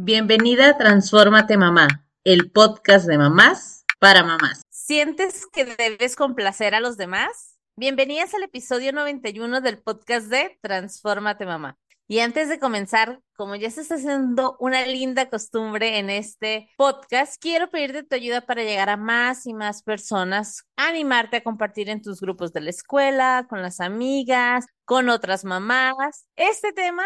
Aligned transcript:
Bienvenida 0.00 0.68
a 0.68 0.78
Transfórmate 0.78 1.56
Mamá, 1.56 1.88
el 2.22 2.52
podcast 2.52 3.08
de 3.08 3.18
mamás 3.18 3.84
para 3.98 4.22
mamás. 4.22 4.62
¿Sientes 4.70 5.44
que 5.52 5.64
debes 5.64 6.14
complacer 6.14 6.76
a 6.76 6.80
los 6.80 6.96
demás? 6.96 7.58
Bienvenidas 7.74 8.32
al 8.32 8.44
episodio 8.44 8.92
91 8.92 9.60
del 9.60 9.82
podcast 9.82 10.28
de 10.28 10.56
Transfórmate 10.62 11.46
Mamá. 11.46 11.80
Y 12.06 12.20
antes 12.20 12.48
de 12.48 12.60
comenzar, 12.60 13.20
como 13.34 13.56
ya 13.56 13.72
se 13.72 13.80
está 13.80 13.96
haciendo 13.96 14.56
una 14.60 14.86
linda 14.86 15.28
costumbre 15.28 15.98
en 15.98 16.10
este 16.10 16.70
podcast, 16.76 17.34
quiero 17.40 17.68
pedirte 17.68 18.04
tu 18.04 18.14
ayuda 18.14 18.42
para 18.42 18.62
llegar 18.62 18.90
a 18.90 18.96
más 18.96 19.46
y 19.46 19.52
más 19.52 19.82
personas, 19.82 20.62
animarte 20.76 21.38
a 21.38 21.42
compartir 21.42 21.90
en 21.90 22.02
tus 22.02 22.20
grupos 22.20 22.52
de 22.52 22.60
la 22.60 22.70
escuela, 22.70 23.48
con 23.50 23.62
las 23.62 23.80
amigas, 23.80 24.64
con 24.84 25.08
otras 25.08 25.44
mamás. 25.44 26.28
Este 26.36 26.72
tema 26.72 27.04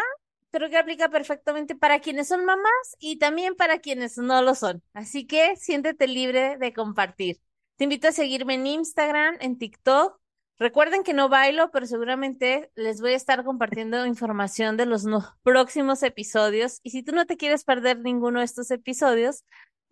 creo 0.53 0.69
que 0.69 0.77
aplica 0.77 1.09
perfectamente 1.09 1.75
para 1.75 1.99
quienes 1.99 2.27
son 2.27 2.45
mamás 2.45 2.95
y 2.99 3.17
también 3.17 3.55
para 3.55 3.79
quienes 3.79 4.19
no 4.19 4.41
lo 4.43 4.53
son. 4.53 4.83
Así 4.93 5.25
que 5.25 5.55
siéntete 5.57 6.07
libre 6.07 6.57
de 6.59 6.73
compartir. 6.73 7.41
Te 7.75 7.85
invito 7.85 8.07
a 8.07 8.11
seguirme 8.11 8.53
en 8.53 8.67
Instagram, 8.67 9.37
en 9.41 9.57
TikTok. 9.57 10.19
Recuerden 10.59 11.03
que 11.03 11.15
no 11.15 11.27
bailo, 11.27 11.71
pero 11.71 11.87
seguramente 11.87 12.71
les 12.75 13.01
voy 13.01 13.13
a 13.13 13.15
estar 13.15 13.43
compartiendo 13.43 14.05
información 14.05 14.77
de 14.77 14.85
los 14.85 15.05
próximos 15.41 16.03
episodios. 16.03 16.79
Y 16.83 16.91
si 16.91 17.01
tú 17.01 17.13
no 17.13 17.25
te 17.25 17.35
quieres 17.35 17.63
perder 17.63 17.99
ninguno 17.99 18.37
de 18.37 18.45
estos 18.45 18.69
episodios, 18.69 19.43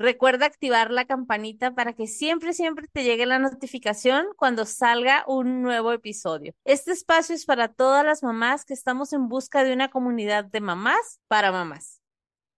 Recuerda 0.01 0.47
activar 0.47 0.89
la 0.89 1.05
campanita 1.05 1.75
para 1.75 1.93
que 1.93 2.07
siempre, 2.07 2.53
siempre 2.53 2.87
te 2.91 3.03
llegue 3.03 3.27
la 3.27 3.37
notificación 3.37 4.25
cuando 4.35 4.65
salga 4.65 5.23
un 5.27 5.61
nuevo 5.61 5.91
episodio. 5.91 6.53
Este 6.65 6.91
espacio 6.91 7.35
es 7.35 7.45
para 7.45 7.67
todas 7.67 8.03
las 8.03 8.23
mamás 8.23 8.65
que 8.65 8.73
estamos 8.73 9.13
en 9.13 9.29
busca 9.29 9.63
de 9.63 9.73
una 9.73 9.91
comunidad 9.91 10.45
de 10.45 10.59
mamás 10.59 11.19
para 11.27 11.51
mamás. 11.51 12.01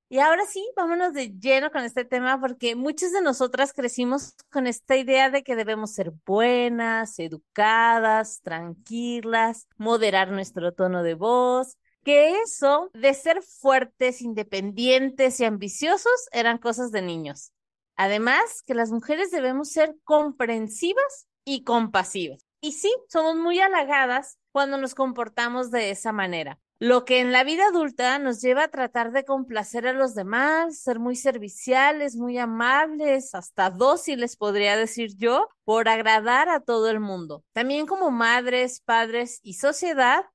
Y 0.08 0.20
ahora 0.20 0.46
sí, 0.46 0.66
vámonos 0.78 1.12
de 1.14 1.38
lleno 1.38 1.70
con 1.70 1.84
este 1.84 2.06
tema 2.06 2.40
porque 2.40 2.78
muchas 2.78 3.12
de 3.12 3.22
nosotras 3.22 3.74
crecimos 3.74 4.36
con 4.50 4.66
esta 4.66 4.96
idea 4.96 5.30
de 5.30 5.44
que 5.44 5.58
debemos 5.58 5.92
ser 5.92 6.14
buenas, 6.26 7.20
educadas, 7.20 8.40
tranquilas, 8.42 9.68
moderar 9.76 10.32
nuestro 10.32 10.72
tono 10.72 11.04
de 11.04 11.16
voz, 11.16 11.78
que 12.04 12.40
eso 12.42 12.92
de 12.94 13.14
ser 13.14 13.42
fuertes, 13.42 14.22
independientes 14.22 15.40
y 15.40 15.46
ambiciosos 15.46 16.28
eran 16.32 16.58
cosas 16.58 16.92
de 16.92 17.02
niños. 17.02 17.52
Además, 17.96 18.64
que 18.66 18.74
las 18.74 18.92
mujeres 18.92 19.32
debemos 19.32 19.70
ser 19.72 19.96
comprensivas 20.04 21.28
y 21.46 21.64
compasivas. 21.64 22.46
Y 22.62 22.74
sí, 22.74 22.94
somos 23.10 23.36
muy 23.36 23.60
halagadas 23.60 24.38
cuando 24.52 24.78
nos 24.78 24.96
comportamos 24.96 25.70
de 25.70 25.92
esa 25.92 26.12
manera. 26.12 26.60
Lo 26.80 27.06
que 27.06 27.22
en 27.22 27.32
la 27.32 27.46
vida 27.46 27.68
adulta 27.68 28.20
nos 28.20 28.42
lleva 28.42 28.64
a 28.66 28.68
tratar 28.68 29.12
de 29.12 29.24
complacer 29.24 29.88
a 29.88 29.94
los 29.94 30.16
demás, 30.16 30.80
ser 30.80 31.00
muy 31.00 31.16
serviciales, 31.16 32.18
muy 32.18 32.38
amables, 32.38 33.36
hasta 33.36 33.70
dóciles, 33.70 34.36
podría 34.36 34.76
decir 34.76 35.16
yo, 35.16 35.48
por 35.64 35.88
agradar 35.88 36.50
a 36.50 36.60
todo 36.60 36.90
el 36.90 37.00
mundo. 37.00 37.44
También 37.54 37.86
como 37.86 38.12
madres, 38.12 38.82
padres 38.82 39.40
y 39.44 39.54
sociedad, 39.54 40.26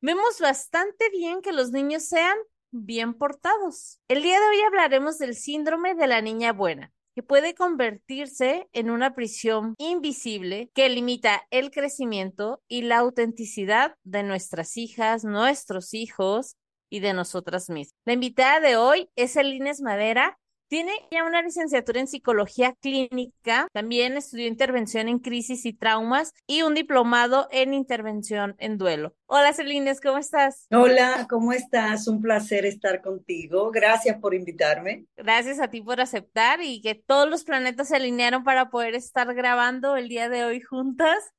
Vemos 0.00 0.38
bastante 0.38 1.10
bien 1.10 1.42
que 1.42 1.50
los 1.50 1.72
niños 1.72 2.04
sean 2.04 2.36
bien 2.70 3.14
portados. 3.14 4.00
El 4.06 4.22
día 4.22 4.38
de 4.38 4.46
hoy 4.46 4.62
hablaremos 4.62 5.18
del 5.18 5.34
síndrome 5.34 5.96
de 5.96 6.06
la 6.06 6.22
niña 6.22 6.52
buena, 6.52 6.92
que 7.16 7.24
puede 7.24 7.56
convertirse 7.56 8.68
en 8.72 8.90
una 8.90 9.16
prisión 9.16 9.74
invisible 9.76 10.70
que 10.72 10.88
limita 10.88 11.42
el 11.50 11.72
crecimiento 11.72 12.62
y 12.68 12.82
la 12.82 12.98
autenticidad 12.98 13.96
de 14.04 14.22
nuestras 14.22 14.76
hijas, 14.76 15.24
nuestros 15.24 15.92
hijos 15.94 16.54
y 16.88 17.00
de 17.00 17.12
nosotras 17.12 17.68
mismas. 17.68 17.96
La 18.04 18.12
invitada 18.12 18.60
de 18.60 18.76
hoy 18.76 19.10
es 19.16 19.34
Elines 19.34 19.80
Madera, 19.80 20.38
tiene 20.68 20.92
ya 21.10 21.24
una 21.24 21.42
licenciatura 21.42 22.00
en 22.00 22.06
psicología 22.06 22.74
clínica, 22.80 23.68
también 23.72 24.16
estudió 24.16 24.46
intervención 24.46 25.08
en 25.08 25.18
crisis 25.18 25.64
y 25.64 25.72
traumas 25.72 26.34
y 26.46 26.62
un 26.62 26.74
diplomado 26.74 27.48
en 27.50 27.74
intervención 27.74 28.54
en 28.58 28.78
duelo. 28.78 29.14
Hola 29.26 29.52
Celines, 29.52 30.00
¿cómo 30.00 30.18
estás? 30.18 30.66
Hola, 30.70 31.26
¿cómo 31.28 31.52
estás? 31.52 32.06
Un 32.06 32.20
placer 32.20 32.66
estar 32.66 33.00
contigo. 33.00 33.70
Gracias 33.70 34.18
por 34.18 34.34
invitarme. 34.34 35.06
Gracias 35.16 35.58
a 35.58 35.68
ti 35.68 35.80
por 35.80 36.00
aceptar 36.00 36.60
y 36.62 36.80
que 36.82 36.94
todos 36.94 37.28
los 37.28 37.44
planetas 37.44 37.88
se 37.88 37.96
alinearon 37.96 38.44
para 38.44 38.70
poder 38.70 38.94
estar 38.94 39.34
grabando 39.34 39.96
el 39.96 40.08
día 40.08 40.28
de 40.28 40.44
hoy 40.44 40.60
juntas 40.60 41.32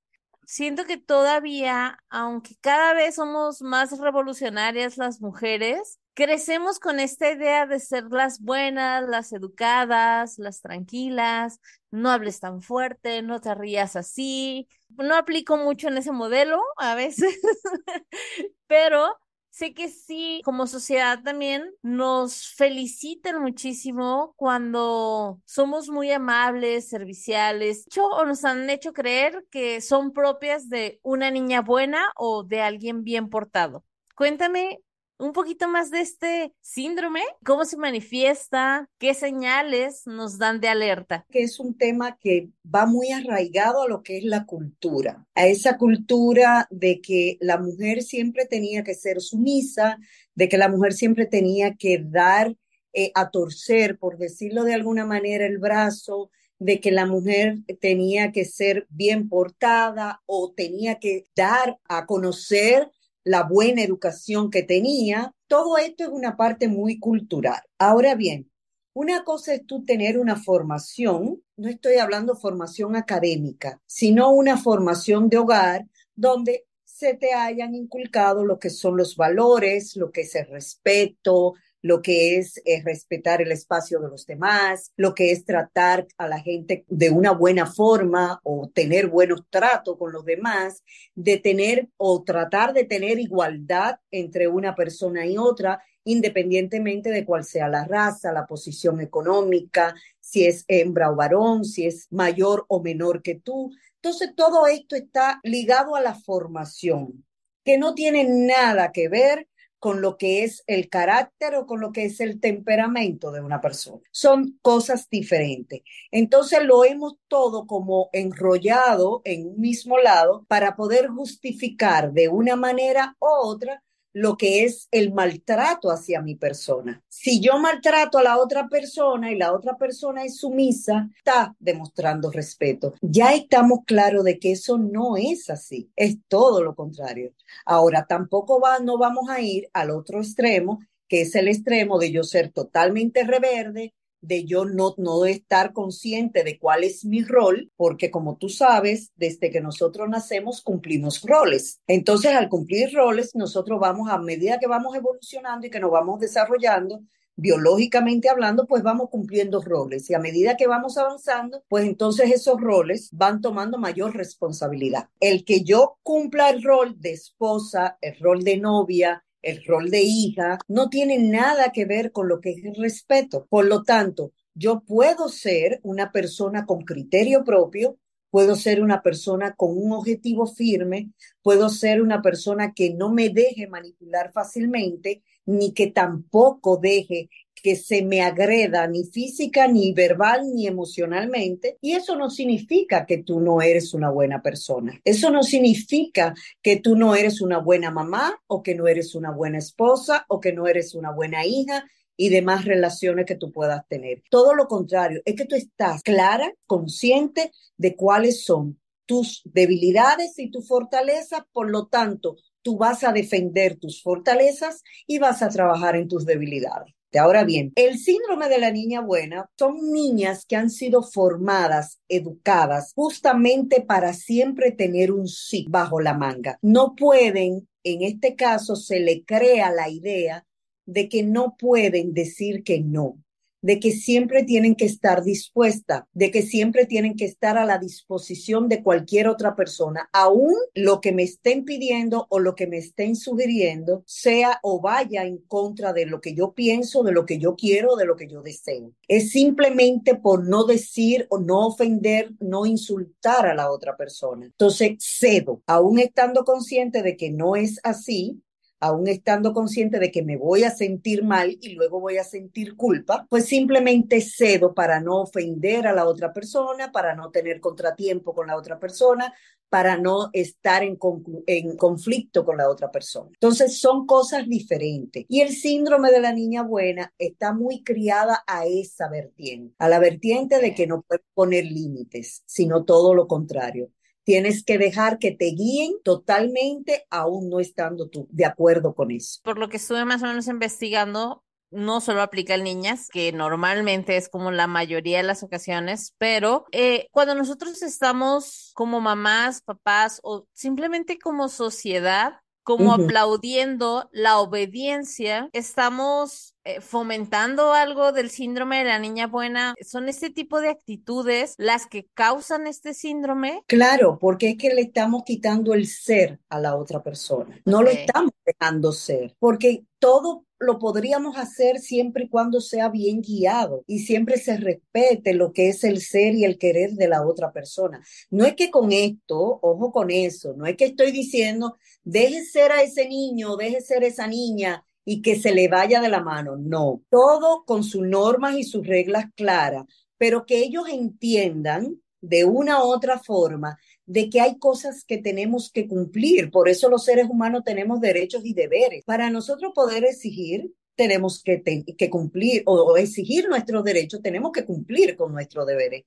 siento 0.50 0.86
que 0.86 0.98
todavía, 0.98 2.00
aunque 2.10 2.56
cada 2.60 2.96
vez 2.96 3.16
somos 3.16 3.62
más 3.62 3.96
revolucionarias 4.00 4.98
las 4.98 5.22
mujeres, 5.22 6.00
crecemos 6.20 6.80
con 6.80 7.00
esta 7.00 7.32
idea 7.32 7.66
de 7.66 7.80
ser 7.80 8.04
las 8.12 8.42
buenas, 8.42 9.08
las 9.08 9.32
educadas, 9.32 10.38
las 10.38 10.62
tranquilas, 10.62 11.62
no 11.92 12.10
hables 12.10 12.42
tan 12.42 12.62
fuerte, 12.62 13.22
no 13.22 13.40
te 13.40 13.56
rías 13.56 13.96
así. 13.96 14.68
No 14.90 15.16
aplico 15.16 15.56
mucho 15.56 15.88
en 15.88 15.98
ese 15.98 16.12
modelo 16.12 16.62
a 16.76 16.94
veces, 16.96 17.40
pero 18.68 19.16
sé 19.50 19.74
que 19.74 19.88
sí, 19.88 20.42
como 20.44 20.68
sociedad 20.68 21.24
también 21.24 21.64
nos 21.84 22.54
felicitan 22.54 23.42
muchísimo 23.42 24.34
cuando 24.36 25.40
somos 25.46 25.88
muy 25.88 26.12
amables, 26.12 26.90
serviciales, 26.90 27.86
o 27.98 28.26
nos 28.26 28.44
han 28.44 28.70
hecho 28.70 28.92
creer 28.92 29.46
que 29.50 29.80
son 29.80 30.12
propias 30.12 30.68
de 30.68 31.00
una 31.02 31.32
niña 31.32 31.62
buena 31.62 32.12
o 32.18 32.44
de 32.44 32.60
alguien 32.62 33.06
bien 33.06 33.30
portado. 33.30 33.86
Cuéntame 34.16 34.82
un 35.20 35.34
poquito 35.34 35.68
más 35.68 35.92
de 35.92 36.00
este 36.00 36.54
síndrome, 36.62 37.22
cómo 37.46 37.66
se 37.66 37.78
manifiesta, 37.78 38.90
qué 38.98 39.14
señales 39.14 40.04
nos 40.06 40.38
dan 40.38 40.62
de 40.62 40.70
alerta. 40.70 41.26
Que 41.30 41.44
es 41.44 41.60
un 41.60 41.78
tema 41.78 42.18
que 42.18 42.50
va 42.64 42.86
muy 42.86 43.12
arraigado 43.12 43.84
a 43.84 43.88
lo 43.88 44.02
que 44.02 44.18
es 44.18 44.24
la 44.24 44.46
cultura, 44.46 45.28
a 45.36 45.46
esa 45.46 45.78
cultura 45.78 46.68
de 46.72 47.02
que 47.02 47.38
la 47.42 47.58
mujer 47.58 48.02
siempre 48.02 48.46
tenía 48.46 48.84
que 48.84 48.96
ser 48.96 49.20
sumisa, 49.20 49.98
de 50.36 50.48
que 50.48 50.58
la 50.58 50.70
mujer 50.70 50.94
siempre 50.94 51.26
tenía 51.26 51.76
que 51.76 52.02
dar 52.02 52.56
eh, 52.94 53.12
a 53.14 53.30
torcer, 53.30 54.00
por 54.00 54.18
decirlo 54.18 54.64
de 54.64 54.74
alguna 54.74 55.06
manera, 55.06 55.46
el 55.46 55.60
brazo, 55.60 56.32
de 56.60 56.80
que 56.80 56.92
la 56.92 57.06
mujer 57.06 57.58
tenía 57.80 58.32
que 58.32 58.46
ser 58.46 58.86
bien 58.90 59.30
portada 59.30 60.22
o 60.26 60.54
tenía 60.54 61.00
que 61.00 61.26
dar 61.36 61.78
a 61.86 62.06
conocer 62.06 62.90
la 63.30 63.44
buena 63.44 63.84
educación 63.84 64.50
que 64.50 64.64
tenía. 64.64 65.36
Todo 65.46 65.78
esto 65.78 66.04
es 66.04 66.10
una 66.10 66.36
parte 66.36 66.68
muy 66.68 66.98
cultural. 66.98 67.62
Ahora 67.78 68.16
bien, 68.16 68.50
una 68.94 69.24
cosa 69.24 69.54
es 69.54 69.68
tú 69.68 69.86
tener 69.86 70.18
una 70.18 70.36
formación, 70.36 71.44
no 71.56 71.70
estoy 71.70 71.98
hablando 71.98 72.36
formación 72.36 72.96
académica, 72.96 73.80
sino 73.86 74.32
una 74.32 74.58
formación 74.58 75.30
de 75.30 75.38
hogar 75.38 75.86
donde 76.16 76.66
se 77.00 77.14
te 77.14 77.34
hayan 77.34 77.76
inculcado 77.76 78.44
lo 78.44 78.60
que 78.60 78.70
son 78.70 78.98
los 78.98 79.16
valores, 79.16 79.96
lo 79.96 80.12
que 80.12 80.22
es 80.22 80.36
el 80.36 80.48
respeto, 80.48 81.54
lo 81.82 82.02
que 82.02 82.38
es, 82.38 82.62
eh, 82.66 82.82
respetar 82.84 83.42
el 83.42 83.54
espacio 83.54 84.02
de 84.02 84.10
los 84.10 84.26
demás, 84.26 84.92
lo 84.98 85.16
que 85.16 85.32
es 85.32 85.46
tratar 85.46 86.08
a 86.18 86.28
la 86.28 86.42
gente 86.42 86.84
de 86.90 87.10
una 87.10 87.32
buena 87.32 87.66
forma 87.66 88.42
o 88.44 88.70
tener 88.74 89.08
buenos 89.08 89.46
tratos 89.50 89.98
con 89.98 90.12
los 90.12 90.26
demás, 90.26 90.84
de 91.16 91.38
tener 91.38 91.88
o 91.96 92.22
tratar 92.26 92.74
de 92.74 92.84
tener 92.84 93.18
igualdad 93.18 94.00
entre 94.12 94.50
una 94.50 94.76
persona 94.76 95.26
y 95.26 95.38
otra, 95.38 95.82
independientemente 96.04 97.12
de 97.12 97.24
cuál 97.24 97.46
sea 97.46 97.70
la 97.70 97.86
raza, 97.86 98.34
la 98.34 98.46
posición 98.46 99.00
económica, 99.00 99.96
si 100.20 100.46
es 100.46 100.66
hembra 100.68 101.12
o 101.12 101.16
varón, 101.16 101.64
si 101.64 101.86
es 101.86 102.08
mayor 102.12 102.66
o 102.68 102.84
menor 102.84 103.22
que 103.22 103.36
tú. 103.36 103.72
Entonces, 104.02 104.34
todo 104.36 104.68
esto 104.68 104.96
está 104.96 105.40
ligado 105.44 105.96
a 105.96 106.02
la 106.02 106.16
formación, 106.16 107.26
que 107.66 107.78
no 107.78 107.96
tiene 107.96 108.24
nada 108.24 108.92
que 108.92 109.10
ver 109.10 109.48
con 109.80 110.02
lo 110.02 110.18
que 110.18 110.44
es 110.44 110.64
el 110.68 110.90
carácter 110.90 111.56
o 111.56 111.66
con 111.66 111.80
lo 111.80 111.92
que 111.92 112.06
es 112.06 112.20
el 112.20 112.40
temperamento 112.40 113.32
de 113.32 113.42
una 113.42 113.62
persona. 113.62 114.02
Son 114.12 114.60
cosas 114.62 115.10
diferentes. 115.10 115.82
Entonces 116.12 116.64
lo 116.64 116.84
hemos 116.84 117.16
todo 117.28 117.66
como 117.66 118.10
enrollado 118.12 119.22
en 119.24 119.48
un 119.48 119.60
mismo 119.60 119.98
lado 119.98 120.46
para 120.48 120.76
poder 120.76 121.08
justificar 121.08 122.12
de 122.12 122.28
una 122.28 122.56
manera 122.56 123.16
u 123.20 123.26
otra 123.26 123.84
lo 124.20 124.36
que 124.36 124.66
es 124.66 124.90
el 124.92 125.14
maltrato 125.14 125.92
hacia 125.92 126.22
mi 126.22 126.36
persona. 126.36 127.02
Si 127.08 127.40
yo 127.40 127.58
maltrato 127.58 128.18
a 128.18 128.24
la 128.24 128.38
otra 128.38 128.68
persona 128.68 129.32
y 129.32 129.38
la 129.38 129.54
otra 129.54 129.78
persona 129.78 130.26
es 130.26 130.38
sumisa, 130.38 131.10
está 131.16 131.56
demostrando 131.58 132.30
respeto. 132.30 132.94
Ya 133.02 133.34
estamos 133.34 133.80
claros 133.86 134.26
de 134.26 134.38
que 134.38 134.52
eso 134.52 134.78
no 134.78 135.16
es 135.16 135.50
así, 135.50 135.90
es 135.96 136.18
todo 136.28 136.62
lo 136.62 136.76
contrario. 136.76 137.34
Ahora, 137.66 138.06
tampoco 138.08 138.60
va, 138.60 138.80
no 138.80 138.98
vamos 138.98 139.30
a 139.30 139.40
ir 139.40 139.70
al 139.72 139.90
otro 139.90 140.20
extremo, 140.20 140.82
que 141.08 141.22
es 141.22 141.34
el 141.36 141.48
extremo 141.48 141.98
de 141.98 142.12
yo 142.12 142.24
ser 142.24 142.52
totalmente 142.52 143.24
reverde, 143.24 143.94
de 144.22 144.46
yo 144.46 144.66
no, 144.66 144.96
no 144.98 145.26
estar 145.26 145.74
consciente 145.74 146.44
de 146.44 146.60
cuál 146.60 146.84
es 146.84 147.06
mi 147.06 147.24
rol, 147.24 147.72
porque 147.76 148.12
como 148.12 148.38
tú 148.38 148.50
sabes, 148.50 149.12
desde 149.16 149.50
que 149.50 149.62
nosotros 149.62 150.10
nacemos 150.10 150.62
cumplimos 150.62 151.22
roles. 151.22 151.80
Entonces, 151.88 152.34
al 152.34 152.50
cumplir 152.50 152.94
roles, 152.94 153.36
nosotros 153.36 153.80
vamos, 153.80 154.10
a 154.10 154.18
medida 154.18 154.60
que 154.60 154.68
vamos 154.68 154.96
evolucionando 154.96 155.68
y 155.68 155.70
que 155.70 155.80
nos 155.80 155.92
vamos 155.92 156.20
desarrollando, 156.20 157.02
biológicamente 157.40 158.30
hablando, 158.30 158.68
pues 158.68 158.84
vamos 158.84 159.10
cumpliendo 159.10 159.62
roles 159.62 160.10
y 160.10 160.14
a 160.14 160.20
medida 160.20 160.58
que 160.58 160.68
vamos 160.68 160.98
avanzando, 160.98 161.64
pues 161.70 161.86
entonces 161.86 162.32
esos 162.32 162.60
roles 162.60 163.10
van 163.14 163.42
tomando 163.42 163.78
mayor 163.78 164.16
responsabilidad. 164.16 165.08
El 165.20 165.46
que 165.46 165.64
yo 165.64 165.98
cumpla 166.04 166.50
el 166.50 166.62
rol 166.62 167.00
de 167.00 167.14
esposa, 167.14 167.98
el 168.02 168.20
rol 168.20 168.44
de 168.44 168.58
novia, 168.58 169.24
el 169.42 169.64
rol 169.66 169.90
de 169.90 170.02
hija, 170.02 170.60
no 170.68 170.90
tiene 170.90 171.18
nada 171.18 171.72
que 171.72 171.86
ver 171.86 172.12
con 172.12 172.28
lo 172.28 172.40
que 172.40 172.52
es 172.52 172.66
el 172.66 172.76
respeto. 172.76 173.48
Por 173.50 173.66
lo 173.66 173.84
tanto, 173.84 174.34
yo 174.54 174.82
puedo 174.82 175.30
ser 175.30 175.80
una 175.84 176.12
persona 176.12 176.66
con 176.66 176.84
criterio 176.84 177.44
propio, 177.44 177.98
puedo 178.30 178.56
ser 178.56 178.82
una 178.82 179.02
persona 179.02 179.56
con 179.56 179.78
un 179.78 179.94
objetivo 179.94 180.46
firme, 180.46 181.12
puedo 181.42 181.70
ser 181.70 182.02
una 182.02 182.22
persona 182.22 182.74
que 182.74 182.94
no 182.94 183.12
me 183.12 183.30
deje 183.30 183.68
manipular 183.68 184.32
fácilmente, 184.32 185.24
ni 185.46 185.74
que 185.74 185.88
tampoco 185.88 186.78
deje 186.78 187.30
que 187.62 187.76
se 187.76 188.02
me 188.04 188.22
agreda 188.22 188.88
ni 188.88 189.06
física, 189.06 189.68
ni 189.68 189.94
verbal, 189.94 190.54
ni 190.54 190.68
emocionalmente. 190.68 191.78
Y 191.82 191.94
eso 191.94 192.16
no 192.16 192.30
significa 192.30 193.06
que 193.06 193.20
tú 193.20 193.40
no 193.40 193.62
eres 193.62 193.94
una 193.94 194.10
buena 194.10 194.42
persona. 194.42 195.00
Eso 195.04 195.30
no 195.30 195.44
significa 195.44 196.34
que 196.62 196.78
tú 196.78 196.96
no 196.96 197.16
eres 197.16 197.42
una 197.42 197.60
buena 197.60 197.92
mamá 197.92 198.40
o 198.48 198.64
que 198.64 198.76
no 198.76 198.88
eres 198.88 199.16
una 199.16 199.32
buena 199.32 199.58
esposa 199.58 200.26
o 200.28 200.40
que 200.40 200.54
no 200.54 200.68
eres 200.68 200.96
una 200.96 201.12
buena 201.12 201.46
hija 201.46 201.86
y 202.18 202.30
demás 202.30 202.66
relaciones 202.66 203.26
que 203.26 203.36
tú 203.36 203.52
puedas 203.52 203.88
tener. 203.88 204.24
Todo 204.30 204.54
lo 204.54 204.68
contrario, 204.68 205.22
es 205.24 205.36
que 205.36 205.46
tú 205.46 205.56
estás 205.56 206.04
clara, 206.04 206.54
consciente 206.66 207.52
de 207.78 207.96
cuáles 207.96 208.44
son 208.44 208.78
tus 209.06 209.42
debilidades 209.46 210.38
y 210.38 210.52
tus 210.52 210.68
fortalezas, 210.68 211.42
por 211.52 211.70
lo 211.72 211.88
tanto, 211.88 212.36
tú 212.62 212.78
vas 212.78 213.04
a 213.04 213.12
defender 213.12 213.78
tus 213.78 214.04
fortalezas 214.04 214.84
y 215.08 215.18
vas 215.18 215.42
a 215.42 215.50
trabajar 215.50 215.96
en 215.96 216.08
tus 216.08 216.26
debilidades. 216.26 216.94
Ahora 217.18 217.44
bien, 217.44 217.72
el 217.76 217.98
síndrome 217.98 218.50
de 218.50 218.60
la 218.60 218.72
niña 218.72 219.02
buena 219.02 219.50
son 219.58 219.92
niñas 219.92 220.46
que 220.46 220.56
han 220.56 220.70
sido 220.70 221.02
formadas, 221.02 222.00
educadas, 222.08 222.94
justamente 222.96 223.82
para 223.82 224.14
siempre 224.14 224.72
tener 224.72 225.12
un 225.12 225.28
sí 225.28 225.66
bajo 225.70 226.02
la 226.02 226.14
manga. 226.14 226.60
No 226.62 226.96
pueden, 226.96 227.68
en 227.84 228.04
este 228.04 228.36
caso, 228.36 228.76
se 228.76 229.00
le 229.00 229.24
crea 229.24 229.72
la 229.72 229.90
idea 229.90 230.46
de 230.86 231.10
que 231.10 231.24
no 231.24 231.56
pueden 231.58 232.14
decir 232.14 232.64
que 232.64 232.82
no 232.82 233.18
de 233.62 233.80
que 233.80 233.92
siempre 233.92 234.44
tienen 234.44 234.76
que 234.76 234.86
estar 234.86 235.24
dispuesta, 235.24 236.08
de 236.14 236.32
que 236.32 236.42
siempre 236.42 236.86
tienen 236.86 237.16
que 237.16 237.26
estar 237.26 237.58
a 237.58 237.66
la 237.66 237.78
disposición 237.78 238.70
de 238.70 238.84
cualquier 238.84 239.28
otra 239.28 239.56
persona, 239.56 240.10
aún 240.14 240.54
lo 240.76 241.02
que 241.02 241.12
me 241.12 241.24
estén 241.24 241.66
pidiendo 241.66 242.28
o 242.30 242.40
lo 242.40 242.56
que 242.56 242.68
me 242.68 242.78
estén 242.78 243.16
sugiriendo 243.16 244.04
sea 244.06 244.60
o 244.64 244.82
vaya 244.82 245.24
en 245.24 245.38
contra 245.40 245.94
de 245.94 246.06
lo 246.06 246.22
que 246.22 246.34
yo 246.34 246.54
pienso, 246.54 247.04
de 247.04 247.12
lo 247.12 247.26
que 247.26 247.40
yo 247.40 247.56
quiero, 247.56 247.96
de 247.96 248.06
lo 248.06 248.16
que 248.16 248.28
yo 248.28 248.42
deseo. 248.42 248.94
Es 249.08 249.32
simplemente 249.32 250.16
por 250.16 250.48
no 250.48 250.64
decir 250.66 251.28
o 251.30 251.40
no 251.40 251.68
ofender, 251.68 252.32
no 252.40 252.66
insultar 252.66 253.48
a 253.48 253.56
la 253.56 253.72
otra 253.72 253.96
persona. 253.96 254.46
Entonces, 254.46 254.98
cedo, 255.00 255.62
aún 255.66 256.00
estando 256.00 256.44
consciente 256.44 257.02
de 257.04 257.18
que 257.18 257.32
no 257.32 257.56
es 257.56 257.80
así, 257.84 258.42
aún 258.80 259.08
estando 259.08 259.54
consciente 259.54 260.00
de 260.00 260.12
que 260.12 260.24
me 260.24 260.38
voy 260.38 260.64
a 260.64 260.72
sentir 260.72 261.24
mal 261.24 261.58
y 261.62 261.70
luego 261.70 262.00
voy 262.00 262.18
a 262.18 262.24
sentir 262.24 262.76
culpa, 262.76 263.26
pues 263.30 263.46
simplemente 263.46 264.22
cedo 264.22 264.74
para 264.74 265.00
no 265.00 265.22
ofender 265.22 265.88
a 265.88 265.94
la 265.94 266.06
otra 266.06 266.34
persona, 266.34 266.92
para 266.92 267.16
no 267.16 267.32
tener 267.32 267.60
contratiempo 267.60 268.34
con 268.34 268.48
la 268.48 268.56
otra 268.56 268.80
persona, 268.80 269.34
para 269.70 269.98
no 269.98 270.30
estar 270.34 270.84
en, 270.84 270.98
en, 271.46 271.78
conflicto 271.78 272.44
con 272.44 272.58
la 272.58 272.70
otra 272.70 272.92
persona. 272.92 273.30
Entonces 273.34 273.80
son 273.80 274.06
cosas 274.06 274.48
diferentes. 274.48 275.26
Y 275.30 275.42
el 275.42 275.50
síndrome 275.50 276.12
de 276.12 276.22
la 276.22 276.34
niña 276.34 276.64
buena 276.64 277.14
está 277.20 277.54
muy 277.54 277.84
criada 277.84 278.44
a 278.48 278.66
esa 278.66 279.08
vertiente, 279.10 279.76
a 279.78 279.88
la 279.88 280.00
vertiente 280.00 280.60
de 280.60 280.74
que 280.74 280.88
no 280.88 281.04
puede 281.04 281.22
poner 281.34 281.66
límites, 281.66 282.44
sino 282.46 282.84
todo 282.84 283.14
lo 283.14 283.28
contrario. 283.28 283.92
Tienes 284.30 284.64
que 284.64 284.78
dejar 284.78 285.18
que 285.18 285.32
te 285.32 285.46
guíen 285.46 285.94
totalmente, 286.04 287.08
aún 287.10 287.50
no 287.50 287.60
estando 287.60 288.10
tú 288.10 288.28
de 288.30 288.46
acuerdo 288.46 288.94
con 288.94 289.10
eso. 289.10 289.40
Por 289.44 289.58
lo 289.58 289.70
que 289.70 289.78
estuve 289.78 290.06
más 290.06 290.22
o 290.22 290.28
menos 290.28 290.46
investigando, 290.46 291.44
no 291.72 292.00
solo 292.00 292.22
aplica 292.22 292.54
en 292.54 292.64
niñas, 292.64 293.08
que 293.12 293.32
normalmente 293.32 294.18
es 294.18 294.30
como 294.30 294.52
la 294.52 294.68
mayoría 294.68 295.18
de 295.18 295.24
las 295.24 295.42
ocasiones, 295.42 296.14
pero 296.20 296.66
eh, 296.72 297.08
cuando 297.10 297.34
nosotros 297.34 297.82
estamos 297.82 298.72
como 298.76 299.02
mamás, 299.02 299.64
papás 299.64 300.20
o 300.22 300.46
simplemente 300.54 301.18
como 301.18 301.50
sociedad, 301.50 302.34
como 302.64 302.94
aplaudiendo 302.94 304.10
la 304.12 304.40
obediencia, 304.40 305.50
estamos 305.54 306.56
eh, 306.64 306.82
fomentando 306.82 307.74
algo 307.74 308.12
del 308.12 308.30
síndrome 308.30 308.80
de 308.80 308.86
la 308.86 309.00
niña 309.00 309.28
buena. 309.28 309.74
¿Son 309.82 310.10
este 310.10 310.30
tipo 310.30 310.62
de 310.62 310.70
actitudes 310.70 311.56
las 311.58 311.88
que 311.88 312.08
causan 312.14 312.68
este 312.68 312.94
síndrome? 312.94 313.64
Claro, 313.68 314.18
porque 314.20 314.50
es 314.50 314.58
que 314.58 314.74
le 314.74 314.82
estamos 314.82 315.24
quitando 315.24 315.74
el 315.74 315.88
ser 315.88 316.40
a 316.50 316.60
la 316.60 316.76
otra 316.76 317.02
persona. 317.02 317.60
No 317.66 317.82
lo 317.82 317.90
estamos 317.90 318.32
dejando 318.46 318.92
ser, 318.92 319.36
porque 319.40 319.86
todo 320.00 320.46
lo 320.60 320.78
podríamos 320.78 321.38
hacer 321.38 321.80
siempre 321.80 322.26
y 322.26 322.30
cuando 322.30 322.60
sea 322.60 322.90
bien 322.90 323.22
guiado 323.22 323.84
y 323.88 324.00
siempre 324.00 324.38
se 324.38 324.58
respete 324.58 325.34
lo 325.34 325.54
que 325.54 325.70
es 325.70 325.84
el 325.84 326.02
ser 326.02 326.36
y 326.36 326.44
el 326.44 326.58
querer 326.58 326.92
de 326.92 327.08
la 327.08 327.26
otra 327.26 327.52
persona. 327.52 328.04
No 328.30 328.46
es 328.46 328.56
que 328.56 328.70
con 328.70 328.92
esto, 328.92 329.60
ojo 329.62 329.92
con 329.92 330.12
eso, 330.12 330.54
no 330.56 330.66
es 330.66 330.76
que 330.76 330.86
estoy 330.86 331.12
diciendo, 331.12 331.78
deje 332.04 332.44
ser 332.44 332.72
a 332.72 332.82
ese 332.82 333.08
niño, 333.08 333.56
deje 333.56 333.82
ser 333.82 334.04
esa 334.04 334.28
niña 334.28 334.86
y 335.06 335.22
que 335.22 335.38
se 335.40 335.54
le 335.54 335.70
vaya 335.70 336.02
de 336.02 336.10
la 336.10 336.22
mano. 336.22 336.58
No, 336.58 337.02
todo 337.10 337.64
con 337.66 337.84
sus 337.84 338.06
normas 338.06 338.58
y 338.58 338.64
sus 338.64 338.86
reglas 338.86 339.26
claras, 339.36 339.86
pero 340.18 340.46
que 340.46 340.60
ellos 340.60 340.90
entiendan 340.90 342.02
de 342.22 342.44
una 342.44 342.84
u 342.84 342.88
otra 342.88 343.18
forma 343.18 343.78
de 344.10 344.28
que 344.32 344.42
hay 344.42 344.58
cosas 344.58 345.06
que 345.06 345.20
tenemos 345.20 345.72
que 345.72 345.88
cumplir. 345.88 346.50
Por 346.50 346.68
eso 346.68 346.90
los 346.90 347.06
seres 347.06 347.30
humanos 347.30 347.62
tenemos 347.64 348.02
derechos 348.02 348.42
y 348.44 348.56
deberes. 348.56 349.06
Para 349.06 349.30
nosotros 349.30 349.72
poder 349.76 350.04
exigir, 350.04 350.74
tenemos 350.96 351.44
que, 351.44 351.62
que 351.96 352.10
cumplir 352.10 352.64
o, 352.66 352.98
exigir 352.98 353.48
nuestros 353.48 353.84
derechos, 353.84 354.24
tenemos 354.24 354.52
que 354.52 354.66
cumplir 354.66 355.16
con 355.16 355.32
nuestros 355.32 355.68
deberes. 355.68 356.06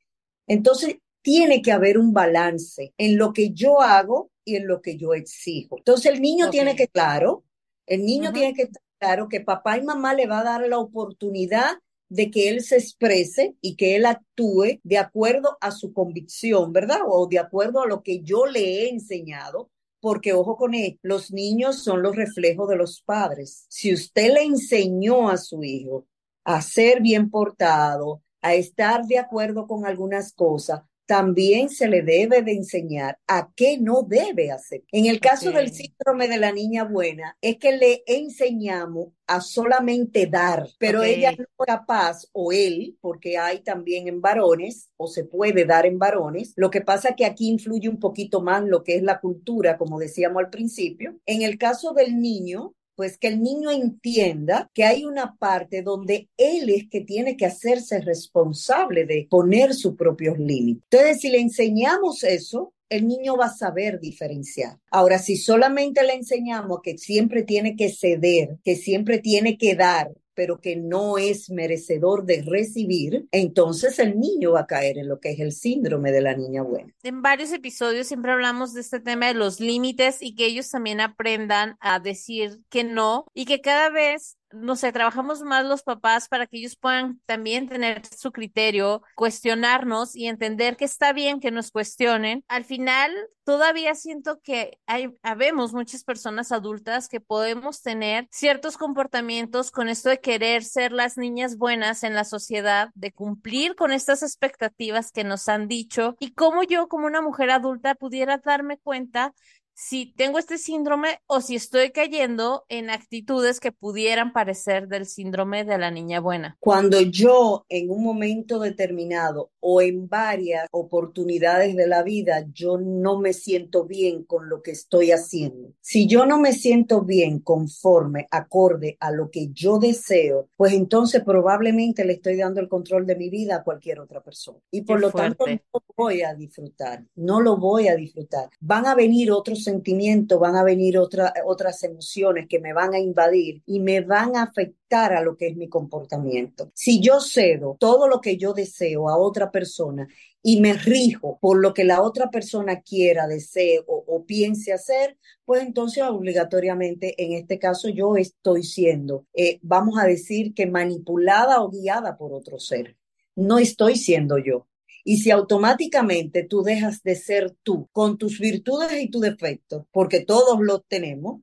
Entonces, 0.49 0.97
tiene 1.23 1.63
que 1.63 1.71
haber 1.71 1.97
un 1.97 2.13
balance 2.13 2.93
en 2.99 3.17
lo 3.17 3.33
que 3.33 3.53
yo 3.53 3.81
hago 3.81 4.33
y 4.45 4.57
en 4.57 4.67
lo 4.67 4.83
que 4.83 4.97
yo 4.97 5.15
exijo. 5.15 5.79
Entonces, 5.79 6.13
el 6.13 6.21
niño 6.21 6.51
tiene 6.51 6.75
que, 6.75 6.89
claro, 6.89 7.45
el 7.87 8.05
niño 8.05 8.33
tiene 8.33 8.53
que 8.53 8.63
estar 8.63 8.83
claro 8.99 9.29
que 9.29 9.41
papá 9.41 9.79
y 9.79 9.83
mamá 9.83 10.13
le 10.15 10.27
va 10.27 10.41
a 10.41 10.45
dar 10.45 10.69
la 10.69 10.79
oportunidad 10.79 11.79
de 12.13 12.31
que 12.31 12.51
él 12.51 12.63
se 12.63 12.77
exprese 12.77 13.57
y 13.63 13.75
que 13.77 13.97
él 13.97 14.05
actúe 14.05 14.81
de 14.83 14.99
acuerdo 14.99 15.57
a 15.63 15.71
su 15.71 15.95
convicción, 15.95 16.71
¿verdad? 16.73 16.99
O 17.09 17.27
de 17.27 17.39
acuerdo 17.39 17.81
a 17.81 17.87
lo 17.87 18.03
que 18.03 18.21
yo 18.21 18.45
le 18.45 18.61
he 18.61 18.91
enseñado, 18.91 19.71
porque 19.99 20.35
ojo 20.35 20.59
con 20.59 20.75
él, 20.75 20.99
los 21.03 21.33
niños 21.33 21.83
son 21.83 22.03
los 22.03 22.15
reflejos 22.15 22.69
de 22.69 22.77
los 22.77 23.01
padres. 23.01 23.65
Si 23.71 23.95
usted 23.95 24.35
le 24.35 24.43
enseñó 24.43 25.31
a 25.31 25.39
su 25.39 25.65
hijo 25.65 26.07
a 26.45 26.61
ser 26.61 27.01
bien 27.01 27.31
portado, 27.31 28.23
a 28.43 28.55
estar 28.55 29.07
de 29.07 29.19
acuerdo 29.19 29.67
con 29.67 29.87
algunas 29.87 30.35
cosas, 30.35 30.83
también 31.13 31.69
se 31.69 31.89
le 31.89 32.01
debe 32.01 32.41
de 32.41 32.53
enseñar 32.53 33.19
a 33.27 33.51
qué 33.55 33.77
no 33.77 34.01
debe 34.03 34.51
hacer. 34.51 34.83
En 34.93 35.05
el 35.05 35.21
caso 35.21 35.53
del 35.53 35.71
síndrome 35.71 36.27
de 36.27 36.39
la 36.39 36.53
niña 36.53 36.85
buena, 36.85 37.37
es 37.43 37.59
que 37.59 37.77
le 37.77 38.03
enseñamos 38.07 39.09
a 39.27 39.43
solamente 39.43 40.27
dar, 40.27 40.67
pero 40.79 41.03
ella 41.03 41.33
no 41.33 41.45
es 41.45 41.67
capaz, 41.67 42.25
o 42.33 42.51
él, 42.51 42.97
porque 43.03 43.37
hay 43.37 43.61
también 43.61 44.09
en 44.09 44.23
varones, 44.23 44.89
o 44.97 45.07
se 45.07 45.25
puede 45.25 45.67
dar 45.67 45.85
en 45.85 45.99
varones. 45.99 46.55
Lo 46.57 46.71
que 46.71 46.81
pasa 46.81 47.15
que 47.15 47.27
aquí 47.27 47.51
influye 47.51 47.91
un 47.91 48.01
poquito 48.01 48.41
más 48.41 48.65
lo 48.65 48.83
que 48.83 48.97
es 48.97 49.03
la 49.03 49.21
cultura, 49.21 49.77
como 49.77 49.99
decíamos 49.99 50.43
al 50.43 50.49
principio. 50.49 51.19
En 51.27 51.43
el 51.43 51.59
caso 51.59 51.93
del 51.93 52.23
niño, 52.23 52.73
pues 53.03 53.19
que 53.19 53.27
el 53.27 53.43
niño 53.43 53.69
entienda 53.73 54.71
que 54.73 54.85
hay 54.85 55.05
una 55.05 55.35
parte 55.35 55.83
donde 55.83 56.29
él 56.37 56.71
es 56.71 56.89
que 56.89 57.01
tiene 57.01 57.37
que 57.37 57.47
hacerse 57.47 58.01
responsable 58.01 59.07
de 59.07 59.27
poner 59.29 59.75
sus 59.75 59.97
propios 59.97 60.39
límites. 60.39 60.85
Entonces, 60.89 61.21
si 61.21 61.29
le 61.29 61.41
enseñamos 61.41 62.23
eso, 62.23 62.75
el 62.89 63.09
niño 63.09 63.37
va 63.37 63.47
a 63.47 63.57
saber 63.57 63.99
diferenciar. 63.99 64.79
Ahora, 64.89 65.19
si 65.19 65.37
solamente 65.37 66.05
le 66.05 66.15
enseñamos 66.15 66.79
que 66.81 66.97
siempre 66.97 67.43
tiene 67.43 67.75
que 67.75 67.89
ceder, 67.89 68.59
que 68.63 68.77
siempre 68.77 69.19
tiene 69.19 69.59
que 69.59 69.75
dar, 69.75 70.13
pero 70.35 70.61
que 70.61 70.77
no 70.77 71.19
es 71.19 71.51
merecedor 71.51 72.25
de 72.25 72.43
recibir, 72.43 73.27
entonces 73.31 73.99
el 73.99 74.19
niño 74.19 74.53
va 74.53 74.61
a 74.61 74.67
caer 74.67 74.99
en 74.99 75.09
lo 75.09 75.21
que 75.21 75.31
es 75.31 75.41
el 75.41 75.53
síndrome 75.53 76.13
de 76.13 76.21
la 76.21 76.35
niña 76.35 76.63
buena. 76.63 76.95
En 77.03 77.23
varios 77.23 77.53
episodios 77.53 78.07
siempre 78.07 78.33
hablamos 78.33 78.75
de 78.75 78.81
este 78.81 79.01
tema 79.01 79.27
de 79.27 79.35
los 79.35 79.61
límites 79.61 80.19
y 80.21 80.35
que 80.35 80.47
ellos 80.47 80.71
también 80.71 81.01
aprendan 81.01 81.77
a 81.81 82.01
decir 82.01 82.61
que 82.69 82.85
no 82.85 83.27
y 83.35 83.45
que 83.45 83.61
cada 83.61 83.91
vez 83.91 84.37
no 84.53 84.77
sé, 84.77 84.93
trabajamos 84.93 85.43
más 85.43 85.65
los 85.65 85.83
papás 85.83 86.29
para 86.29 86.47
que 86.47 86.59
ellos 86.59 86.77
puedan 86.77 87.21
también 87.27 87.69
tener 87.69 88.03
su 88.07 88.33
criterio, 88.33 89.03
cuestionarnos 89.15 90.17
y 90.17 90.27
entender 90.27 90.77
que 90.77 90.85
está 90.85 91.13
bien 91.13 91.41
que 91.41 91.51
nos 91.51 91.71
cuestionen. 91.71 92.45
Al 92.49 92.65
final, 92.65 93.13
todavía 93.45 93.95
siento 93.95 94.41
que 94.43 94.79
hay, 94.87 95.15
habemos 95.23 95.73
muchas 95.73 96.05
personas 96.05 96.53
adultas 96.53 97.09
que 97.09 97.21
podemos 97.21 97.83
tener 97.83 98.29
ciertos 98.31 98.77
comportamientos 98.77 99.71
con 99.71 99.89
esto 99.89 100.09
de 100.09 100.21
querer 100.21 100.65
ser 100.65 100.93
las 100.93 101.17
niñas 101.17 101.57
buenas 101.57 102.03
en 102.03 102.15
la 102.15 102.25
sociedad, 102.25 102.91
de 102.95 103.13
cumplir 103.13 103.75
con 103.75 103.93
estas 103.93 104.23
expectativas 104.23 105.13
que 105.13 105.25
nos 105.25 105.49
han 105.49 105.69
dicho 105.69 106.17
y 106.21 106.33
cómo 106.33 106.63
yo 106.63 106.89
como 106.89 107.07
una 107.07 107.23
mujer 107.23 107.51
adulta 107.51 107.95
pudiera 107.95 108.39
darme 108.39 108.79
cuenta 108.79 109.35
si 109.75 110.13
tengo 110.17 110.39
este 110.39 110.59
síndrome 110.59 111.21
o 111.27 111.41
si 111.41 111.55
estoy 111.55 111.91
cayendo 111.93 112.65
en 112.69 112.91
actitudes 112.91 113.61
que 113.61 113.73
pudieran 113.73 114.33
parecer 114.33 114.89
del 114.89 115.07
síndrome 115.07 115.65
de 115.65 115.79
la 115.79 115.91
niña 115.91 116.21
buena. 116.21 116.57
Cuando 116.61 117.01
yo 117.01 117.65
en 117.69 117.91
un 117.91 118.03
momento 118.03 118.59
determinado 118.59 119.52
o 119.65 119.81
en 119.81 120.09
varias 120.09 120.67
oportunidades 120.73 121.77
de 121.77 121.87
la 121.87 122.03
vida, 122.03 122.45
yo 122.53 122.79
no 122.79 123.21
me 123.21 123.33
siento 123.33 123.85
bien 123.85 124.25
con 124.25 124.49
lo 124.49 124.61
que 124.61 124.73
estoy 124.73 125.13
haciendo. 125.13 125.73
Si 125.81 126.09
yo 126.09 126.27
no 126.27 126.41
me 126.41 126.53
siento 126.53 127.03
bien 127.03 127.39
conforme, 127.39 128.27
acorde 128.31 128.97
a 128.99 129.13
lo 129.13 129.31
que 129.31 129.51
yo 129.53 129.79
deseo, 129.79 130.49
pues 130.57 130.73
entonces 130.73 131.23
probablemente 131.25 132.05
le 132.05 132.15
estoy 132.15 132.37
dando 132.37 132.61
el 132.61 132.69
control 132.69 133.07
de 133.07 133.15
mi 133.15 133.31
vida 133.31 133.57
a 133.57 133.63
cualquier 133.63 134.01
otra 134.01 134.21
persona. 134.21 134.59
Y 134.73 134.83
por 134.83 135.01
lo 135.01 135.13
tanto 135.13 135.47
no 135.47 135.61
lo 135.73 135.95
voy 135.97 136.23
a 136.23 136.35
disfrutar, 136.35 137.05
no 137.15 137.41
lo 137.41 137.57
voy 137.57 137.87
a 137.87 137.95
disfrutar. 137.95 138.51
Van 138.61 138.87
a 138.87 138.97
venir 138.97 139.31
otros 139.31 139.63
sentimientos, 139.63 140.41
van 140.41 140.57
a 140.57 140.65
venir 140.65 140.99
otras 140.99 141.85
emociones 141.85 142.47
que 142.49 142.59
me 142.59 142.73
van 142.73 142.95
a 142.95 142.99
invadir 142.99 143.63
y 143.65 143.79
me 143.79 144.01
van 144.01 144.35
a 144.35 144.43
afectar 144.43 145.13
a 145.13 145.23
lo 145.23 145.37
que 145.37 145.47
es 145.47 145.57
mi 145.57 145.69
comportamiento. 145.69 146.71
Si 146.75 147.01
yo 147.01 147.21
cedo 147.21 147.77
todo 147.79 148.09
lo 148.09 148.21
que 148.21 148.37
yo 148.37 148.53
deseo 148.53 149.09
a 149.09 149.17
otra 149.17 149.52
persona 149.53 150.09
y 150.43 150.61
me 150.61 150.73
rijo 150.73 151.39
por 151.41 151.61
lo 151.61 151.73
que 151.73 151.85
la 151.85 152.03
otra 152.03 152.31
persona 152.31 152.81
quiera, 152.81 153.29
desee 153.29 153.81
o, 153.87 154.25
piense 154.27 154.73
hacer, 154.73 155.17
pues 155.45 155.63
entonces 155.63 156.03
obligatoriamente 156.03 157.15
en 157.23 157.33
este 157.35 157.59
caso 157.59 157.89
yo 157.89 158.17
estoy 158.17 158.65
siendo, 158.65 159.27
eh, 159.35 159.61
vamos 159.63 159.99
a 160.01 160.07
decir 160.07 160.55
que 160.55 160.67
manipulada 160.67 161.63
o 161.63 161.71
guiada 161.71 162.17
por 162.17 162.33
otro 162.33 162.59
ser. 162.59 162.97
No 163.37 163.59
estoy 163.59 163.97
siendo 163.97 164.39
yo. 164.39 164.67
Y 165.05 165.19
si 165.19 165.31
automáticamente 165.31 166.45
tú 166.45 166.63
dejas 166.63 167.03
de 167.03 167.17
ser 167.17 167.57
tú 167.63 167.89
con 167.93 168.19
tus 168.19 168.39
virtudes 168.39 168.93
y 169.01 169.09
tus 169.09 169.23
defectos, 169.23 169.85
porque 169.91 170.25
todos 170.25 170.61
los 170.61 170.83
tenemos, 170.87 171.43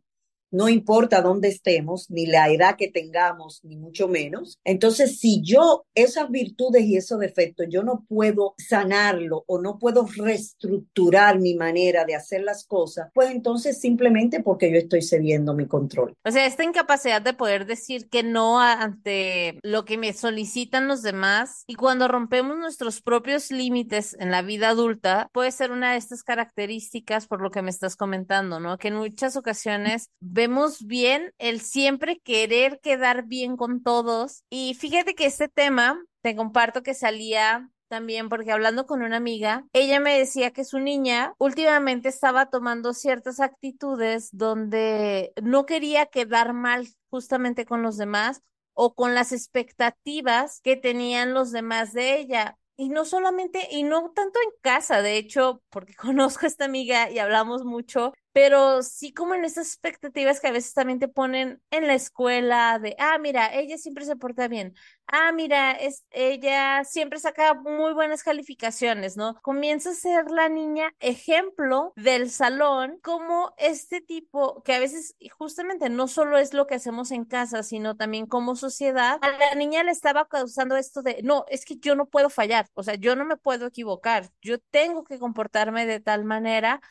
no 0.51 0.69
importa 0.69 1.21
dónde 1.21 1.49
estemos, 1.49 2.09
ni 2.09 2.25
la 2.25 2.49
edad 2.49 2.75
que 2.77 2.89
tengamos, 2.89 3.61
ni 3.63 3.77
mucho 3.77 4.07
menos. 4.07 4.59
Entonces, 4.63 5.19
si 5.19 5.41
yo 5.41 5.85
esas 5.95 6.29
virtudes 6.29 6.83
y 6.83 6.97
esos 6.97 7.19
defectos, 7.19 7.67
yo 7.69 7.83
no 7.83 8.05
puedo 8.07 8.55
sanarlo 8.57 9.43
o 9.47 9.61
no 9.61 9.79
puedo 9.79 10.05
reestructurar 10.05 11.39
mi 11.39 11.55
manera 11.55 12.05
de 12.05 12.15
hacer 12.15 12.41
las 12.41 12.65
cosas, 12.65 13.09
pues 13.13 13.31
entonces 13.31 13.79
simplemente 13.79 14.41
porque 14.41 14.71
yo 14.71 14.77
estoy 14.77 15.01
cediendo 15.01 15.53
mi 15.53 15.67
control. 15.67 16.15
O 16.23 16.31
sea, 16.31 16.45
esta 16.45 16.63
incapacidad 16.63 17.21
de 17.21 17.33
poder 17.33 17.65
decir 17.65 18.09
que 18.09 18.23
no 18.23 18.59
ante 18.59 19.59
lo 19.63 19.85
que 19.85 19.97
me 19.97 20.13
solicitan 20.13 20.87
los 20.87 21.01
demás 21.01 21.63
y 21.67 21.75
cuando 21.75 22.07
rompemos 22.07 22.57
nuestros 22.57 23.01
propios 23.01 23.51
límites 23.51 24.15
en 24.19 24.31
la 24.31 24.41
vida 24.41 24.69
adulta, 24.69 25.29
puede 25.33 25.51
ser 25.51 25.71
una 25.71 25.91
de 25.91 25.97
estas 25.97 26.23
características 26.23 27.27
por 27.27 27.41
lo 27.41 27.51
que 27.51 27.61
me 27.61 27.69
estás 27.69 27.95
comentando, 27.95 28.59
¿no? 28.59 28.77
Que 28.77 28.89
en 28.89 28.95
muchas 28.95 29.35
ocasiones 29.35 30.09
vemos 30.39 30.85
bien 30.85 31.33
el 31.37 31.59
siempre 31.59 32.21
querer 32.21 32.79
quedar 32.79 33.25
bien 33.25 33.57
con 33.57 33.83
todos. 33.83 34.45
Y 34.49 34.73
fíjate 34.75 35.13
que 35.13 35.25
este 35.25 35.49
tema, 35.49 36.01
te 36.21 36.33
comparto 36.33 36.81
que 36.81 36.93
salía 36.93 37.69
también 37.89 38.29
porque 38.29 38.53
hablando 38.53 38.85
con 38.85 39.01
una 39.01 39.17
amiga, 39.17 39.65
ella 39.73 39.99
me 39.99 40.17
decía 40.17 40.51
que 40.51 40.63
su 40.63 40.79
niña 40.79 41.33
últimamente 41.39 42.07
estaba 42.07 42.45
tomando 42.45 42.93
ciertas 42.93 43.41
actitudes 43.41 44.29
donde 44.31 45.33
no 45.43 45.65
quería 45.65 46.05
quedar 46.05 46.53
mal 46.53 46.87
justamente 47.09 47.65
con 47.65 47.81
los 47.81 47.97
demás 47.97 48.41
o 48.73 48.93
con 48.95 49.15
las 49.15 49.33
expectativas 49.33 50.61
que 50.61 50.77
tenían 50.77 51.33
los 51.33 51.51
demás 51.51 51.91
de 51.91 52.17
ella. 52.17 52.57
Y 52.77 52.87
no 52.87 53.03
solamente, 53.03 53.67
y 53.71 53.83
no 53.83 54.11
tanto 54.15 54.39
en 54.41 54.51
casa, 54.61 55.01
de 55.01 55.17
hecho, 55.17 55.61
porque 55.69 55.95
conozco 55.95 56.45
a 56.45 56.47
esta 56.47 56.63
amiga 56.63 57.11
y 57.11 57.19
hablamos 57.19 57.65
mucho, 57.65 58.13
pero 58.31 58.83
sí 58.83 59.13
como 59.13 59.33
en 59.33 59.43
esas 59.43 59.67
expectativas 59.67 60.39
que 60.39 60.47
a 60.47 60.51
veces 60.51 60.73
también 60.73 60.99
te 60.99 61.07
ponen 61.07 61.61
en 61.71 61.87
la 61.87 61.95
escuela 61.95 62.79
de, 62.79 62.95
ah, 62.99 63.17
mira, 63.17 63.53
ella 63.53 63.77
siempre 63.77 64.05
se 64.05 64.15
porta 64.15 64.47
bien, 64.47 64.75
ah, 65.07 65.31
mira, 65.31 65.71
es, 65.71 66.05
ella 66.11 66.83
siempre 66.83 67.19
saca 67.19 67.53
muy 67.55 67.93
buenas 67.93 68.23
calificaciones, 68.23 69.17
¿no? 69.17 69.35
Comienza 69.41 69.91
a 69.91 69.93
ser 69.93 70.29
la 70.29 70.49
niña 70.49 70.93
ejemplo 70.99 71.93
del 71.95 72.29
salón 72.29 72.99
como 73.01 73.53
este 73.57 74.01
tipo, 74.01 74.61
que 74.63 74.73
a 74.73 74.79
veces 74.79 75.15
justamente 75.37 75.89
no 75.89 76.07
solo 76.07 76.37
es 76.37 76.53
lo 76.53 76.67
que 76.67 76.75
hacemos 76.75 77.11
en 77.11 77.25
casa, 77.25 77.63
sino 77.63 77.95
también 77.95 78.27
como 78.27 78.55
sociedad, 78.55 79.17
a 79.21 79.31
la 79.31 79.55
niña 79.55 79.83
le 79.83 79.91
estaba 79.91 80.27
causando 80.27 80.75
esto 80.75 81.01
de, 81.01 81.21
no, 81.23 81.45
es 81.49 81.65
que 81.65 81.77
yo 81.77 81.95
no 81.95 82.05
puedo 82.07 82.29
fallar, 82.29 82.67
o 82.73 82.83
sea, 82.83 82.95
yo 82.95 83.15
no 83.15 83.25
me 83.25 83.37
puedo 83.37 83.67
equivocar, 83.67 84.29
yo 84.41 84.59
tengo 84.59 85.03
que 85.03 85.17
comportarme 85.19 85.85
de 85.85 85.99
tal 85.99 86.25
manera 86.25 86.81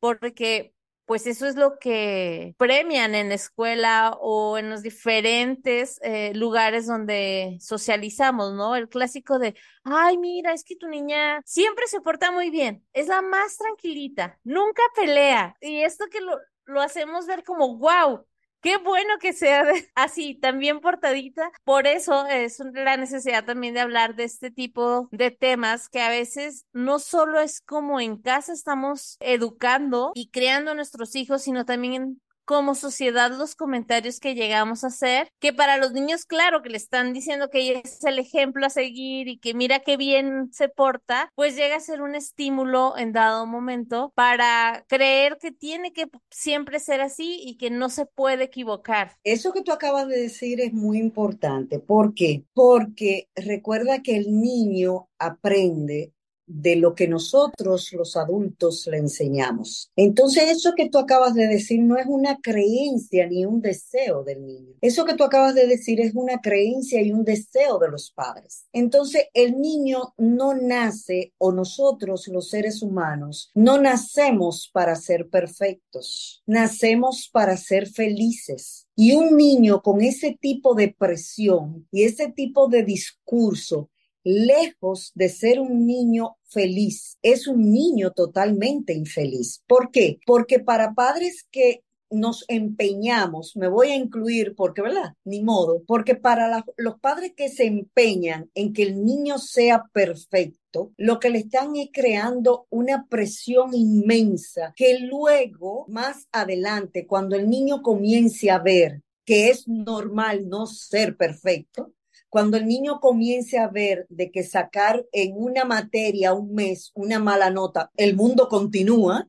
porque 0.00 0.73
pues 1.06 1.26
eso 1.26 1.46
es 1.46 1.56
lo 1.56 1.78
que 1.78 2.54
premian 2.58 3.14
en 3.14 3.28
la 3.28 3.34
escuela 3.34 4.16
o 4.20 4.58
en 4.58 4.70
los 4.70 4.82
diferentes 4.82 6.00
eh, 6.02 6.32
lugares 6.34 6.86
donde 6.86 7.58
socializamos, 7.60 8.54
¿no? 8.54 8.76
El 8.76 8.88
clásico 8.88 9.38
de, 9.38 9.54
ay, 9.84 10.16
mira, 10.18 10.52
es 10.52 10.64
que 10.64 10.76
tu 10.76 10.88
niña 10.88 11.42
siempre 11.44 11.86
se 11.86 12.00
porta 12.00 12.30
muy 12.32 12.50
bien, 12.50 12.84
es 12.92 13.08
la 13.08 13.22
más 13.22 13.56
tranquilita, 13.58 14.38
nunca 14.44 14.82
pelea. 14.96 15.56
Y 15.60 15.82
esto 15.82 16.06
que 16.10 16.20
lo, 16.20 16.38
lo 16.64 16.80
hacemos 16.80 17.26
ver 17.26 17.44
como, 17.44 17.76
wow, 17.78 18.26
Qué 18.64 18.78
bueno 18.78 19.18
que 19.20 19.34
sea 19.34 19.62
así, 19.94 20.34
también 20.34 20.80
portadita. 20.80 21.52
Por 21.64 21.86
eso 21.86 22.26
es 22.26 22.60
la 22.72 22.96
necesidad 22.96 23.44
también 23.44 23.74
de 23.74 23.80
hablar 23.80 24.16
de 24.16 24.24
este 24.24 24.50
tipo 24.50 25.06
de 25.12 25.30
temas 25.30 25.90
que 25.90 26.00
a 26.00 26.08
veces 26.08 26.64
no 26.72 26.98
solo 26.98 27.40
es 27.40 27.60
como 27.60 28.00
en 28.00 28.16
casa 28.16 28.54
estamos 28.54 29.18
educando 29.20 30.12
y 30.14 30.30
creando 30.30 30.70
a 30.70 30.74
nuestros 30.74 31.14
hijos, 31.14 31.42
sino 31.42 31.66
también 31.66 32.22
como 32.44 32.74
sociedad 32.74 33.30
los 33.36 33.54
comentarios 33.54 34.20
que 34.20 34.34
llegamos 34.34 34.84
a 34.84 34.88
hacer, 34.88 35.28
que 35.40 35.52
para 35.52 35.76
los 35.76 35.92
niños, 35.92 36.24
claro, 36.24 36.62
que 36.62 36.70
le 36.70 36.76
están 36.76 37.12
diciendo 37.12 37.50
que 37.50 37.82
es 37.84 38.04
el 38.04 38.18
ejemplo 38.18 38.66
a 38.66 38.70
seguir 38.70 39.28
y 39.28 39.38
que 39.38 39.54
mira 39.54 39.80
qué 39.80 39.96
bien 39.96 40.50
se 40.52 40.68
porta, 40.68 41.30
pues 41.34 41.56
llega 41.56 41.76
a 41.76 41.80
ser 41.80 42.02
un 42.02 42.14
estímulo 42.14 42.96
en 42.96 43.12
dado 43.12 43.46
momento 43.46 44.12
para 44.14 44.84
creer 44.88 45.38
que 45.40 45.52
tiene 45.52 45.92
que 45.92 46.06
siempre 46.30 46.80
ser 46.80 47.00
así 47.00 47.40
y 47.44 47.56
que 47.56 47.70
no 47.70 47.88
se 47.90 48.06
puede 48.06 48.44
equivocar. 48.44 49.12
Eso 49.24 49.52
que 49.52 49.62
tú 49.62 49.72
acabas 49.72 50.08
de 50.08 50.20
decir 50.20 50.60
es 50.60 50.72
muy 50.72 50.98
importante. 50.98 51.78
¿Por 51.78 52.14
qué? 52.14 52.44
Porque 52.52 53.28
recuerda 53.34 54.02
que 54.02 54.16
el 54.16 54.40
niño 54.40 55.08
aprende 55.18 56.12
de 56.46 56.76
lo 56.76 56.94
que 56.94 57.08
nosotros 57.08 57.92
los 57.92 58.16
adultos 58.16 58.86
le 58.86 58.98
enseñamos. 58.98 59.90
Entonces, 59.96 60.44
eso 60.50 60.72
que 60.76 60.88
tú 60.88 60.98
acabas 60.98 61.34
de 61.34 61.46
decir 61.46 61.80
no 61.80 61.96
es 61.96 62.06
una 62.06 62.38
creencia 62.40 63.26
ni 63.26 63.44
un 63.44 63.60
deseo 63.60 64.22
del 64.24 64.44
niño. 64.44 64.74
Eso 64.80 65.04
que 65.04 65.14
tú 65.14 65.24
acabas 65.24 65.54
de 65.54 65.66
decir 65.66 66.00
es 66.00 66.14
una 66.14 66.40
creencia 66.40 67.02
y 67.02 67.12
un 67.12 67.24
deseo 67.24 67.78
de 67.78 67.90
los 67.90 68.10
padres. 68.10 68.66
Entonces, 68.72 69.26
el 69.32 69.60
niño 69.60 70.14
no 70.18 70.54
nace 70.54 71.32
o 71.38 71.52
nosotros 71.52 72.28
los 72.28 72.50
seres 72.50 72.82
humanos 72.82 73.50
no 73.54 73.78
nacemos 73.78 74.70
para 74.72 74.96
ser 74.96 75.28
perfectos, 75.28 76.42
nacemos 76.46 77.28
para 77.32 77.56
ser 77.56 77.88
felices. 77.88 78.86
Y 78.96 79.12
un 79.12 79.36
niño 79.36 79.82
con 79.82 80.00
ese 80.00 80.38
tipo 80.40 80.74
de 80.74 80.94
presión 80.96 81.86
y 81.90 82.04
ese 82.04 82.30
tipo 82.30 82.68
de 82.68 82.84
discurso 82.84 83.90
lejos 84.24 85.12
de 85.14 85.28
ser 85.28 85.60
un 85.60 85.86
niño 85.86 86.36
feliz, 86.44 87.18
es 87.22 87.46
un 87.46 87.70
niño 87.70 88.12
totalmente 88.12 88.94
infeliz. 88.94 89.62
¿Por 89.66 89.90
qué? 89.90 90.18
Porque 90.26 90.58
para 90.58 90.94
padres 90.94 91.46
que 91.50 91.82
nos 92.10 92.44
empeñamos, 92.48 93.56
me 93.56 93.68
voy 93.68 93.90
a 93.90 93.96
incluir 93.96 94.54
porque, 94.56 94.82
¿verdad? 94.82 95.14
Ni 95.24 95.42
modo, 95.42 95.82
porque 95.86 96.14
para 96.14 96.64
los 96.76 97.00
padres 97.00 97.32
que 97.36 97.48
se 97.48 97.64
empeñan 97.64 98.50
en 98.54 98.72
que 98.72 98.84
el 98.84 99.04
niño 99.04 99.38
sea 99.38 99.84
perfecto, 99.92 100.92
lo 100.96 101.18
que 101.18 101.30
le 101.30 101.38
están 101.38 101.76
es 101.76 101.88
creando 101.92 102.66
una 102.70 103.06
presión 103.08 103.74
inmensa 103.74 104.72
que 104.76 105.00
luego, 105.00 105.86
más 105.88 106.28
adelante, 106.32 107.06
cuando 107.06 107.36
el 107.36 107.48
niño 107.48 107.82
comience 107.82 108.50
a 108.50 108.58
ver 108.58 109.02
que 109.24 109.48
es 109.48 109.66
normal 109.66 110.48
no 110.48 110.66
ser 110.66 111.16
perfecto, 111.16 111.92
cuando 112.34 112.56
el 112.56 112.66
niño 112.66 112.98
comience 112.98 113.58
a 113.58 113.68
ver 113.68 114.06
de 114.08 114.32
que 114.32 114.42
sacar 114.42 115.06
en 115.12 115.34
una 115.36 115.64
materia 115.64 116.34
un 116.34 116.52
mes 116.52 116.90
una 116.96 117.20
mala 117.20 117.48
nota, 117.48 117.92
el 117.96 118.16
mundo 118.16 118.48
continúa, 118.48 119.28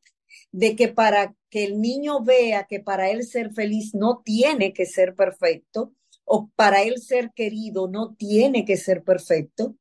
de 0.51 0.75
que 0.75 0.87
para 0.87 1.35
que 1.51 1.65
el 1.65 1.79
niño 1.79 2.23
vea 2.23 2.65
que 2.67 2.79
para 2.79 3.11
él 3.11 3.23
ser 3.23 3.53
feliz 3.53 3.93
no 3.93 4.23
tiene 4.25 4.73
que 4.73 4.87
ser 4.87 5.13
perfecto, 5.13 5.93
o 6.23 6.49
para 6.55 6.81
él 6.81 6.99
ser 6.99 7.29
querido 7.35 7.87
no 7.87 8.15
tiene 8.15 8.65
que 8.65 8.75
ser 8.75 9.03
perfecto, 9.03 9.75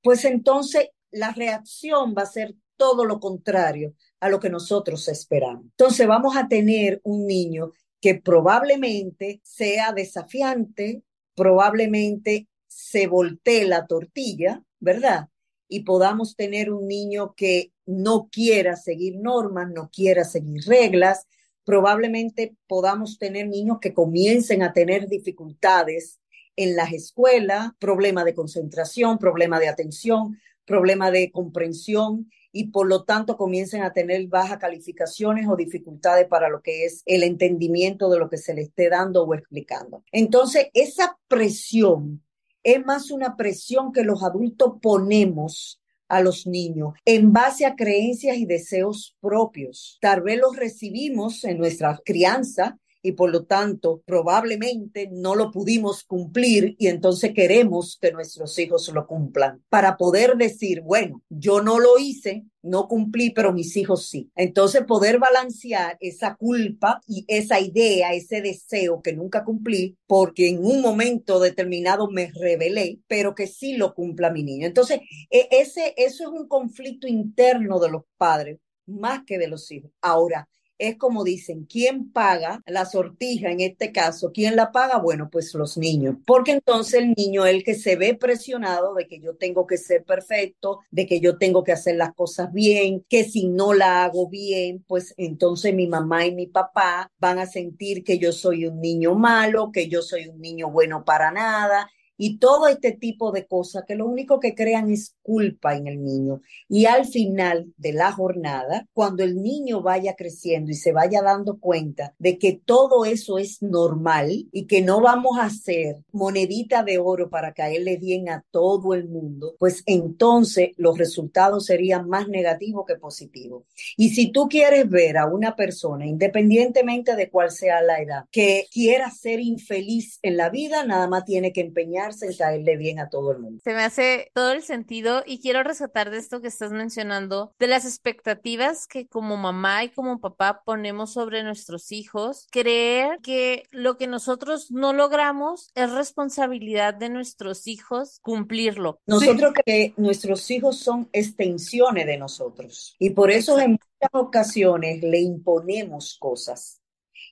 pues 0.00 0.24
entonces 0.24 0.90
la 1.10 1.32
reacción 1.32 2.14
va 2.16 2.22
a 2.22 2.26
ser 2.26 2.54
todo 2.76 3.04
lo 3.04 3.18
contrario 3.18 3.94
a 4.20 4.28
lo 4.28 4.38
que 4.38 4.48
nosotros 4.48 5.08
esperamos. 5.08 5.64
Entonces 5.64 6.06
vamos 6.06 6.36
a 6.36 6.46
tener 6.46 7.00
un 7.02 7.26
niño 7.26 7.72
que 8.00 8.14
probablemente 8.14 9.40
sea 9.42 9.90
desafiante, 9.90 11.02
probablemente 11.34 12.46
se 12.80 13.06
voltee 13.06 13.66
la 13.66 13.86
tortilla, 13.86 14.62
¿verdad? 14.78 15.28
Y 15.68 15.80
podamos 15.80 16.34
tener 16.34 16.72
un 16.72 16.88
niño 16.88 17.34
que 17.36 17.72
no 17.86 18.28
quiera 18.32 18.76
seguir 18.76 19.16
normas, 19.16 19.70
no 19.70 19.90
quiera 19.90 20.24
seguir 20.24 20.62
reglas. 20.66 21.26
Probablemente 21.64 22.56
podamos 22.66 23.18
tener 23.18 23.48
niños 23.48 23.78
que 23.80 23.92
comiencen 23.92 24.62
a 24.62 24.72
tener 24.72 25.08
dificultades 25.08 26.18
en 26.56 26.74
las 26.74 26.92
escuelas, 26.92 27.70
problema 27.78 28.24
de 28.24 28.34
concentración, 28.34 29.18
problema 29.18 29.60
de 29.60 29.68
atención, 29.68 30.38
problema 30.64 31.10
de 31.10 31.30
comprensión 31.30 32.30
y 32.52 32.68
por 32.68 32.88
lo 32.88 33.04
tanto 33.04 33.36
comiencen 33.36 33.82
a 33.82 33.92
tener 33.92 34.26
bajas 34.26 34.58
calificaciones 34.58 35.46
o 35.48 35.54
dificultades 35.54 36.26
para 36.26 36.48
lo 36.48 36.62
que 36.62 36.84
es 36.86 37.02
el 37.06 37.22
entendimiento 37.22 38.10
de 38.10 38.18
lo 38.18 38.28
que 38.28 38.38
se 38.38 38.54
le 38.54 38.62
esté 38.62 38.88
dando 38.88 39.22
o 39.24 39.34
explicando. 39.34 40.02
Entonces, 40.10 40.68
esa 40.74 41.18
presión 41.28 42.22
es 42.62 42.84
más 42.84 43.10
una 43.10 43.36
presión 43.36 43.92
que 43.92 44.04
los 44.04 44.22
adultos 44.22 44.74
ponemos 44.80 45.80
a 46.08 46.20
los 46.20 46.46
niños 46.46 46.94
en 47.04 47.32
base 47.32 47.64
a 47.66 47.76
creencias 47.76 48.36
y 48.36 48.44
deseos 48.44 49.16
propios. 49.20 49.98
Tal 50.00 50.22
vez 50.22 50.38
los 50.38 50.56
recibimos 50.56 51.44
en 51.44 51.58
nuestra 51.58 52.00
crianza 52.04 52.78
y 53.02 53.12
por 53.12 53.30
lo 53.30 53.44
tanto 53.44 54.02
probablemente 54.04 55.08
no 55.10 55.34
lo 55.34 55.50
pudimos 55.50 56.04
cumplir 56.04 56.76
y 56.78 56.88
entonces 56.88 57.32
queremos 57.34 57.98
que 58.00 58.12
nuestros 58.12 58.58
hijos 58.58 58.90
lo 58.92 59.06
cumplan 59.06 59.62
para 59.68 59.96
poder 59.96 60.36
decir, 60.36 60.82
bueno, 60.82 61.22
yo 61.28 61.62
no 61.62 61.78
lo 61.78 61.98
hice, 61.98 62.44
no 62.62 62.88
cumplí, 62.88 63.30
pero 63.30 63.52
mis 63.52 63.76
hijos 63.76 64.06
sí. 64.08 64.30
Entonces 64.34 64.84
poder 64.84 65.18
balancear 65.18 65.96
esa 66.00 66.34
culpa 66.36 67.00
y 67.06 67.24
esa 67.28 67.60
idea, 67.60 68.12
ese 68.12 68.42
deseo 68.42 69.00
que 69.02 69.12
nunca 69.12 69.44
cumplí, 69.44 69.96
porque 70.06 70.48
en 70.48 70.64
un 70.64 70.80
momento 70.80 71.40
determinado 71.40 72.10
me 72.10 72.30
rebelé, 72.34 73.00
pero 73.06 73.34
que 73.34 73.46
sí 73.46 73.76
lo 73.76 73.94
cumpla 73.94 74.30
mi 74.30 74.42
niño. 74.42 74.66
Entonces, 74.66 75.00
e, 75.30 75.48
ese, 75.50 75.94
eso 75.96 76.24
es 76.24 76.30
un 76.30 76.48
conflicto 76.48 77.06
interno 77.06 77.78
de 77.78 77.90
los 77.90 78.02
padres 78.16 78.58
más 78.86 79.22
que 79.24 79.38
de 79.38 79.48
los 79.48 79.70
hijos. 79.70 79.90
Ahora, 80.00 80.48
es 80.80 80.96
como 80.96 81.24
dicen, 81.24 81.66
¿quién 81.70 82.10
paga 82.10 82.62
la 82.66 82.86
sortija 82.86 83.50
en 83.50 83.60
este 83.60 83.92
caso? 83.92 84.32
¿Quién 84.32 84.56
la 84.56 84.72
paga? 84.72 84.98
Bueno, 84.98 85.28
pues 85.30 85.54
los 85.54 85.76
niños. 85.76 86.16
Porque 86.26 86.52
entonces 86.52 86.94
el 86.94 87.14
niño 87.16 87.44
es 87.44 87.54
el 87.54 87.62
que 87.62 87.74
se 87.74 87.96
ve 87.96 88.14
presionado 88.14 88.94
de 88.94 89.06
que 89.06 89.20
yo 89.20 89.36
tengo 89.36 89.66
que 89.66 89.76
ser 89.76 90.04
perfecto, 90.04 90.80
de 90.90 91.06
que 91.06 91.20
yo 91.20 91.36
tengo 91.36 91.62
que 91.62 91.72
hacer 91.72 91.96
las 91.96 92.14
cosas 92.14 92.52
bien, 92.52 93.04
que 93.08 93.24
si 93.24 93.46
no 93.46 93.74
la 93.74 94.04
hago 94.04 94.28
bien, 94.28 94.82
pues 94.88 95.14
entonces 95.18 95.74
mi 95.74 95.86
mamá 95.86 96.26
y 96.26 96.34
mi 96.34 96.46
papá 96.46 97.10
van 97.18 97.38
a 97.38 97.46
sentir 97.46 98.02
que 98.02 98.18
yo 98.18 98.32
soy 98.32 98.66
un 98.66 98.80
niño 98.80 99.14
malo, 99.14 99.70
que 99.72 99.88
yo 99.88 100.00
soy 100.00 100.28
un 100.28 100.40
niño 100.40 100.70
bueno 100.70 101.04
para 101.04 101.30
nada 101.30 101.90
y 102.22 102.36
todo 102.36 102.68
este 102.68 102.92
tipo 102.92 103.32
de 103.32 103.46
cosas 103.46 103.84
que 103.88 103.94
lo 103.94 104.04
único 104.04 104.40
que 104.40 104.54
crean 104.54 104.90
es 104.90 105.16
culpa 105.30 105.76
en 105.76 105.86
el 105.86 106.02
niño. 106.02 106.40
Y 106.68 106.86
al 106.86 107.06
final 107.06 107.72
de 107.76 107.92
la 107.92 108.10
jornada, 108.10 108.88
cuando 108.92 109.22
el 109.22 109.40
niño 109.40 109.80
vaya 109.80 110.16
creciendo 110.16 110.72
y 110.72 110.74
se 110.74 110.90
vaya 110.90 111.22
dando 111.22 111.60
cuenta 111.60 112.16
de 112.18 112.36
que 112.36 112.60
todo 112.64 113.04
eso 113.04 113.38
es 113.38 113.62
normal 113.62 114.48
y 114.50 114.66
que 114.66 114.82
no 114.82 115.00
vamos 115.00 115.38
a 115.38 115.44
hacer 115.44 115.98
monedita 116.10 116.82
de 116.82 116.98
oro 116.98 117.30
para 117.30 117.54
caerle 117.54 117.96
bien 117.96 118.28
a 118.28 118.44
todo 118.50 118.92
el 118.92 119.08
mundo, 119.08 119.54
pues 119.60 119.84
entonces 119.86 120.70
los 120.76 120.98
resultados 120.98 121.66
serían 121.66 122.08
más 122.08 122.26
negativos 122.26 122.84
que 122.88 122.96
positivos. 122.96 123.62
Y 123.96 124.08
si 124.10 124.32
tú 124.32 124.48
quieres 124.48 124.88
ver 124.90 125.16
a 125.16 125.26
una 125.26 125.54
persona, 125.54 126.06
independientemente 126.06 127.14
de 127.14 127.30
cuál 127.30 127.52
sea 127.52 127.82
la 127.82 128.00
edad, 128.00 128.24
que 128.32 128.66
quiera 128.72 129.10
ser 129.12 129.38
infeliz 129.38 130.18
en 130.22 130.36
la 130.36 130.50
vida, 130.50 130.84
nada 130.84 131.06
más 131.06 131.24
tiene 131.24 131.52
que 131.52 131.60
empeñar 131.60 132.00
en 132.20 132.34
caerle 132.34 132.76
bien 132.76 132.98
a 132.98 133.08
todo 133.08 133.32
el 133.32 133.38
mundo. 133.38 133.60
Se 133.62 133.74
me 133.74 133.82
hace 133.82 134.30
todo 134.34 134.52
el 134.52 134.62
sentido 134.62 135.19
y 135.26 135.40
quiero 135.40 135.62
resaltar 135.62 136.10
de 136.10 136.18
esto 136.18 136.40
que 136.40 136.48
estás 136.48 136.72
mencionando, 136.72 137.54
de 137.58 137.66
las 137.66 137.84
expectativas 137.84 138.86
que 138.86 139.06
como 139.06 139.36
mamá 139.36 139.84
y 139.84 139.90
como 139.90 140.20
papá 140.20 140.62
ponemos 140.64 141.12
sobre 141.12 141.42
nuestros 141.42 141.92
hijos, 141.92 142.46
creer 142.50 143.18
que 143.22 143.64
lo 143.70 143.96
que 143.96 144.06
nosotros 144.06 144.70
no 144.70 144.92
logramos 144.92 145.70
es 145.74 145.90
responsabilidad 145.92 146.94
de 146.94 147.08
nuestros 147.08 147.66
hijos 147.66 148.18
cumplirlo. 148.22 149.00
Nosotros 149.06 149.54
que 149.64 149.94
nuestros 149.96 150.50
hijos 150.50 150.78
son 150.78 151.08
extensiones 151.12 152.06
de 152.06 152.18
nosotros 152.18 152.96
y 152.98 153.10
por 153.10 153.30
eso 153.30 153.58
en 153.58 153.72
muchas 153.72 154.10
ocasiones 154.12 155.02
le 155.02 155.20
imponemos 155.20 156.16
cosas 156.18 156.80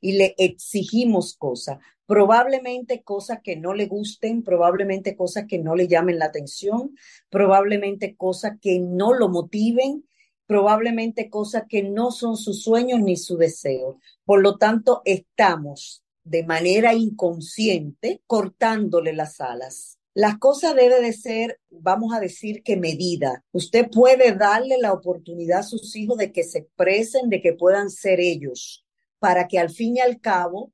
y 0.01 0.13
le 0.13 0.35
exigimos 0.39 1.37
cosas, 1.37 1.79
probablemente 2.09 3.03
cosas 3.03 3.41
que 3.45 3.55
no 3.55 3.75
le 3.75 3.87
gusten, 3.87 4.43
probablemente 4.43 5.15
cosas 5.15 5.45
que 5.47 5.59
no 5.59 5.77
le 5.77 5.89
llamen 5.89 6.19
la 6.19 6.25
atención, 6.25 6.97
probablemente 7.29 8.17
cosas 8.17 8.57
que 8.63 8.79
no 8.79 9.13
lo 9.13 9.29
motiven, 9.29 10.09
probablemente 10.47 11.29
cosas 11.29 11.65
que 11.69 11.83
no 11.83 12.11
son 12.11 12.39
sus 12.39 12.63
sueños 12.63 13.01
ni 13.01 13.19
su 13.19 13.37
deseo. 13.37 14.01
Por 14.25 14.41
lo 14.41 14.57
tanto, 14.57 15.03
estamos 15.05 16.03
de 16.25 16.45
manera 16.45 16.95
inconsciente 16.95 18.23
cortándole 18.27 19.13
las 19.13 19.43
alas. 19.43 19.99
Las 20.15 20.39
cosas 20.39 20.75
deben 20.75 21.03
de 21.03 21.13
ser, 21.13 21.61
vamos 21.69 22.15
a 22.15 22.21
decir 22.21 22.63
que 22.63 22.79
medida. 22.79 23.45
Usted 23.53 23.91
puede 23.91 24.33
darle 24.33 24.79
la 24.79 24.95
oportunidad 24.95 25.59
a 25.59 25.63
sus 25.63 25.95
hijos 25.95 26.17
de 26.17 26.33
que 26.33 26.43
se 26.43 26.61
expresen, 26.61 27.29
de 27.29 27.43
que 27.43 27.53
puedan 27.53 27.91
ser 27.91 28.19
ellos, 28.19 28.87
para 29.19 29.47
que 29.47 29.59
al 29.59 29.69
fin 29.69 29.99
y 29.99 30.01
al 30.01 30.23
cabo 30.23 30.73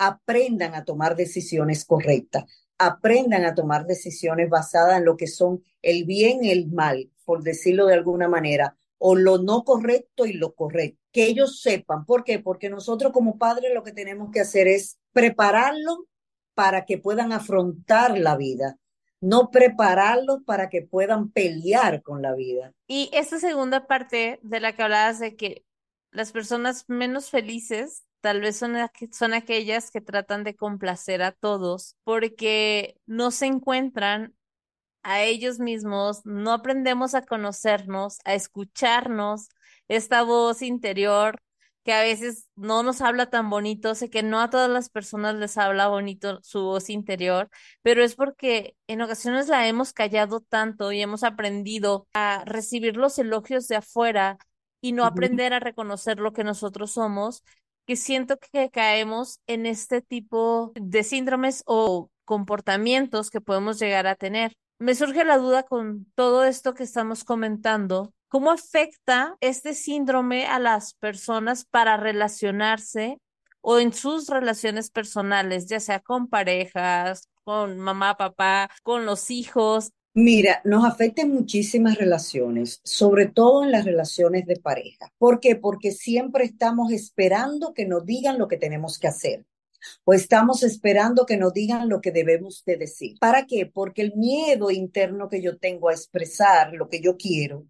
aprendan 0.00 0.74
a 0.74 0.86
tomar 0.86 1.14
decisiones 1.14 1.84
correctas, 1.84 2.44
aprendan 2.78 3.44
a 3.44 3.54
tomar 3.54 3.84
decisiones 3.84 4.48
basadas 4.48 4.96
en 4.96 5.04
lo 5.04 5.18
que 5.18 5.26
son 5.26 5.62
el 5.82 6.04
bien 6.06 6.42
y 6.42 6.50
el 6.50 6.68
mal, 6.72 7.12
por 7.26 7.42
decirlo 7.42 7.84
de 7.84 7.94
alguna 7.94 8.26
manera, 8.26 8.78
o 8.96 9.14
lo 9.14 9.36
no 9.36 9.62
correcto 9.62 10.24
y 10.24 10.32
lo 10.32 10.54
correcto. 10.54 10.98
Que 11.12 11.26
ellos 11.26 11.60
sepan. 11.60 12.06
¿Por 12.06 12.24
qué? 12.24 12.38
Porque 12.38 12.70
nosotros 12.70 13.12
como 13.12 13.36
padres 13.36 13.74
lo 13.74 13.82
que 13.82 13.92
tenemos 13.92 14.30
que 14.30 14.40
hacer 14.40 14.68
es 14.68 14.98
prepararlos 15.12 15.98
para 16.54 16.86
que 16.86 16.96
puedan 16.96 17.34
afrontar 17.34 18.18
la 18.18 18.38
vida, 18.38 18.78
no 19.20 19.50
prepararlos 19.50 20.38
para 20.46 20.70
que 20.70 20.80
puedan 20.80 21.30
pelear 21.30 22.02
con 22.02 22.22
la 22.22 22.34
vida. 22.34 22.72
Y 22.86 23.10
esta 23.12 23.38
segunda 23.38 23.86
parte 23.86 24.40
de 24.42 24.60
la 24.60 24.74
que 24.74 24.82
hablabas 24.82 25.18
de 25.18 25.36
que 25.36 25.66
las 26.10 26.32
personas 26.32 26.86
menos 26.88 27.28
felices 27.28 28.06
tal 28.20 28.40
vez 28.40 28.56
son, 28.58 28.76
son 29.12 29.34
aquellas 29.34 29.90
que 29.90 30.00
tratan 30.00 30.44
de 30.44 30.56
complacer 30.56 31.22
a 31.22 31.32
todos 31.32 31.96
porque 32.04 32.96
no 33.06 33.30
se 33.30 33.46
encuentran 33.46 34.34
a 35.02 35.22
ellos 35.22 35.58
mismos, 35.58 36.24
no 36.26 36.52
aprendemos 36.52 37.14
a 37.14 37.22
conocernos, 37.22 38.18
a 38.24 38.34
escucharnos, 38.34 39.48
esta 39.88 40.22
voz 40.22 40.62
interior 40.62 41.40
que 41.84 41.92
a 41.94 42.02
veces 42.02 42.48
no 42.56 42.82
nos 42.82 43.00
habla 43.00 43.30
tan 43.30 43.48
bonito, 43.48 43.94
sé 43.94 44.10
que 44.10 44.22
no 44.22 44.40
a 44.40 44.50
todas 44.50 44.68
las 44.68 44.90
personas 44.90 45.34
les 45.36 45.56
habla 45.56 45.88
bonito 45.88 46.38
su 46.42 46.62
voz 46.62 46.90
interior, 46.90 47.48
pero 47.82 48.04
es 48.04 48.14
porque 48.14 48.76
en 48.86 49.00
ocasiones 49.00 49.48
la 49.48 49.66
hemos 49.66 49.92
callado 49.92 50.40
tanto 50.40 50.92
y 50.92 51.00
hemos 51.00 51.24
aprendido 51.24 52.06
a 52.12 52.44
recibir 52.44 52.96
los 52.96 53.18
elogios 53.18 53.66
de 53.68 53.76
afuera 53.76 54.38
y 54.82 54.92
no 54.92 55.04
aprender 55.04 55.52
a 55.52 55.60
reconocer 55.60 56.18
lo 56.20 56.32
que 56.32 56.44
nosotros 56.44 56.92
somos, 56.92 57.44
que 57.90 57.96
siento 57.96 58.38
que 58.38 58.70
caemos 58.70 59.40
en 59.48 59.66
este 59.66 60.00
tipo 60.00 60.70
de 60.76 61.02
síndromes 61.02 61.64
o 61.66 62.08
comportamientos 62.24 63.30
que 63.30 63.40
podemos 63.40 63.80
llegar 63.80 64.06
a 64.06 64.14
tener. 64.14 64.52
Me 64.78 64.94
surge 64.94 65.24
la 65.24 65.38
duda 65.38 65.64
con 65.64 66.06
todo 66.14 66.44
esto 66.44 66.72
que 66.72 66.84
estamos 66.84 67.24
comentando. 67.24 68.14
¿Cómo 68.28 68.52
afecta 68.52 69.36
este 69.40 69.74
síndrome 69.74 70.46
a 70.46 70.60
las 70.60 70.94
personas 70.94 71.64
para 71.64 71.96
relacionarse 71.96 73.18
o 73.60 73.80
en 73.80 73.92
sus 73.92 74.28
relaciones 74.28 74.88
personales, 74.90 75.66
ya 75.66 75.80
sea 75.80 75.98
con 75.98 76.28
parejas, 76.28 77.28
con 77.42 77.80
mamá, 77.80 78.16
papá, 78.16 78.70
con 78.84 79.04
los 79.04 79.32
hijos? 79.32 79.90
Mira, 80.12 80.60
nos 80.64 80.84
afecta 80.84 81.22
en 81.22 81.32
muchísimas 81.32 81.96
relaciones, 81.96 82.80
sobre 82.82 83.26
todo 83.26 83.62
en 83.62 83.70
las 83.70 83.84
relaciones 83.84 84.44
de 84.44 84.56
pareja. 84.56 85.12
¿Por 85.18 85.38
qué? 85.38 85.54
Porque 85.54 85.92
siempre 85.92 86.44
estamos 86.44 86.90
esperando 86.90 87.72
que 87.74 87.86
nos 87.86 88.04
digan 88.04 88.36
lo 88.36 88.48
que 88.48 88.56
tenemos 88.56 88.98
que 88.98 89.06
hacer 89.06 89.46
o 90.04 90.12
estamos 90.12 90.62
esperando 90.62 91.26
que 91.26 91.36
nos 91.36 91.52
digan 91.52 91.88
lo 91.88 92.00
que 92.00 92.10
debemos 92.10 92.64
de 92.64 92.76
decir. 92.76 93.16
¿Para 93.20 93.46
qué? 93.46 93.66
Porque 93.66 94.02
el 94.02 94.14
miedo 94.16 94.70
interno 94.70 95.28
que 95.28 95.40
yo 95.40 95.58
tengo 95.58 95.88
a 95.88 95.94
expresar 95.94 96.72
lo 96.72 96.88
que 96.88 97.00
yo 97.00 97.16
quiero 97.16 97.66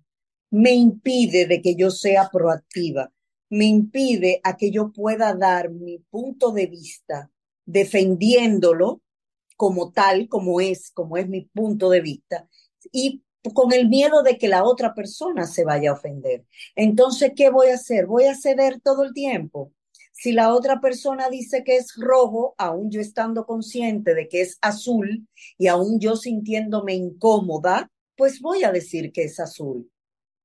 me 0.50 0.72
impide 0.72 1.46
de 1.46 1.62
que 1.62 1.76
yo 1.76 1.90
sea 1.90 2.28
proactiva, 2.32 3.12
me 3.50 3.66
impide 3.66 4.40
a 4.42 4.56
que 4.56 4.70
yo 4.70 4.92
pueda 4.92 5.34
dar 5.34 5.70
mi 5.70 5.98
punto 5.98 6.52
de 6.52 6.66
vista 6.66 7.30
defendiéndolo 7.66 9.02
como 9.60 9.92
tal, 9.92 10.26
como 10.26 10.62
es, 10.62 10.90
como 10.90 11.18
es 11.18 11.28
mi 11.28 11.42
punto 11.42 11.90
de 11.90 12.00
vista, 12.00 12.48
y 12.92 13.22
con 13.52 13.74
el 13.74 13.90
miedo 13.90 14.22
de 14.22 14.38
que 14.38 14.48
la 14.48 14.64
otra 14.64 14.94
persona 14.94 15.46
se 15.46 15.64
vaya 15.64 15.90
a 15.90 15.92
ofender. 15.92 16.46
Entonces, 16.74 17.32
¿qué 17.36 17.50
voy 17.50 17.68
a 17.68 17.74
hacer? 17.74 18.06
Voy 18.06 18.24
a 18.24 18.34
ceder 18.34 18.80
todo 18.80 19.04
el 19.04 19.12
tiempo. 19.12 19.74
Si 20.12 20.32
la 20.32 20.54
otra 20.54 20.80
persona 20.80 21.28
dice 21.28 21.62
que 21.62 21.76
es 21.76 21.92
rojo, 21.98 22.54
aún 22.56 22.90
yo 22.90 23.02
estando 23.02 23.44
consciente 23.44 24.14
de 24.14 24.28
que 24.28 24.40
es 24.40 24.56
azul 24.62 25.28
y 25.58 25.66
aún 25.66 26.00
yo 26.00 26.16
sintiéndome 26.16 26.94
incómoda, 26.94 27.90
pues 28.16 28.40
voy 28.40 28.64
a 28.64 28.72
decir 28.72 29.12
que 29.12 29.24
es 29.24 29.38
azul 29.40 29.90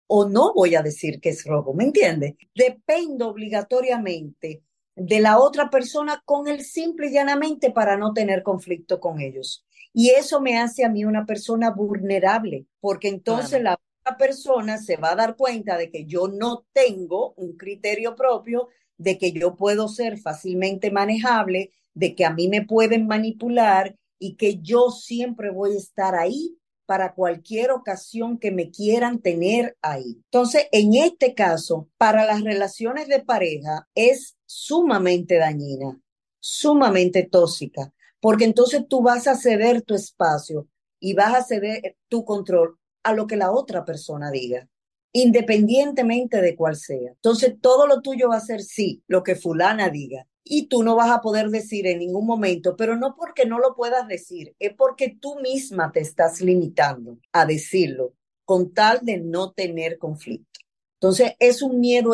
o 0.07 0.27
no 0.27 0.53
voy 0.53 0.75
a 0.75 0.83
decir 0.83 1.21
que 1.21 1.29
es 1.29 1.45
rojo, 1.45 1.73
¿me 1.73 1.85
entiende? 1.85 2.35
Dependo 2.53 3.29
obligatoriamente 3.29 4.64
de 4.95 5.19
la 5.19 5.39
otra 5.39 5.69
persona 5.69 6.21
con 6.25 6.47
el 6.47 6.63
simple 6.63 7.07
y 7.07 7.13
llanamente 7.13 7.71
para 7.71 7.97
no 7.97 8.13
tener 8.13 8.43
conflicto 8.43 8.99
con 8.99 9.19
ellos. 9.19 9.65
Y 9.93 10.09
eso 10.09 10.41
me 10.41 10.57
hace 10.57 10.83
a 10.83 10.89
mí 10.89 11.05
una 11.05 11.25
persona 11.25 11.71
vulnerable, 11.71 12.65
porque 12.79 13.07
entonces 13.07 13.61
la 13.61 13.79
otra 14.01 14.17
persona 14.17 14.77
se 14.77 14.97
va 14.97 15.11
a 15.11 15.15
dar 15.15 15.35
cuenta 15.35 15.77
de 15.77 15.89
que 15.89 16.05
yo 16.05 16.27
no 16.27 16.65
tengo 16.73 17.33
un 17.37 17.55
criterio 17.55 18.15
propio, 18.15 18.69
de 18.97 19.17
que 19.17 19.31
yo 19.31 19.55
puedo 19.55 19.87
ser 19.87 20.17
fácilmente 20.17 20.91
manejable, 20.91 21.71
de 21.93 22.15
que 22.15 22.25
a 22.25 22.33
mí 22.33 22.47
me 22.47 22.65
pueden 22.65 23.07
manipular 23.07 23.95
y 24.19 24.35
que 24.35 24.59
yo 24.59 24.91
siempre 24.91 25.49
voy 25.49 25.73
a 25.73 25.77
estar 25.77 26.15
ahí 26.15 26.57
para 26.85 27.13
cualquier 27.13 27.71
ocasión 27.71 28.37
que 28.37 28.51
me 28.51 28.69
quieran 28.69 29.19
tener 29.19 29.75
ahí. 29.81 30.21
Entonces, 30.25 30.67
en 30.71 30.93
este 30.93 31.33
caso, 31.33 31.89
para 31.97 32.25
las 32.25 32.43
relaciones 32.43 33.07
de 33.07 33.23
pareja 33.23 33.87
es 33.95 34.34
sumamente 34.45 35.35
dañina, 35.35 35.99
sumamente 36.39 37.23
tóxica, 37.23 37.93
porque 38.19 38.45
entonces 38.45 38.87
tú 38.87 39.01
vas 39.01 39.27
a 39.27 39.35
ceder 39.35 39.81
tu 39.81 39.93
espacio 39.93 40.67
y 40.99 41.13
vas 41.13 41.35
a 41.35 41.43
ceder 41.43 41.97
tu 42.07 42.25
control 42.25 42.77
a 43.03 43.13
lo 43.13 43.27
que 43.27 43.35
la 43.35 43.51
otra 43.51 43.85
persona 43.85 44.31
diga, 44.31 44.67
independientemente 45.11 46.41
de 46.41 46.55
cuál 46.55 46.75
sea. 46.75 47.11
Entonces, 47.11 47.55
todo 47.61 47.87
lo 47.87 48.01
tuyo 48.01 48.29
va 48.29 48.37
a 48.37 48.41
ser 48.41 48.61
sí, 48.61 49.03
lo 49.07 49.23
que 49.23 49.35
fulana 49.35 49.89
diga. 49.89 50.27
Y 50.43 50.67
tú 50.67 50.83
no 50.83 50.95
vas 50.95 51.11
a 51.11 51.21
poder 51.21 51.49
decir 51.49 51.87
en 51.87 51.99
ningún 51.99 52.25
momento, 52.25 52.75
pero 52.75 52.95
no 52.95 53.15
porque 53.15 53.45
no 53.45 53.59
lo 53.59 53.75
puedas 53.75 54.07
decir, 54.07 54.55
es 54.59 54.73
porque 54.75 55.15
tú 55.19 55.39
misma 55.39 55.91
te 55.91 55.99
estás 55.99 56.41
limitando 56.41 57.17
a 57.31 57.45
decirlo 57.45 58.13
con 58.43 58.73
tal 58.73 58.99
de 59.03 59.17
no 59.17 59.51
tener 59.51 59.97
conflicto. 59.97 60.59
Entonces, 60.99 61.33
es 61.39 61.61
un 61.61 61.79
miedo 61.79 62.13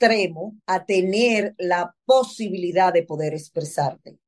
extremo 0.00 0.56
a 0.66 0.84
tener 0.84 1.54
la 1.58 1.94
posibilidad 2.06 2.92
de 2.92 3.02
poder 3.02 3.34
expresarte 3.34 4.18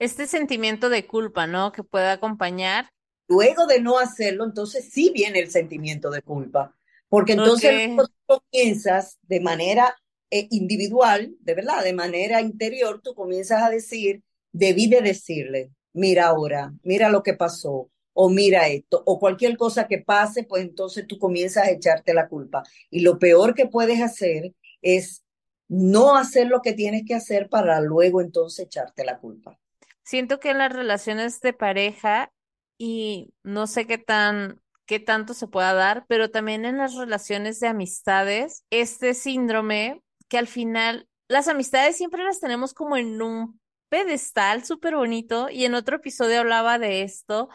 este 0.00 0.26
sentimiento 0.26 0.88
de 0.88 1.06
culpa, 1.06 1.46
¿no? 1.46 1.70
Que 1.72 1.84
puede 1.84 2.08
acompañar. 2.08 2.88
Luego 3.28 3.66
de 3.66 3.80
no 3.80 3.98
hacerlo, 3.98 4.44
entonces 4.44 4.88
sí 4.90 5.12
viene 5.14 5.38
el 5.38 5.50
sentimiento 5.50 6.10
de 6.10 6.22
culpa, 6.22 6.74
porque 7.08 7.34
entonces 7.34 7.90
comienzas 8.26 9.18
de 9.22 9.40
manera 9.40 9.94
eh, 10.30 10.48
individual, 10.50 11.32
de 11.40 11.54
verdad, 11.54 11.84
de 11.84 11.92
manera 11.92 12.40
interior, 12.40 13.00
tú 13.04 13.14
comienzas 13.14 13.62
a 13.62 13.70
decir, 13.70 14.22
debí 14.52 14.88
de 14.88 15.02
decirle, 15.02 15.70
mira 15.92 16.28
ahora, 16.28 16.72
mira 16.82 17.10
lo 17.10 17.22
que 17.22 17.34
pasó, 17.34 17.90
o 18.14 18.28
mira 18.30 18.68
esto, 18.68 19.02
o 19.06 19.20
cualquier 19.20 19.56
cosa 19.56 19.86
que 19.86 19.98
pase, 19.98 20.44
pues 20.44 20.62
entonces 20.62 21.06
tú 21.06 21.18
comienzas 21.18 21.68
a 21.68 21.70
echarte 21.70 22.14
la 22.14 22.28
culpa. 22.28 22.62
Y 22.90 23.00
lo 23.00 23.18
peor 23.18 23.54
que 23.54 23.66
puedes 23.66 24.00
hacer 24.00 24.54
es 24.82 25.24
no 25.68 26.16
hacer 26.16 26.48
lo 26.48 26.62
que 26.62 26.72
tienes 26.72 27.04
que 27.06 27.14
hacer 27.14 27.48
para 27.48 27.80
luego 27.80 28.20
entonces 28.20 28.66
echarte 28.66 29.04
la 29.04 29.18
culpa. 29.18 29.58
Siento 30.02 30.40
que 30.40 30.50
en 30.50 30.58
las 30.58 30.72
relaciones 30.72 31.40
de 31.40 31.52
pareja, 31.52 32.32
y 32.76 33.32
no 33.44 33.66
sé 33.66 33.86
qué 33.86 33.98
tan, 33.98 34.60
qué 34.86 34.98
tanto 34.98 35.34
se 35.34 35.46
pueda 35.46 35.72
dar, 35.72 36.04
pero 36.08 36.30
también 36.30 36.64
en 36.64 36.78
las 36.78 36.96
relaciones 36.96 37.60
de 37.60 37.68
amistades, 37.68 38.64
este 38.70 39.14
síndrome 39.14 40.02
que 40.28 40.38
al 40.38 40.48
final, 40.48 41.08
las 41.28 41.46
amistades 41.46 41.96
siempre 41.96 42.24
las 42.24 42.40
tenemos 42.40 42.74
como 42.74 42.96
en 42.96 43.22
un 43.22 43.60
pedestal 43.88 44.64
súper 44.64 44.96
bonito, 44.96 45.48
y 45.50 45.64
en 45.64 45.74
otro 45.74 45.96
episodio 45.96 46.40
hablaba 46.40 46.78
de 46.80 47.02
esto, 47.02 47.48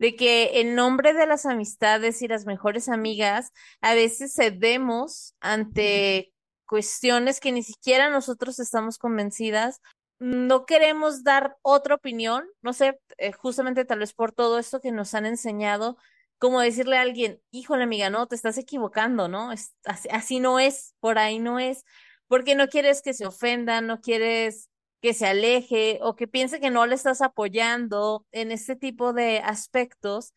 de 0.00 0.16
que 0.16 0.60
en 0.60 0.74
nombre 0.74 1.12
de 1.12 1.26
las 1.26 1.46
amistades 1.46 2.22
y 2.22 2.28
las 2.28 2.46
mejores 2.46 2.88
amigas, 2.88 3.52
a 3.80 3.94
veces 3.94 4.34
cedemos 4.34 5.36
ante 5.40 6.32
cuestiones 6.70 7.40
que 7.40 7.50
ni 7.50 7.64
siquiera 7.64 8.10
nosotros 8.10 8.60
estamos 8.60 8.96
convencidas 8.96 9.80
no 10.20 10.66
queremos 10.66 11.24
dar 11.24 11.56
otra 11.62 11.94
opinión, 11.94 12.44
no 12.60 12.74
sé, 12.74 13.00
eh, 13.16 13.32
justamente 13.32 13.86
tal 13.86 14.00
vez 14.00 14.12
por 14.12 14.32
todo 14.32 14.58
esto 14.58 14.80
que 14.80 14.92
nos 14.92 15.14
han 15.14 15.24
enseñado, 15.24 15.96
como 16.38 16.60
decirle 16.60 16.98
a 16.98 17.00
alguien, 17.00 17.40
híjole 17.50 17.84
amiga, 17.84 18.10
no, 18.10 18.28
te 18.28 18.36
estás 18.36 18.58
equivocando, 18.58 19.28
¿no? 19.28 19.50
así, 19.84 20.40
no 20.40 20.60
es, 20.60 20.94
por 21.00 21.18
ahí 21.18 21.38
no 21.38 21.58
es, 21.58 21.84
porque 22.28 22.54
no 22.54 22.68
quieres 22.68 23.02
que 23.02 23.14
se 23.14 23.26
ofenda, 23.26 23.80
no 23.80 24.00
quieres 24.02 24.68
que 25.00 25.14
se 25.14 25.26
aleje 25.26 25.98
o 26.02 26.14
que 26.14 26.28
piense 26.28 26.60
que 26.60 26.70
no 26.70 26.84
le 26.86 26.94
estás 26.94 27.22
apoyando 27.22 28.26
en 28.30 28.52
este 28.52 28.76
tipo 28.76 29.14
de 29.14 29.38
aspectos 29.38 30.34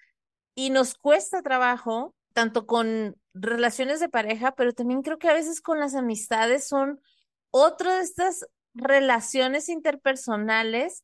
y 0.56 0.70
nos 0.70 0.96
cuesta 0.96 1.42
trabajo, 1.42 2.16
tanto 2.34 2.66
con 2.66 3.16
relaciones 3.34 4.00
de 4.00 4.10
pareja, 4.10 4.54
pero 4.56 4.74
también 4.74 5.02
creo 5.02 5.18
que 5.18 5.30
a 5.30 5.34
veces 5.34 5.62
con 5.62 5.80
las 5.80 5.96
amistades 5.96 6.68
son 6.68 7.00
otro 7.52 7.94
de 7.94 8.02
estas 8.02 8.46
relaciones 8.74 9.70
interpersonales 9.70 11.04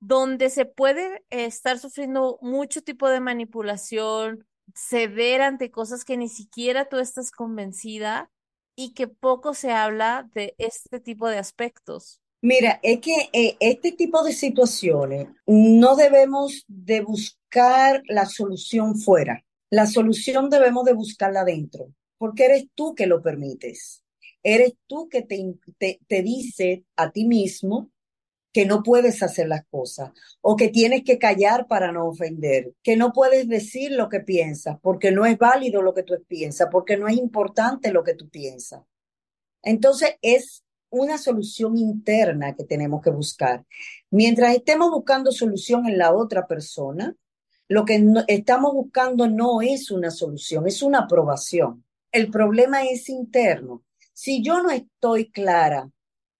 donde 0.00 0.48
se 0.48 0.64
puede 0.64 1.24
estar 1.28 1.78
sufriendo 1.78 2.38
mucho 2.40 2.82
tipo 2.82 3.08
de 3.08 3.20
manipulación, 3.20 4.46
ceder 4.74 5.42
ante 5.42 5.70
cosas 5.70 6.04
que 6.04 6.16
ni 6.16 6.28
siquiera 6.28 6.88
tú 6.88 6.98
estás 6.98 7.30
convencida 7.30 8.30
y 8.74 8.94
que 8.94 9.08
poco 9.08 9.52
se 9.52 9.72
habla 9.72 10.28
de 10.32 10.54
este 10.58 11.00
tipo 11.00 11.28
de 11.28 11.38
aspectos. 11.38 12.20
Mira, 12.42 12.80
es 12.82 13.00
que 13.00 13.28
eh, 13.34 13.56
este 13.60 13.92
tipo 13.92 14.22
de 14.24 14.32
situaciones 14.32 15.28
no 15.46 15.96
debemos 15.96 16.64
de 16.68 17.02
buscar 17.02 18.02
la 18.06 18.24
solución 18.24 18.96
fuera. 18.96 19.44
La 19.70 19.86
solución 19.86 20.50
debemos 20.50 20.84
de 20.84 20.92
buscarla 20.92 21.42
adentro, 21.42 21.92
porque 22.18 22.46
eres 22.46 22.66
tú 22.74 22.94
que 22.94 23.06
lo 23.06 23.22
permites. 23.22 24.02
Eres 24.42 24.74
tú 24.86 25.08
que 25.08 25.22
te, 25.22 25.54
te, 26.08 26.22
dice 26.22 26.84
a 26.96 27.12
ti 27.12 27.24
mismo 27.24 27.90
que 28.52 28.66
no 28.66 28.82
puedes 28.82 29.22
hacer 29.22 29.46
las 29.46 29.64
cosas 29.70 30.10
o 30.40 30.56
que 30.56 30.68
tienes 30.68 31.04
que 31.04 31.18
callar 31.18 31.68
para 31.68 31.92
no 31.92 32.06
ofender, 32.08 32.72
que 32.82 32.96
no 32.96 33.12
puedes 33.12 33.46
decir 33.48 33.92
lo 33.92 34.08
que 34.08 34.20
piensas 34.20 34.78
porque 34.82 35.12
no 35.12 35.24
es 35.24 35.38
válido 35.38 35.82
lo 35.82 35.94
que 35.94 36.02
tú 36.02 36.14
piensas, 36.26 36.68
porque 36.72 36.96
no 36.96 37.06
es 37.06 37.16
importante 37.16 37.92
lo 37.92 38.02
que 38.02 38.14
tú 38.14 38.28
piensas. 38.28 38.82
Entonces 39.62 40.16
es 40.22 40.64
una 40.88 41.18
solución 41.18 41.76
interna 41.76 42.56
que 42.56 42.64
tenemos 42.64 43.02
que 43.02 43.10
buscar. 43.10 43.64
Mientras 44.10 44.56
estemos 44.56 44.90
buscando 44.90 45.30
solución 45.30 45.86
en 45.86 45.98
la 45.98 46.12
otra 46.12 46.46
persona, 46.46 47.14
lo 47.70 47.84
que 47.84 48.04
estamos 48.26 48.74
buscando 48.74 49.28
no 49.28 49.62
es 49.62 49.92
una 49.92 50.10
solución, 50.10 50.66
es 50.66 50.82
una 50.82 51.02
aprobación. 51.02 51.84
El 52.10 52.28
problema 52.28 52.82
es 52.82 53.08
interno. 53.08 53.84
Si 54.12 54.42
yo 54.42 54.60
no 54.60 54.70
estoy 54.70 55.30
clara 55.30 55.88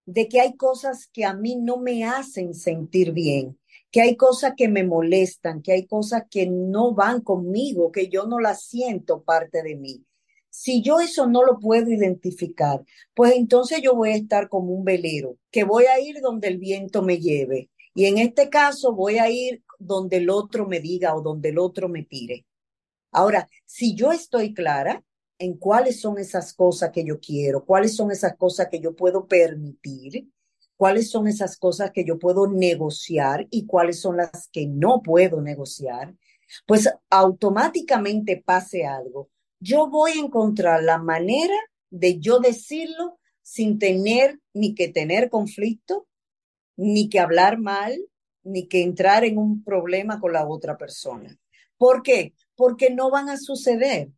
de 0.06 0.26
que 0.26 0.40
hay 0.40 0.56
cosas 0.56 1.08
que 1.12 1.24
a 1.24 1.32
mí 1.32 1.54
no 1.54 1.76
me 1.76 2.02
hacen 2.02 2.52
sentir 2.52 3.12
bien, 3.12 3.56
que 3.92 4.00
hay 4.00 4.16
cosas 4.16 4.54
que 4.56 4.66
me 4.66 4.82
molestan, 4.82 5.62
que 5.62 5.70
hay 5.70 5.86
cosas 5.86 6.24
que 6.28 6.48
no 6.48 6.94
van 6.94 7.20
conmigo, 7.20 7.92
que 7.92 8.08
yo 8.08 8.26
no 8.26 8.40
las 8.40 8.64
siento 8.64 9.22
parte 9.22 9.62
de 9.62 9.76
mí. 9.76 10.04
Si 10.48 10.82
yo 10.82 10.98
eso 10.98 11.28
no 11.28 11.44
lo 11.44 11.60
puedo 11.60 11.92
identificar, 11.92 12.82
pues 13.14 13.36
entonces 13.36 13.80
yo 13.82 13.94
voy 13.94 14.10
a 14.10 14.16
estar 14.16 14.48
como 14.48 14.72
un 14.72 14.82
velero, 14.82 15.36
que 15.52 15.62
voy 15.62 15.84
a 15.84 16.00
ir 16.00 16.20
donde 16.20 16.48
el 16.48 16.58
viento 16.58 17.02
me 17.02 17.18
lleve. 17.18 17.70
Y 17.94 18.06
en 18.06 18.18
este 18.18 18.50
caso 18.50 18.92
voy 18.94 19.18
a 19.18 19.30
ir 19.30 19.62
donde 19.80 20.18
el 20.18 20.30
otro 20.30 20.68
me 20.68 20.78
diga 20.78 21.14
o 21.16 21.22
donde 21.22 21.48
el 21.48 21.58
otro 21.58 21.88
me 21.88 22.04
tire. 22.04 22.46
Ahora, 23.10 23.48
si 23.64 23.94
yo 23.96 24.12
estoy 24.12 24.54
clara, 24.54 25.02
en 25.38 25.54
cuáles 25.54 26.00
son 26.00 26.18
esas 26.18 26.52
cosas 26.52 26.90
que 26.90 27.02
yo 27.02 27.18
quiero, 27.18 27.64
cuáles 27.64 27.96
son 27.96 28.10
esas 28.10 28.36
cosas 28.36 28.68
que 28.70 28.78
yo 28.78 28.94
puedo 28.94 29.26
permitir, 29.26 30.28
cuáles 30.76 31.10
son 31.10 31.28
esas 31.28 31.56
cosas 31.56 31.90
que 31.92 32.04
yo 32.04 32.18
puedo 32.18 32.46
negociar 32.46 33.48
y 33.50 33.66
cuáles 33.66 34.00
son 34.00 34.18
las 34.18 34.48
que 34.52 34.66
no 34.66 35.00
puedo 35.02 35.40
negociar, 35.40 36.14
pues 36.66 36.90
automáticamente 37.08 38.42
pase 38.44 38.84
algo. 38.84 39.30
Yo 39.60 39.88
voy 39.88 40.12
a 40.12 40.20
encontrar 40.20 40.82
la 40.82 40.98
manera 40.98 41.54
de 41.88 42.18
yo 42.18 42.38
decirlo 42.38 43.18
sin 43.42 43.78
tener 43.78 44.38
ni 44.52 44.74
que 44.74 44.88
tener 44.88 45.30
conflicto, 45.30 46.06
ni 46.76 47.08
que 47.08 47.18
hablar 47.18 47.58
mal, 47.58 47.98
ni 48.42 48.66
que 48.66 48.82
entrar 48.82 49.24
en 49.24 49.38
un 49.38 49.62
problema 49.64 50.20
con 50.20 50.32
la 50.32 50.46
otra 50.46 50.76
persona. 50.76 51.36
¿Por 51.76 52.02
qué? 52.02 52.34
Porque 52.56 52.90
no 52.90 53.10
van 53.10 53.28
a 53.28 53.36
suceder 53.36 54.10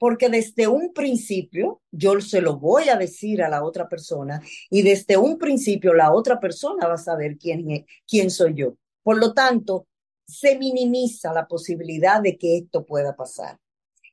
porque 0.00 0.30
desde 0.30 0.66
un 0.66 0.94
principio 0.94 1.82
yo 1.90 2.22
se 2.22 2.40
lo 2.40 2.56
voy 2.56 2.88
a 2.88 2.96
decir 2.96 3.42
a 3.42 3.50
la 3.50 3.62
otra 3.62 3.86
persona 3.86 4.40
y 4.70 4.80
desde 4.80 5.18
un 5.18 5.36
principio 5.36 5.92
la 5.92 6.10
otra 6.10 6.40
persona 6.40 6.88
va 6.88 6.94
a 6.94 6.98
saber 6.98 7.36
quién, 7.36 7.84
quién 8.08 8.30
soy 8.30 8.54
yo. 8.54 8.76
Por 9.02 9.18
lo 9.18 9.34
tanto, 9.34 9.86
se 10.26 10.56
minimiza 10.56 11.34
la 11.34 11.46
posibilidad 11.46 12.22
de 12.22 12.38
que 12.38 12.56
esto 12.56 12.86
pueda 12.86 13.14
pasar. 13.14 13.58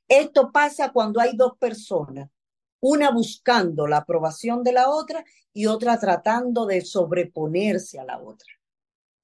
Esto 0.06 0.52
pasa 0.52 0.92
cuando 0.92 1.20
hay 1.20 1.34
dos 1.34 1.52
personas, 1.58 2.28
una 2.80 3.10
buscando 3.10 3.86
la 3.86 3.98
aprobación 3.98 4.62
de 4.62 4.72
la 4.72 4.90
otra 4.90 5.24
y 5.54 5.64
otra 5.64 5.98
tratando 5.98 6.66
de 6.66 6.82
sobreponerse 6.82 7.98
a 7.98 8.04
la 8.04 8.20
otra. 8.20 8.57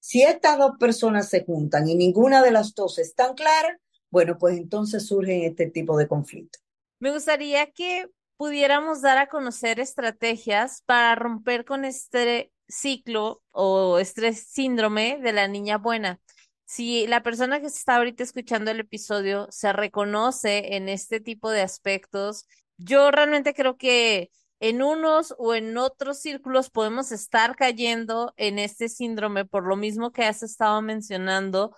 Si 0.07 0.23
estas 0.23 0.59
dos 0.59 0.73
personas 0.79 1.31
se 1.31 1.47
juntan 1.47 1.89
y 1.89 1.95
ninguna 1.95 2.43
de 2.43 2.51
las 2.51 2.75
dos 2.75 2.99
es 2.99 3.15
tan 3.15 3.33
clara, 3.33 3.81
bueno, 4.11 4.37
pues 4.37 4.59
entonces 4.59 5.07
surgen 5.07 5.45
este 5.45 5.71
tipo 5.71 5.97
de 5.97 6.07
conflictos. 6.07 6.63
Me 6.99 7.11
gustaría 7.11 7.71
que 7.71 8.11
pudiéramos 8.37 9.01
dar 9.01 9.17
a 9.17 9.29
conocer 9.29 9.81
estrategias 9.81 10.83
para 10.85 11.15
romper 11.15 11.65
con 11.65 11.87
este 11.87 12.53
ciclo 12.69 13.43
o 13.51 13.99
este 13.99 14.35
síndrome 14.35 15.21
de 15.23 15.33
la 15.33 15.49
niña 15.49 15.79
buena. 15.79 16.21
Si 16.67 17.07
la 17.07 17.23
persona 17.23 17.61
que 17.61 17.69
está 17.69 17.97
ahorita 17.97 18.25
escuchando 18.25 18.71
el 18.71 18.81
episodio 18.81 19.47
se 19.51 19.73
reconoce 19.73 20.77
en 20.77 20.91
este 20.91 21.19
tipo 21.19 21.51
de 21.51 21.63
aspectos, 21.63 22.47
yo 22.77 23.11
realmente 23.11 23.55
creo 23.55 23.79
que 23.79 24.31
en 24.61 24.83
unos 24.83 25.35
o 25.39 25.55
en 25.55 25.77
otros 25.77 26.21
círculos 26.21 26.71
podemos 26.71 27.13
estar 27.13 27.57
cayendo 27.57 28.33
en 28.37 28.59
este 28.59 28.89
síndrome 28.89 29.45
por 29.45 29.67
lo 29.67 29.77
mismo 29.77 30.13
que 30.13 30.25
has 30.25 30.43
estado 30.43 30.81
mencionando 30.83 31.77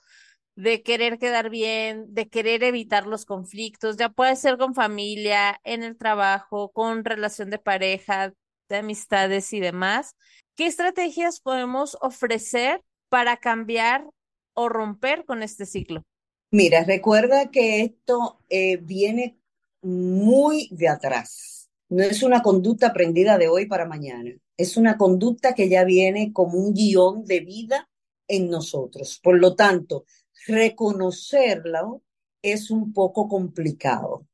de 0.57 0.83
querer 0.83 1.19
quedar 1.19 1.51
bien, 1.51 2.07
de 2.15 2.29
querer 2.29 2.65
evitar 2.65 3.07
los 3.07 3.27
conflictos, 3.27 3.97
ya 3.99 4.09
puede 4.09 4.37
ser 4.37 4.57
con 4.57 4.75
familia, 4.75 5.61
en 5.65 5.83
el 5.83 5.99
trabajo, 5.99 6.71
con 6.71 7.05
relación 7.05 7.51
de 7.51 7.59
pareja, 7.59 8.33
de 8.69 8.77
amistades 8.77 9.53
y 9.53 9.61
demás. 9.61 10.17
¿Qué 10.57 10.67
estrategias 10.67 11.41
podemos 11.41 11.99
ofrecer 12.01 12.83
para 13.11 13.37
cambiar 13.37 14.07
o 14.55 14.71
romper 14.71 15.27
con 15.27 15.43
este 15.43 15.67
ciclo? 15.67 16.03
Mira, 16.51 16.85
recuerda 16.85 17.51
que 17.51 17.83
esto 17.83 18.39
eh, 18.49 18.79
viene 18.79 19.39
muy 19.83 20.69
de 20.71 20.89
atrás. 20.89 21.56
No 21.89 22.03
es 22.03 22.23
una 22.23 22.43
conducta 22.43 22.89
aprendida 22.89 23.39
de 23.39 23.49
hoy 23.49 23.67
para 23.67 23.87
mañana. 23.87 24.31
Es 24.57 24.77
una 24.77 24.97
conducta 24.97 25.55
que 25.55 25.69
ya 25.69 25.85
viene 25.85 26.33
como 26.33 26.59
un 26.59 26.75
guion 26.75 27.25
de 27.25 27.41
vida 27.41 27.89
en 28.27 28.51
nosotros. 28.51 29.21
Por 29.23 29.39
lo 29.39 29.55
tanto, 29.55 30.05
reconocerlo 30.47 32.03
es 32.43 32.71
un 32.71 32.93
poco 32.93 33.29
complicado. 33.29 34.27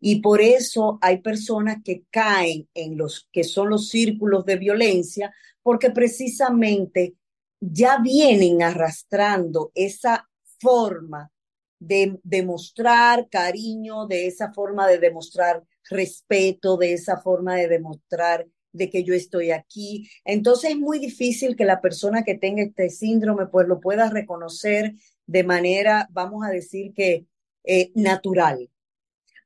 Y 0.00 0.20
por 0.20 0.40
eso 0.40 0.98
hay 1.02 1.18
personas 1.18 1.78
que 1.84 2.04
caen 2.10 2.68
en 2.74 2.96
los 2.96 3.28
que 3.32 3.44
son 3.44 3.70
los 3.70 3.88
círculos 3.88 4.44
de 4.44 4.56
violencia, 4.56 5.34
porque 5.62 5.90
precisamente 5.90 7.16
ya 7.60 7.98
vienen 7.98 8.62
arrastrando 8.62 9.72
esa 9.74 10.28
forma 10.58 11.30
de 11.78 12.18
demostrar 12.22 13.28
cariño, 13.28 14.06
de 14.06 14.26
esa 14.26 14.52
forma 14.52 14.86
de 14.86 14.98
demostrar 14.98 15.64
respeto, 15.90 16.76
de 16.76 16.94
esa 16.94 17.20
forma 17.20 17.56
de 17.56 17.68
demostrar 17.68 18.46
de 18.72 18.90
que 18.90 19.04
yo 19.04 19.14
estoy 19.14 19.52
aquí. 19.52 20.08
Entonces 20.24 20.72
es 20.72 20.78
muy 20.78 20.98
difícil 20.98 21.56
que 21.56 21.64
la 21.64 21.80
persona 21.80 22.24
que 22.24 22.36
tenga 22.36 22.62
este 22.62 22.90
síndrome 22.90 23.46
pues 23.46 23.68
lo 23.68 23.80
pueda 23.80 24.10
reconocer 24.10 24.94
de 25.26 25.44
manera, 25.44 26.08
vamos 26.12 26.44
a 26.44 26.50
decir 26.50 26.92
que 26.92 27.26
eh, 27.64 27.92
natural. 27.94 28.70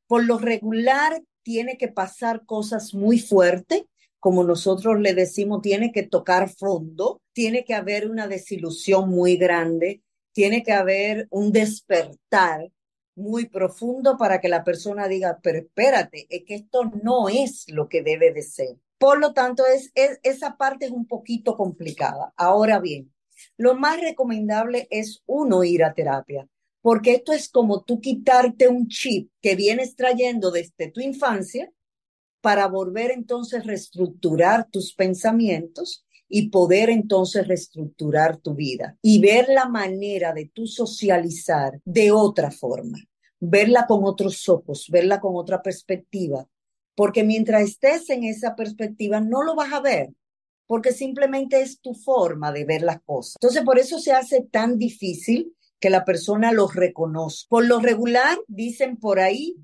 Por 0.06 0.24
lo 0.24 0.38
regular 0.38 1.22
tiene 1.42 1.76
que 1.76 1.88
pasar 1.88 2.44
cosas 2.46 2.94
muy 2.94 3.20
fuertes, 3.20 3.84
como 4.18 4.42
nosotros 4.42 4.98
le 5.00 5.14
decimos, 5.14 5.62
tiene 5.62 5.92
que 5.92 6.02
tocar 6.02 6.48
fondo, 6.48 7.22
tiene 7.32 7.64
que 7.64 7.74
haber 7.74 8.10
una 8.10 8.26
desilusión 8.26 9.10
muy 9.10 9.36
grande, 9.36 10.02
tiene 10.32 10.62
que 10.62 10.72
haber 10.72 11.28
un 11.30 11.52
despertar 11.52 12.70
muy 13.18 13.46
profundo 13.46 14.16
para 14.16 14.40
que 14.40 14.48
la 14.48 14.64
persona 14.64 15.08
diga, 15.08 15.38
pero 15.42 15.58
espérate, 15.58 16.26
es 16.30 16.44
que 16.46 16.54
esto 16.54 16.90
no 17.02 17.28
es 17.28 17.66
lo 17.68 17.88
que 17.88 18.02
debe 18.02 18.32
de 18.32 18.42
ser. 18.42 18.76
Por 18.98 19.18
lo 19.18 19.32
tanto, 19.32 19.64
es, 19.66 19.92
esa 20.22 20.56
parte 20.56 20.86
es 20.86 20.90
un 20.90 21.06
poquito 21.06 21.56
complicada. 21.56 22.32
Ahora 22.36 22.80
bien, 22.80 23.12
lo 23.56 23.74
más 23.74 24.00
recomendable 24.00 24.88
es 24.90 25.22
uno 25.26 25.62
ir 25.64 25.84
a 25.84 25.94
terapia, 25.94 26.48
porque 26.80 27.12
esto 27.12 27.32
es 27.32 27.48
como 27.48 27.82
tú 27.82 28.00
quitarte 28.00 28.68
un 28.68 28.88
chip 28.88 29.30
que 29.40 29.54
vienes 29.54 29.94
trayendo 29.94 30.50
desde 30.50 30.90
tu 30.90 31.00
infancia 31.00 31.70
para 32.40 32.66
volver 32.66 33.10
entonces 33.10 33.60
a 33.60 33.64
reestructurar 33.64 34.68
tus 34.70 34.94
pensamientos 34.94 36.06
y 36.28 36.50
poder 36.50 36.90
entonces 36.90 37.46
reestructurar 37.46 38.36
tu 38.36 38.54
vida 38.54 38.96
y 39.02 39.20
ver 39.20 39.48
la 39.48 39.68
manera 39.68 40.32
de 40.32 40.50
tú 40.52 40.66
socializar 40.66 41.80
de 41.84 42.10
otra 42.12 42.50
forma, 42.50 42.98
verla 43.40 43.86
con 43.86 44.04
otros 44.04 44.48
ojos, 44.48 44.86
verla 44.90 45.20
con 45.20 45.36
otra 45.36 45.62
perspectiva, 45.62 46.46
porque 46.94 47.24
mientras 47.24 47.62
estés 47.62 48.10
en 48.10 48.24
esa 48.24 48.56
perspectiva 48.56 49.20
no 49.20 49.42
lo 49.42 49.54
vas 49.54 49.72
a 49.72 49.80
ver, 49.80 50.10
porque 50.66 50.92
simplemente 50.92 51.60
es 51.60 51.80
tu 51.80 51.94
forma 51.94 52.52
de 52.52 52.64
ver 52.64 52.82
las 52.82 53.00
cosas. 53.02 53.36
Entonces, 53.40 53.62
por 53.62 53.78
eso 53.78 53.98
se 53.98 54.12
hace 54.12 54.42
tan 54.42 54.78
difícil 54.78 55.54
que 55.80 55.90
la 55.90 56.04
persona 56.04 56.52
los 56.52 56.74
reconozca. 56.74 57.46
Por 57.48 57.66
lo 57.66 57.80
regular, 57.80 58.36
dicen 58.48 58.96
por 58.96 59.20
ahí 59.20 59.56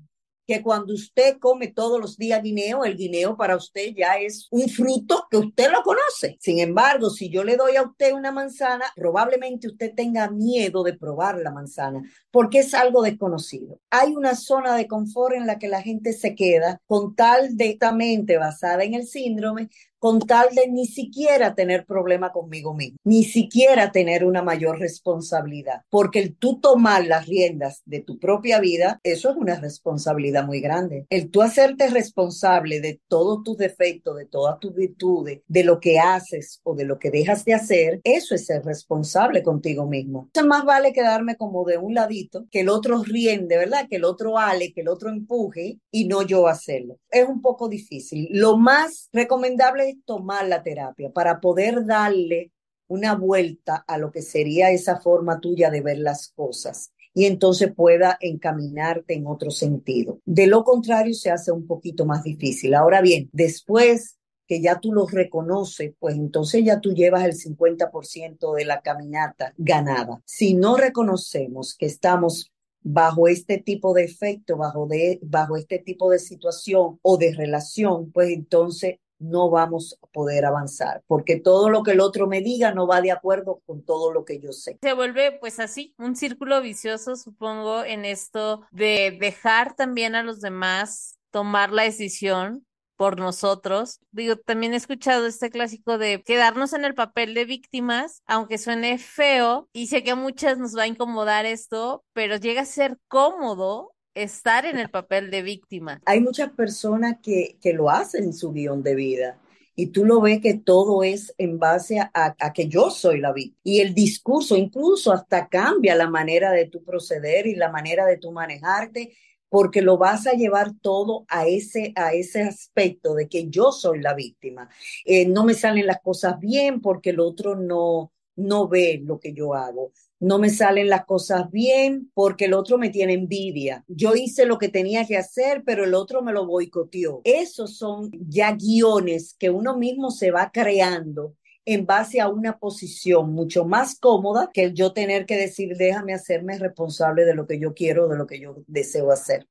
que 0.45 0.61
cuando 0.61 0.93
usted 0.93 1.37
come 1.39 1.67
todos 1.67 1.99
los 1.99 2.17
días 2.17 2.41
guineo, 2.41 2.83
el 2.83 2.97
guineo 2.97 3.37
para 3.37 3.55
usted 3.55 3.93
ya 3.95 4.17
es 4.17 4.47
un 4.51 4.67
fruto 4.69 5.27
que 5.29 5.37
usted 5.37 5.71
lo 5.71 5.81
conoce. 5.83 6.37
Sin 6.39 6.59
embargo, 6.59 7.09
si 7.09 7.29
yo 7.29 7.43
le 7.43 7.55
doy 7.55 7.75
a 7.75 7.83
usted 7.83 8.13
una 8.13 8.31
manzana, 8.31 8.85
probablemente 8.95 9.67
usted 9.67 9.93
tenga 9.95 10.29
miedo 10.29 10.83
de 10.83 10.93
probar 10.93 11.37
la 11.39 11.51
manzana 11.51 12.01
porque 12.31 12.59
es 12.59 12.73
algo 12.73 13.01
desconocido. 13.01 13.79
Hay 13.89 14.15
una 14.15 14.35
zona 14.35 14.75
de 14.75 14.87
confort 14.87 15.35
en 15.35 15.47
la 15.47 15.57
que 15.57 15.67
la 15.67 15.81
gente 15.81 16.13
se 16.13 16.35
queda 16.35 16.81
con 16.85 17.15
tal 17.15 17.55
de 17.55 17.77
mente 17.93 18.37
basada 18.37 18.83
en 18.83 18.93
el 18.93 19.07
síndrome 19.07 19.69
con 19.99 20.19
tal 20.19 20.49
de 20.53 20.67
ni 20.69 20.85
siquiera 20.85 21.55
tener 21.55 21.85
problema 21.85 22.31
conmigo 22.31 22.73
mismo, 22.73 22.97
ni 23.03 23.23
siquiera 23.23 23.91
tener 23.91 24.25
una 24.25 24.41
mayor 24.41 24.79
responsabilidad, 24.79 25.81
porque 25.89 26.19
el 26.19 26.35
tú 26.35 26.59
tomar 26.59 27.05
las 27.05 27.27
riendas 27.27 27.81
de 27.85 28.01
tu 28.01 28.19
propia 28.19 28.59
vida, 28.59 28.99
eso 29.03 29.29
es 29.29 29.35
una 29.35 29.59
responsabilidad 29.59 30.45
muy 30.45 30.61
grande. 30.61 31.05
El 31.09 31.29
tú 31.29 31.41
hacerte 31.41 31.89
responsable 31.89 32.81
de 32.81 32.99
todos 33.07 33.43
tus 33.43 33.57
defectos, 33.57 34.15
de 34.17 34.25
todas 34.25 34.59
tus 34.59 34.73
virtudes, 34.73 35.41
de 35.47 35.63
lo 35.63 35.79
que 35.79 35.99
haces 35.99 36.59
o 36.63 36.75
de 36.75 36.85
lo 36.85 36.99
que 36.99 37.11
dejas 37.11 37.45
de 37.45 37.53
hacer, 37.53 38.01
eso 38.03 38.35
es 38.35 38.45
ser 38.45 38.63
responsable 38.63 39.43
contigo 39.43 39.87
mismo. 39.87 40.23
Entonces 40.27 40.49
más 40.49 40.65
vale 40.65 40.93
quedarme 40.93 41.35
como 41.37 41.65
de 41.65 41.77
un 41.77 41.93
ladito, 41.93 42.45
que 42.51 42.61
el 42.61 42.69
otro 42.69 43.03
riende, 43.03 43.57
¿verdad? 43.57 43.87
Que 43.89 43.97
el 43.97 44.05
otro 44.05 44.37
ale, 44.37 44.73
que 44.73 44.81
el 44.81 44.87
otro 44.87 45.09
empuje 45.09 45.79
y 45.91 46.07
no 46.07 46.21
yo 46.21 46.47
hacerlo. 46.47 46.99
Es 47.09 47.27
un 47.27 47.41
poco 47.41 47.69
difícil. 47.69 48.27
Lo 48.31 48.57
más 48.57 49.09
recomendable 49.13 49.84
tomar 50.05 50.47
la 50.47 50.63
terapia 50.63 51.11
para 51.11 51.39
poder 51.39 51.85
darle 51.85 52.51
una 52.87 53.15
vuelta 53.15 53.83
a 53.87 53.97
lo 53.97 54.11
que 54.11 54.21
sería 54.21 54.71
esa 54.71 54.99
forma 54.99 55.39
tuya 55.39 55.69
de 55.69 55.81
ver 55.81 55.99
las 55.99 56.29
cosas 56.29 56.91
y 57.13 57.25
entonces 57.25 57.73
pueda 57.73 58.17
encaminarte 58.19 59.13
en 59.13 59.25
otro 59.25 59.49
sentido. 59.49 60.19
De 60.25 60.47
lo 60.47 60.63
contrario, 60.63 61.13
se 61.13 61.31
hace 61.31 61.51
un 61.51 61.65
poquito 61.65 62.05
más 62.05 62.23
difícil. 62.23 62.73
Ahora 62.73 63.01
bien, 63.01 63.29
después 63.31 64.17
que 64.47 64.61
ya 64.61 64.79
tú 64.79 64.93
los 64.93 65.11
reconoces, 65.11 65.93
pues 65.97 66.15
entonces 66.15 66.63
ya 66.63 66.81
tú 66.81 66.93
llevas 66.93 67.23
el 67.23 67.33
50% 67.33 68.53
de 68.53 68.65
la 68.65 68.81
caminata 68.81 69.53
ganada. 69.57 70.21
Si 70.25 70.53
no 70.53 70.77
reconocemos 70.77 71.75
que 71.75 71.85
estamos 71.85 72.51
bajo 72.81 73.27
este 73.27 73.57
tipo 73.57 73.93
de 73.93 74.03
efecto, 74.03 74.57
bajo, 74.57 74.85
de, 74.85 75.19
bajo 75.23 75.57
este 75.57 75.79
tipo 75.79 76.11
de 76.11 76.19
situación 76.19 76.99
o 77.01 77.17
de 77.17 77.33
relación, 77.33 78.11
pues 78.11 78.29
entonces 78.29 78.97
no 79.19 79.49
vamos 79.49 79.97
a 80.01 80.07
poder 80.07 80.45
avanzar, 80.45 81.03
porque 81.07 81.39
todo 81.39 81.69
lo 81.69 81.83
que 81.83 81.91
el 81.91 81.99
otro 81.99 82.27
me 82.27 82.41
diga 82.41 82.73
no 82.73 82.87
va 82.87 83.01
de 83.01 83.11
acuerdo 83.11 83.61
con 83.65 83.83
todo 83.83 84.11
lo 84.11 84.25
que 84.25 84.39
yo 84.39 84.51
sé. 84.51 84.77
Se 84.81 84.93
vuelve 84.93 85.37
pues 85.39 85.59
así, 85.59 85.93
un 85.97 86.15
círculo 86.15 86.61
vicioso, 86.61 87.15
supongo, 87.15 87.83
en 87.83 88.05
esto 88.05 88.65
de 88.71 89.17
dejar 89.19 89.75
también 89.75 90.15
a 90.15 90.23
los 90.23 90.41
demás 90.41 91.17
tomar 91.31 91.71
la 91.71 91.83
decisión 91.83 92.65
por 92.95 93.19
nosotros. 93.19 93.99
Digo, 94.11 94.37
también 94.37 94.73
he 94.73 94.77
escuchado 94.77 95.25
este 95.27 95.49
clásico 95.49 95.97
de 95.97 96.23
quedarnos 96.23 96.73
en 96.73 96.85
el 96.85 96.95
papel 96.95 97.33
de 97.33 97.45
víctimas, 97.45 98.21
aunque 98.25 98.57
suene 98.57 98.97
feo, 98.97 99.69
y 99.73 99.87
sé 99.87 100.03
que 100.03 100.11
a 100.11 100.15
muchas 100.15 100.57
nos 100.57 100.77
va 100.77 100.83
a 100.83 100.87
incomodar 100.87 101.45
esto, 101.45 102.03
pero 102.13 102.37
llega 102.37 102.61
a 102.61 102.65
ser 102.65 102.97
cómodo 103.07 103.94
estar 104.15 104.65
en 104.65 104.79
el 104.79 104.89
papel 104.89 105.29
de 105.29 105.43
víctima. 105.43 106.01
Hay 106.05 106.21
muchas 106.21 106.49
personas 106.51 107.17
que, 107.21 107.57
que 107.61 107.73
lo 107.73 107.89
hacen 107.89 108.23
en 108.23 108.33
su 108.33 108.51
guion 108.51 108.81
de 108.81 108.95
vida. 108.95 109.39
Y 109.77 109.87
tú 109.87 110.05
lo 110.05 110.21
ves 110.21 110.39
que 110.39 110.53
todo 110.53 111.03
es 111.03 111.35
en 111.37 111.59
base 111.59 111.99
a, 111.99 112.09
a, 112.13 112.53
que 112.53 112.69
yo 112.69 112.89
soy 112.89 113.19
la 113.19 113.33
víctima. 113.33 113.59
Y 113.63 113.81
el 113.81 113.93
discurso 113.93 114.55
incluso 114.55 115.11
hasta 115.11 115.49
cambia 115.49 115.95
la 115.95 116.09
manera 116.09 116.51
de 116.51 116.65
tu 116.67 116.81
proceder 116.81 117.45
y 117.45 117.55
la 117.55 117.69
manera 117.69 118.05
de 118.05 118.17
tu 118.17 118.31
manejarte, 118.31 119.13
porque 119.49 119.81
lo 119.81 119.97
vas 119.97 120.27
a 120.27 120.31
llevar 120.31 120.71
todo 120.81 121.25
a 121.27 121.45
ese, 121.45 121.91
a 121.95 122.13
ese 122.13 122.43
aspecto 122.43 123.13
de 123.13 123.27
que 123.27 123.49
yo 123.49 123.73
soy 123.73 123.99
la 123.99 124.13
víctima. 124.13 124.69
Eh, 125.03 125.27
no 125.27 125.43
me 125.43 125.53
salen 125.53 125.87
las 125.87 126.01
cosas 126.01 126.39
bien 126.39 126.79
porque 126.79 127.09
el 127.09 127.19
otro 127.19 127.55
no, 127.57 128.13
no 128.37 128.69
ve 128.69 129.01
lo 129.03 129.19
que 129.19 129.33
yo 129.33 129.53
hago 129.53 129.91
no 130.25 130.39
me 130.39 130.49
salen 130.49 130.89
las 130.89 131.05
cosas 131.05 131.51
bien 131.51 132.09
porque 132.15 132.45
el 132.45 132.55
otro 132.55 132.79
me 132.79 132.89
tiene 132.89 133.13
envidia. 133.13 133.83
Yo 133.87 134.15
hice 134.15 134.47
lo 134.47 134.57
que 134.57 134.69
tenía 134.69 135.05
que 135.05 135.17
hacer, 135.17 135.61
pero 135.63 135.83
el 135.83 135.93
otro 135.93 136.23
me 136.23 136.33
lo 136.33 136.47
boicoteó. 136.47 137.21
Esos 137.23 137.77
son 137.77 138.09
ya 138.27 138.53
guiones 138.53 139.35
que 139.37 139.51
uno 139.51 139.77
mismo 139.77 140.09
se 140.09 140.31
va 140.31 140.49
creando 140.51 141.35
en 141.63 141.85
base 141.85 142.21
a 142.21 142.27
una 142.27 142.57
posición 142.57 143.33
mucho 143.33 143.65
más 143.65 143.99
cómoda 143.99 144.49
que 144.51 144.63
el 144.63 144.73
yo 144.73 144.93
tener 144.93 145.27
que 145.27 145.37
decir, 145.37 145.77
déjame 145.77 146.15
hacerme 146.15 146.57
responsable 146.57 147.23
de 147.23 147.35
lo 147.35 147.45
que 147.45 147.59
yo 147.59 147.75
quiero, 147.75 148.07
de 148.07 148.17
lo 148.17 148.25
que 148.25 148.39
yo 148.39 148.63
deseo 148.65 149.11
hacer. 149.11 149.47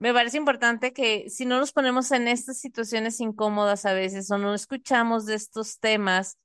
Me 0.00 0.12
parece 0.12 0.36
importante 0.36 0.92
que 0.92 1.30
si 1.30 1.46
no 1.46 1.60
nos 1.60 1.70
ponemos 1.70 2.10
en 2.10 2.26
estas 2.26 2.58
situaciones 2.58 3.20
incómodas 3.20 3.86
a 3.86 3.92
veces 3.92 4.28
o 4.32 4.38
no 4.38 4.52
escuchamos 4.52 5.26
de 5.26 5.34
estos 5.34 5.78
temas 5.78 6.38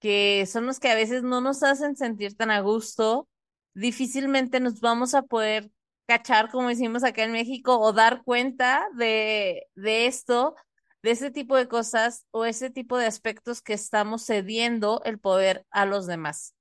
que 0.00 0.46
son 0.46 0.66
los 0.66 0.80
que 0.80 0.88
a 0.88 0.94
veces 0.94 1.22
no 1.22 1.40
nos 1.40 1.62
hacen 1.62 1.96
sentir 1.96 2.36
tan 2.36 2.50
a 2.50 2.60
gusto, 2.60 3.28
difícilmente 3.74 4.58
nos 4.60 4.80
vamos 4.80 5.14
a 5.14 5.22
poder 5.22 5.70
cachar, 6.06 6.50
como 6.50 6.68
decimos 6.68 7.04
acá 7.04 7.22
en 7.22 7.32
México, 7.32 7.78
o 7.78 7.92
dar 7.92 8.24
cuenta 8.24 8.88
de, 8.96 9.68
de 9.74 10.06
esto, 10.06 10.56
de 11.02 11.12
ese 11.12 11.30
tipo 11.30 11.56
de 11.56 11.68
cosas 11.68 12.26
o 12.30 12.44
ese 12.44 12.70
tipo 12.70 12.98
de 12.98 13.06
aspectos 13.06 13.62
que 13.62 13.74
estamos 13.74 14.26
cediendo 14.26 15.02
el 15.04 15.18
poder 15.18 15.66
a 15.70 15.86
los 15.86 16.06
demás. 16.06 16.54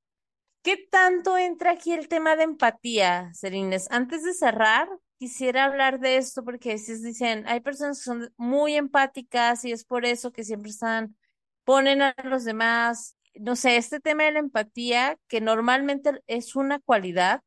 ¿Qué 0.61 0.77
tanto 0.91 1.37
entra 1.37 1.71
aquí 1.71 1.93
el 1.93 2.07
tema 2.09 2.35
de 2.35 2.43
empatía, 2.43 3.31
Serines? 3.33 3.89
Antes 3.91 4.23
de 4.23 4.33
cerrar, 4.33 4.89
quisiera 5.17 5.65
hablar 5.65 5.99
de 5.99 6.17
esto 6.17 6.43
porque 6.43 6.77
si 6.77 6.93
dicen, 7.01 7.45
hay 7.47 7.61
personas 7.61 7.99
que 7.99 8.03
son 8.03 8.33
muy 8.37 8.75
empáticas 8.75 9.63
y 9.65 9.71
es 9.71 9.85
por 9.85 10.05
eso 10.05 10.31
que 10.31 10.43
siempre 10.43 10.71
están, 10.71 11.15
ponen 11.63 12.01
a 12.01 12.13
los 12.23 12.43
demás 12.43 13.17
no 13.35 13.55
sé, 13.55 13.77
este 13.77 13.99
tema 13.99 14.25
de 14.25 14.33
la 14.33 14.39
empatía, 14.39 15.17
que 15.27 15.41
normalmente 15.41 16.11
es 16.27 16.55
una 16.55 16.79
cualidad, 16.79 17.41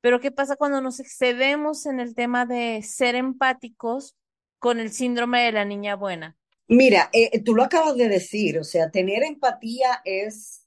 pero 0.00 0.20
¿qué 0.20 0.30
pasa 0.30 0.56
cuando 0.56 0.80
nos 0.80 1.00
excedemos 1.00 1.86
en 1.86 2.00
el 2.00 2.14
tema 2.14 2.46
de 2.46 2.82
ser 2.82 3.14
empáticos 3.14 4.16
con 4.58 4.80
el 4.80 4.90
síndrome 4.90 5.42
de 5.42 5.52
la 5.52 5.64
niña 5.64 5.94
buena? 5.94 6.36
Mira, 6.68 7.10
eh, 7.12 7.40
tú 7.42 7.54
lo 7.54 7.64
acabas 7.64 7.96
de 7.96 8.08
decir, 8.08 8.58
o 8.58 8.64
sea, 8.64 8.90
tener 8.90 9.22
empatía 9.22 10.00
es, 10.04 10.66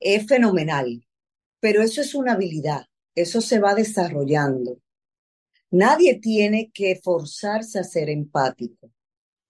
es 0.00 0.26
fenomenal, 0.26 1.06
pero 1.60 1.82
eso 1.82 2.00
es 2.00 2.14
una 2.14 2.32
habilidad, 2.32 2.86
eso 3.14 3.40
se 3.40 3.58
va 3.58 3.74
desarrollando. 3.74 4.80
Nadie 5.70 6.18
tiene 6.18 6.70
que 6.72 6.98
forzarse 7.02 7.78
a 7.78 7.84
ser 7.84 8.08
empático. 8.08 8.90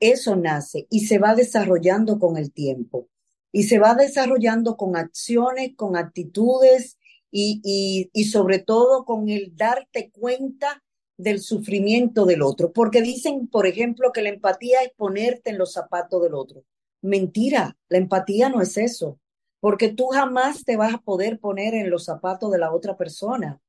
Eso 0.01 0.37
nace 0.37 0.87
y 0.91 1.07
se 1.07 1.19
va 1.19 1.35
desarrollando 1.35 2.19
con 2.19 2.37
el 2.37 2.53
tiempo 2.53 3.09
y 3.53 3.65
se 3.65 3.79
va 3.79 3.95
desarrollando 3.95 4.77
con 4.77 4.97
acciones, 4.97 5.75
con 5.77 5.97
actitudes 5.97 6.99
y, 7.31 8.11
y, 8.13 8.25
sobre 8.25 8.59
todo 8.59 9.05
con 9.05 9.29
el 9.29 9.55
darte 9.57 10.11
cuenta 10.11 10.83
del 11.17 11.41
sufrimiento 11.41 12.25
del 12.25 12.43
otro. 12.43 12.73
Porque 12.73 13.03
dicen, 13.03 13.49
por 13.49 13.67
ejemplo, 13.67 14.13
que 14.13 14.23
la 14.23 14.31
empatía 14.31 14.83
es 14.83 14.93
ponerte 14.97 15.51
en 15.51 15.59
los 15.59 15.73
zapatos 15.73 16.23
del 16.23 16.35
otro. 16.35 16.65
Mentira, 17.03 17.77
la 17.89 17.99
empatía 17.99 18.49
no 18.49 18.61
es 18.61 18.77
eso, 18.77 19.19
porque 19.61 19.89
tú 19.89 20.09
jamás 20.09 20.65
te 20.65 20.77
vas 20.77 20.95
a 20.95 20.99
poder 20.99 21.39
poner 21.39 21.75
en 21.75 21.91
los 21.91 22.05
zapatos 22.05 22.51
de 22.51 22.59
la 22.59 22.73
otra 22.73 22.97
persona. 22.97 23.61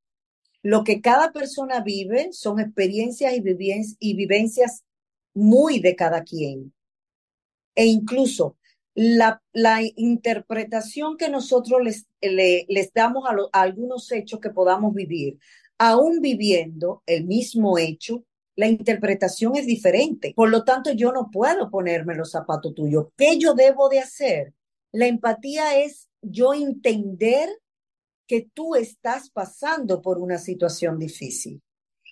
Lo 0.61 0.83
que 0.83 1.01
cada 1.01 1.31
persona 1.31 1.81
vive 1.81 2.29
son 2.33 2.59
experiencias 2.59 3.33
y, 3.33 4.13
vivencias 4.13 4.83
muy 5.33 5.79
de 5.79 5.95
cada 5.95 6.23
quien. 6.23 6.73
E 7.75 7.85
incluso 7.85 8.57
la, 9.01 9.41
la 9.53 9.79
interpretación 9.95 11.15
que 11.15 11.29
nosotros 11.29 11.81
les, 11.81 12.05
les 12.19 12.93
damos 12.93 13.23
a, 13.25 13.33
a 13.57 13.61
algunos 13.61 14.11
hechos 14.11 14.41
que 14.41 14.49
podamos 14.49 14.93
vivir, 14.93 15.39
aún 15.77 16.19
viviendo 16.19 17.01
el 17.05 17.23
mismo 17.23 17.77
hecho, 17.77 18.25
la 18.57 18.67
interpretación 18.67 19.55
es 19.55 19.65
diferente. 19.65 20.33
Por 20.35 20.49
lo 20.49 20.65
tanto, 20.65 20.91
yo 20.91 21.13
no 21.13 21.29
puedo 21.31 21.69
ponerme 21.69 22.13
los 22.13 22.31
zapatos 22.31 22.75
tuyos. 22.75 23.05
¿Qué 23.15 23.37
yo 23.37 23.53
debo 23.53 23.87
de 23.87 23.99
hacer? 23.99 24.53
La 24.91 25.07
empatía 25.07 25.79
es 25.79 26.09
yo 26.21 26.53
entender 26.53 27.47
que 28.27 28.49
tú 28.53 28.75
estás 28.75 29.29
pasando 29.29 30.01
por 30.01 30.17
una 30.17 30.37
situación 30.37 30.99
difícil 30.99 31.61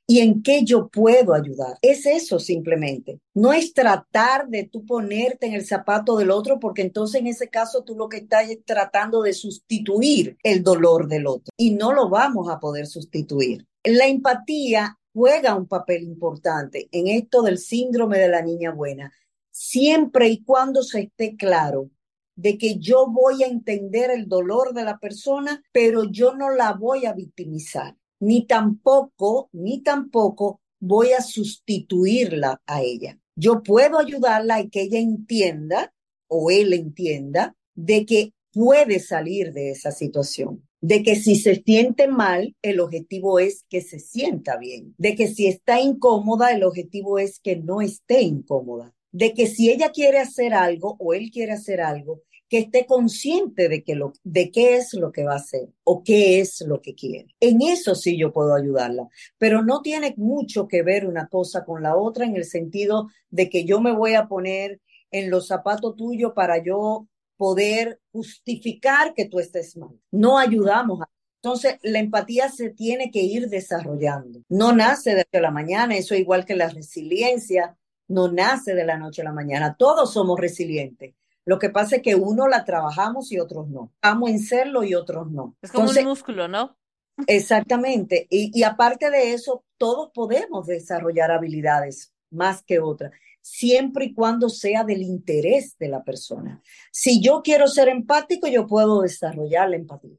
y 0.09 0.21
en 0.21 0.41
qué 0.41 0.63
yo 0.63 0.87
puedo 0.87 1.33
ayudar. 1.33 1.77
Es 1.81 2.05
eso 2.05 2.39
simplemente. 2.39 3.19
No 3.33 3.51
es 3.51 3.73
tratar 3.73 4.47
de 4.47 4.63
tú 4.63 4.85
ponerte 4.85 5.47
en 5.47 5.53
el 5.53 5.65
zapato 5.65 6.17
del 6.17 6.31
otro, 6.31 6.59
porque 6.59 6.81
entonces 6.81 7.19
en 7.19 7.27
ese 7.27 7.49
caso 7.49 7.83
tú 7.83 7.95
lo 7.95 8.07
que 8.07 8.17
estás 8.17 8.49
es 8.49 8.63
tratando 8.63 9.21
de 9.21 9.33
sustituir 9.33 10.37
el 10.43 10.63
dolor 10.63 11.07
del 11.09 11.27
otro 11.27 11.51
y 11.57 11.71
no 11.71 11.91
lo 11.91 12.09
vamos 12.09 12.49
a 12.49 12.59
poder 12.59 12.87
sustituir. 12.87 13.67
La 13.83 14.07
empatía 14.07 14.97
juega 15.13 15.55
un 15.55 15.67
papel 15.67 16.03
importante 16.03 16.87
en 16.91 17.07
esto 17.07 17.41
del 17.41 17.57
síndrome 17.57 18.17
de 18.17 18.29
la 18.29 18.41
niña 18.41 18.71
buena, 18.71 19.11
siempre 19.51 20.29
y 20.29 20.43
cuando 20.43 20.83
se 20.83 21.01
esté 21.01 21.35
claro 21.35 21.89
de 22.35 22.57
que 22.57 22.77
yo 22.77 23.07
voy 23.07 23.43
a 23.43 23.47
entender 23.47 24.11
el 24.11 24.27
dolor 24.27 24.73
de 24.73 24.83
la 24.83 24.99
persona, 24.99 25.63
pero 25.73 26.03
yo 26.05 26.35
no 26.35 26.51
la 26.51 26.73
voy 26.73 27.07
a 27.07 27.13
victimizar 27.13 27.96
ni 28.19 28.45
tampoco, 28.45 29.49
ni 29.53 29.81
tampoco 29.81 30.61
voy 30.79 31.11
a 31.11 31.21
sustituirla 31.21 32.61
a 32.65 32.81
ella. 32.81 33.19
Yo 33.35 33.63
puedo 33.63 33.99
ayudarla 33.99 34.61
y 34.61 34.69
que 34.69 34.81
ella 34.81 34.99
entienda 34.99 35.93
o 36.27 36.51
él 36.51 36.73
entienda 36.73 37.55
de 37.75 38.05
que 38.05 38.33
puede 38.51 38.99
salir 38.99 39.53
de 39.53 39.69
esa 39.69 39.91
situación, 39.91 40.67
de 40.81 41.03
que 41.03 41.15
si 41.15 41.35
se 41.35 41.61
siente 41.63 42.07
mal, 42.07 42.55
el 42.63 42.79
objetivo 42.79 43.39
es 43.39 43.63
que 43.69 43.81
se 43.81 43.99
sienta 43.99 44.57
bien, 44.57 44.95
de 44.97 45.15
que 45.15 45.27
si 45.27 45.47
está 45.47 45.79
incómoda, 45.79 46.51
el 46.51 46.63
objetivo 46.63 47.19
es 47.19 47.39
que 47.39 47.55
no 47.57 47.81
esté 47.81 48.21
incómoda, 48.21 48.95
de 49.11 49.33
que 49.33 49.47
si 49.47 49.69
ella 49.69 49.91
quiere 49.91 50.19
hacer 50.19 50.53
algo 50.53 50.95
o 50.99 51.13
él 51.13 51.29
quiere 51.31 51.51
hacer 51.51 51.81
algo, 51.81 52.23
que 52.49 52.59
esté 52.59 52.85
consciente 52.85 53.67
de, 53.69 53.83
que 53.83 53.95
lo, 53.95 54.13
de 54.23 54.51
qué 54.51 54.75
es 54.75 54.93
lo 54.93 55.11
que 55.11 55.23
va 55.23 55.33
a 55.33 55.37
hacer 55.37 55.69
o 55.83 56.03
qué 56.03 56.39
es 56.39 56.61
lo 56.61 56.81
que 56.81 56.95
quiere. 56.95 57.35
En 57.39 57.61
eso 57.61 57.95
sí 57.95 58.17
yo 58.17 58.31
puedo 58.31 58.55
ayudarla, 58.55 59.07
pero 59.37 59.63
no 59.63 59.81
tiene 59.81 60.13
mucho 60.17 60.67
que 60.67 60.83
ver 60.83 61.05
una 61.05 61.27
cosa 61.27 61.65
con 61.65 61.83
la 61.83 61.95
otra 61.95 62.25
en 62.25 62.35
el 62.35 62.45
sentido 62.45 63.09
de 63.29 63.49
que 63.49 63.65
yo 63.65 63.81
me 63.81 63.93
voy 63.93 64.13
a 64.13 64.27
poner 64.27 64.81
en 65.11 65.29
los 65.29 65.47
zapatos 65.47 65.95
tuyos 65.95 66.33
para 66.33 66.63
yo 66.63 67.07
poder 67.35 67.99
justificar 68.11 69.13
que 69.13 69.25
tú 69.25 69.39
estés 69.39 69.77
mal. 69.77 69.99
No 70.11 70.37
ayudamos 70.37 71.01
a 71.01 71.09
entonces, 71.47 71.77
la 71.83 71.99
empatía 71.99 72.49
se 72.49 72.71
tiene 72.71 73.11
que 73.11 73.21
ir 73.21 73.47
desarrollando. 73.47 74.41
No 74.49 74.73
nace 74.73 75.15
de 75.31 75.41
la 75.41 75.51
mañana, 75.51 75.95
eso 75.95 76.13
es 76.13 76.19
igual 76.19 76.45
que 76.45 76.55
la 76.55 76.67
resiliencia, 76.67 77.77
no 78.07 78.29
nace 78.31 78.73
de 78.73 78.83
la 78.83 78.97
noche 78.97 79.21
a 79.21 79.25
la 79.25 79.33
mañana. 79.33 79.75
Todos 79.77 80.11
somos 80.11 80.39
resilientes. 80.39 81.13
Lo 81.47 81.59
que 81.59 81.69
pasa 81.69 81.95
es 81.95 82.01
que 82.01 82.13
uno 82.13 82.49
la 82.49 82.65
trabajamos 82.65 83.31
y 83.31 83.39
otros 83.39 83.69
no. 83.69 83.93
Vamos 84.01 84.31
en 84.31 84.39
serlo 84.39 84.83
y 84.83 84.95
otros 84.95 85.31
no. 85.31 85.55
Es 85.61 85.71
como 85.71 85.89
un 85.89 86.03
músculo, 86.03 86.49
¿no? 86.49 86.77
Exactamente. 87.25 88.27
Y, 88.29 88.51
y 88.53 88.63
aparte 88.63 89.09
de 89.09 89.31
eso, 89.31 89.63
todos 89.77 90.11
podemos 90.13 90.67
desarrollar 90.67 91.31
habilidades 91.31 92.13
más 92.31 92.63
que 92.63 92.81
otras, 92.81 93.13
siempre 93.39 94.07
y 94.07 94.13
cuando 94.13 94.49
sea 94.49 94.83
del 94.83 95.01
interés 95.01 95.77
de 95.79 95.87
la 95.87 96.03
persona. 96.03 96.61
Si 96.91 97.21
yo 97.21 97.41
quiero 97.41 97.67
ser 97.67 97.87
empático, 97.87 98.49
yo 98.49 98.67
puedo 98.67 99.01
desarrollar 99.01 99.69
la 99.69 99.77
empatía. 99.77 100.17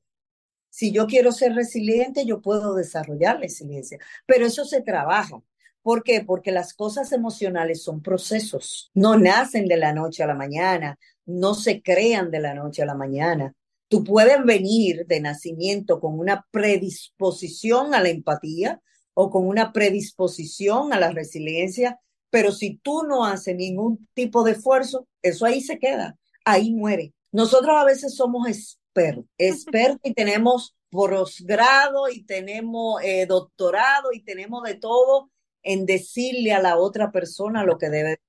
Si 0.71 0.93
yo 0.93 1.07
quiero 1.07 1.31
ser 1.31 1.53
resiliente, 1.53 2.25
yo 2.25 2.41
puedo 2.41 2.75
desarrollar 2.75 3.35
la 3.35 3.43
resiliencia. 3.43 3.99
Pero 4.25 4.47
eso 4.47 4.65
se 4.65 4.81
trabaja. 4.81 5.43
¿Por 5.83 6.03
qué? 6.03 6.23
Porque 6.23 6.53
las 6.53 6.75
cosas 6.75 7.13
emocionales 7.13 7.83
son 7.83 8.03
procesos, 8.03 8.91
no 8.95 9.17
nacen 9.17 9.67
de 9.67 9.77
la 9.77 9.93
noche 9.93 10.23
a 10.23 10.27
la 10.27 10.35
mañana, 10.35 10.99
no 11.29 11.55
se 11.55 11.83
crean 11.83 12.31
de 12.31 12.41
la 12.41 12.55
noche 12.55 12.83
a 12.83 12.87
la 12.87 12.95
mañana. 12.95 13.55
Tú 13.89 14.03
puedes 14.03 14.43
venir 14.45 15.07
de 15.07 15.21
nacimiento 15.21 16.01
con 16.01 16.19
una 16.19 16.47
predisposición 16.51 17.95
a 17.95 18.01
la 18.01 18.09
empatía 18.09 18.81
o 19.15 19.31
con 19.31 19.47
una 19.47 19.73
predisposición 19.73 20.93
a 20.93 20.99
la 20.99 21.11
resiliencia, 21.11 22.01
pero 22.31 22.51
si 22.51 22.79
tú 22.79 23.03
no 23.03 23.25
haces 23.25 23.57
ningún 23.57 24.09
tipo 24.15 24.43
de 24.43 24.53
esfuerzo, 24.53 25.07
eso 25.23 25.45
ahí 25.45 25.61
se 25.61 25.79
queda, 25.79 26.17
ahí 26.45 26.73
muere. 26.73 27.13
Nosotros 27.31 27.75
a 27.77 27.85
veces 27.85 28.15
somos 28.15 28.49
expertos, 28.49 29.27
expertos 29.39 30.01
y 30.05 30.15
tenemos 30.15 30.75
posgrado 30.91 32.09
y 32.09 32.25
tenemos 32.25 33.03
eh, 33.03 33.27
doctorado 33.27 34.13
y 34.13 34.23
tenemos 34.23 34.63
de 34.63 34.77
todo 34.77 35.31
en 35.63 35.85
decirle 35.85 36.53
a 36.53 36.63
la 36.63 36.79
otra 36.79 37.11
persona 37.11 37.65
lo 37.65 37.77
que 37.77 37.91
debe. 37.91 38.21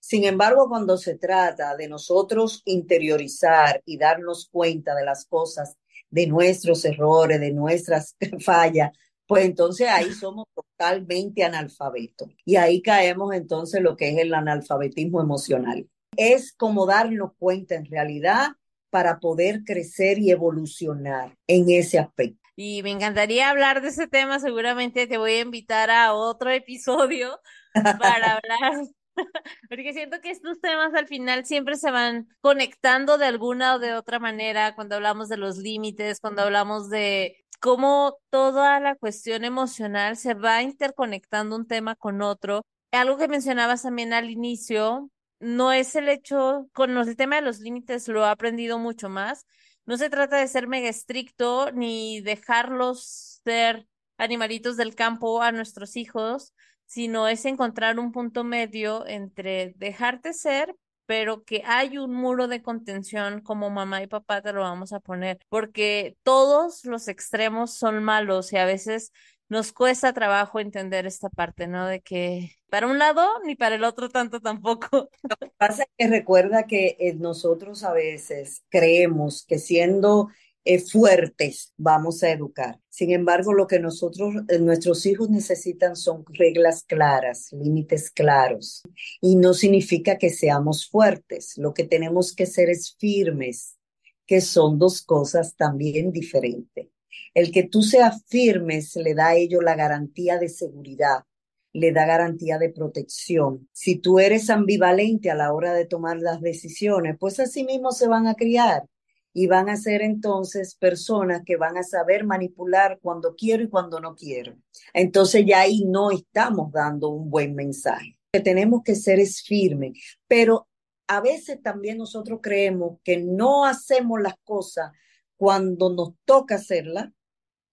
Sin 0.00 0.24
embargo, 0.24 0.68
cuando 0.68 0.96
se 0.96 1.16
trata 1.16 1.76
de 1.76 1.88
nosotros 1.88 2.62
interiorizar 2.64 3.82
y 3.84 3.98
darnos 3.98 4.48
cuenta 4.50 4.94
de 4.94 5.04
las 5.04 5.26
cosas, 5.26 5.76
de 6.08 6.26
nuestros 6.26 6.84
errores, 6.84 7.38
de 7.38 7.52
nuestras 7.52 8.16
fallas, 8.44 8.90
pues 9.26 9.44
entonces 9.44 9.88
ahí 9.88 10.12
somos 10.12 10.46
totalmente 10.54 11.44
analfabetos. 11.44 12.30
Y 12.44 12.56
ahí 12.56 12.82
caemos 12.82 13.32
entonces 13.34 13.80
lo 13.82 13.96
que 13.96 14.10
es 14.10 14.18
el 14.18 14.34
analfabetismo 14.34 15.20
emocional. 15.20 15.88
Es 16.16 16.52
como 16.52 16.86
darnos 16.86 17.32
cuenta 17.38 17.76
en 17.76 17.84
realidad 17.84 18.48
para 18.90 19.20
poder 19.20 19.62
crecer 19.64 20.18
y 20.18 20.32
evolucionar 20.32 21.36
en 21.46 21.70
ese 21.70 22.00
aspecto. 22.00 22.40
y 22.56 22.82
me 22.82 22.90
encantaría 22.90 23.48
hablar 23.48 23.82
de 23.82 23.88
ese 23.88 24.08
tema. 24.08 24.40
Seguramente 24.40 25.06
te 25.06 25.16
voy 25.16 25.32
a 25.32 25.40
invitar 25.40 25.90
a 25.90 26.12
otro 26.12 26.50
episodio 26.50 27.38
para 28.00 28.32
hablar 28.32 28.88
porque 29.68 29.92
siento 29.92 30.20
que 30.20 30.30
estos 30.30 30.60
temas 30.60 30.94
al 30.94 31.06
final 31.06 31.44
siempre 31.44 31.76
se 31.76 31.90
van 31.90 32.28
conectando 32.40 33.18
de 33.18 33.26
alguna 33.26 33.76
o 33.76 33.78
de 33.78 33.94
otra 33.94 34.18
manera 34.18 34.74
cuando 34.74 34.96
hablamos 34.96 35.28
de 35.28 35.36
los 35.36 35.58
límites, 35.58 36.20
cuando 36.20 36.42
hablamos 36.42 36.88
de 36.90 37.44
cómo 37.60 38.18
toda 38.30 38.80
la 38.80 38.96
cuestión 38.96 39.44
emocional 39.44 40.16
se 40.16 40.34
va 40.34 40.62
interconectando 40.62 41.56
un 41.56 41.66
tema 41.66 41.94
con 41.94 42.22
otro. 42.22 42.62
Algo 42.92 43.18
que 43.18 43.28
mencionabas 43.28 43.82
también 43.82 44.12
al 44.12 44.30
inicio, 44.30 45.10
no 45.38 45.72
es 45.72 45.94
el 45.94 46.08
hecho, 46.08 46.68
con 46.72 46.96
el 46.96 47.16
tema 47.16 47.36
de 47.36 47.42
los 47.42 47.60
límites 47.60 48.08
lo 48.08 48.24
he 48.24 48.28
aprendido 48.28 48.78
mucho 48.78 49.08
más. 49.08 49.46
No 49.86 49.96
se 49.96 50.10
trata 50.10 50.36
de 50.36 50.48
ser 50.48 50.68
mega 50.68 50.88
estricto 50.88 51.70
ni 51.72 52.20
dejarlos 52.20 53.40
ser 53.44 53.86
animalitos 54.18 54.76
del 54.76 54.94
campo 54.94 55.42
a 55.42 55.52
nuestros 55.52 55.96
hijos, 55.96 56.54
sino 56.90 57.28
es 57.28 57.44
encontrar 57.44 58.00
un 58.00 58.10
punto 58.10 58.42
medio 58.42 59.06
entre 59.06 59.74
dejarte 59.76 60.32
ser, 60.32 60.74
pero 61.06 61.44
que 61.44 61.62
hay 61.64 61.98
un 61.98 62.12
muro 62.12 62.48
de 62.48 62.62
contención 62.62 63.42
como 63.42 63.70
mamá 63.70 64.02
y 64.02 64.08
papá 64.08 64.42
te 64.42 64.52
lo 64.52 64.62
vamos 64.62 64.92
a 64.92 64.98
poner, 64.98 65.38
porque 65.48 66.16
todos 66.24 66.84
los 66.84 67.06
extremos 67.06 67.74
son 67.74 68.02
malos 68.02 68.52
y 68.52 68.56
a 68.56 68.64
veces 68.64 69.12
nos 69.48 69.72
cuesta 69.72 70.12
trabajo 70.12 70.58
entender 70.58 71.06
esta 71.06 71.28
parte, 71.28 71.68
¿no? 71.68 71.86
De 71.86 72.00
que 72.00 72.56
para 72.70 72.88
un 72.88 72.98
lado 72.98 73.24
ni 73.44 73.54
para 73.54 73.76
el 73.76 73.84
otro 73.84 74.08
tanto 74.08 74.40
tampoco. 74.40 75.10
Lo 75.22 75.36
que 75.36 75.52
pasa 75.58 75.84
es 75.84 75.88
que 75.96 76.08
recuerda 76.08 76.66
que 76.66 76.96
eh, 76.98 77.14
nosotros 77.14 77.84
a 77.84 77.92
veces 77.92 78.64
creemos 78.68 79.46
que 79.46 79.60
siendo 79.60 80.30
eh, 80.64 80.78
fuertes 80.78 81.72
vamos 81.76 82.22
a 82.22 82.30
educar. 82.30 82.78
Sin 82.88 83.12
embargo, 83.12 83.54
lo 83.54 83.66
que 83.66 83.78
nosotros, 83.78 84.34
eh, 84.48 84.58
nuestros 84.58 85.06
hijos 85.06 85.30
necesitan 85.30 85.96
son 85.96 86.24
reglas 86.28 86.84
claras, 86.84 87.52
límites 87.52 88.10
claros. 88.10 88.82
Y 89.20 89.36
no 89.36 89.54
significa 89.54 90.18
que 90.18 90.30
seamos 90.30 90.88
fuertes. 90.88 91.56
Lo 91.56 91.72
que 91.72 91.84
tenemos 91.84 92.34
que 92.34 92.46
ser 92.46 92.68
es 92.68 92.96
firmes, 92.98 93.78
que 94.26 94.40
son 94.40 94.78
dos 94.78 95.02
cosas 95.02 95.56
también 95.56 96.12
diferentes. 96.12 96.88
El 97.32 97.52
que 97.52 97.62
tú 97.62 97.82
seas 97.82 98.24
firmes 98.28 98.94
le 98.96 99.14
da 99.14 99.28
a 99.28 99.36
ellos 99.36 99.62
la 99.64 99.76
garantía 99.76 100.38
de 100.38 100.48
seguridad, 100.48 101.24
le 101.72 101.92
da 101.92 102.04
garantía 102.04 102.58
de 102.58 102.70
protección. 102.70 103.68
Si 103.72 103.96
tú 103.96 104.18
eres 104.18 104.50
ambivalente 104.50 105.30
a 105.30 105.36
la 105.36 105.52
hora 105.52 105.72
de 105.72 105.86
tomar 105.86 106.18
las 106.18 106.40
decisiones, 106.40 107.16
pues 107.18 107.40
así 107.40 107.64
mismo 107.64 107.92
se 107.92 108.08
van 108.08 108.26
a 108.26 108.34
criar 108.34 108.84
y 109.32 109.46
van 109.46 109.68
a 109.68 109.76
ser 109.76 110.02
entonces 110.02 110.74
personas 110.74 111.42
que 111.44 111.56
van 111.56 111.76
a 111.76 111.82
saber 111.82 112.24
manipular 112.24 112.98
cuando 113.00 113.34
quiero 113.34 113.62
y 113.62 113.68
cuando 113.68 114.00
no 114.00 114.14
quiero. 114.14 114.56
Entonces 114.92 115.44
ya 115.46 115.60
ahí 115.60 115.84
no 115.84 116.10
estamos 116.10 116.72
dando 116.72 117.08
un 117.08 117.30
buen 117.30 117.54
mensaje. 117.54 118.16
que 118.32 118.40
tenemos 118.40 118.82
que 118.84 118.94
ser 118.94 119.18
es 119.18 119.42
firme, 119.42 119.92
pero 120.28 120.68
a 121.08 121.20
veces 121.20 121.60
también 121.60 121.98
nosotros 121.98 122.38
creemos 122.40 122.98
que 123.02 123.16
no 123.18 123.64
hacemos 123.64 124.20
las 124.20 124.34
cosas 124.44 124.92
cuando 125.36 125.92
nos 125.92 126.12
toca 126.24 126.54
hacerlas, 126.54 127.10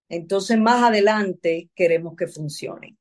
entonces 0.08 0.58
más 0.58 0.82
adelante 0.82 1.70
queremos 1.76 2.16
que 2.16 2.26
funcionen. 2.26 2.98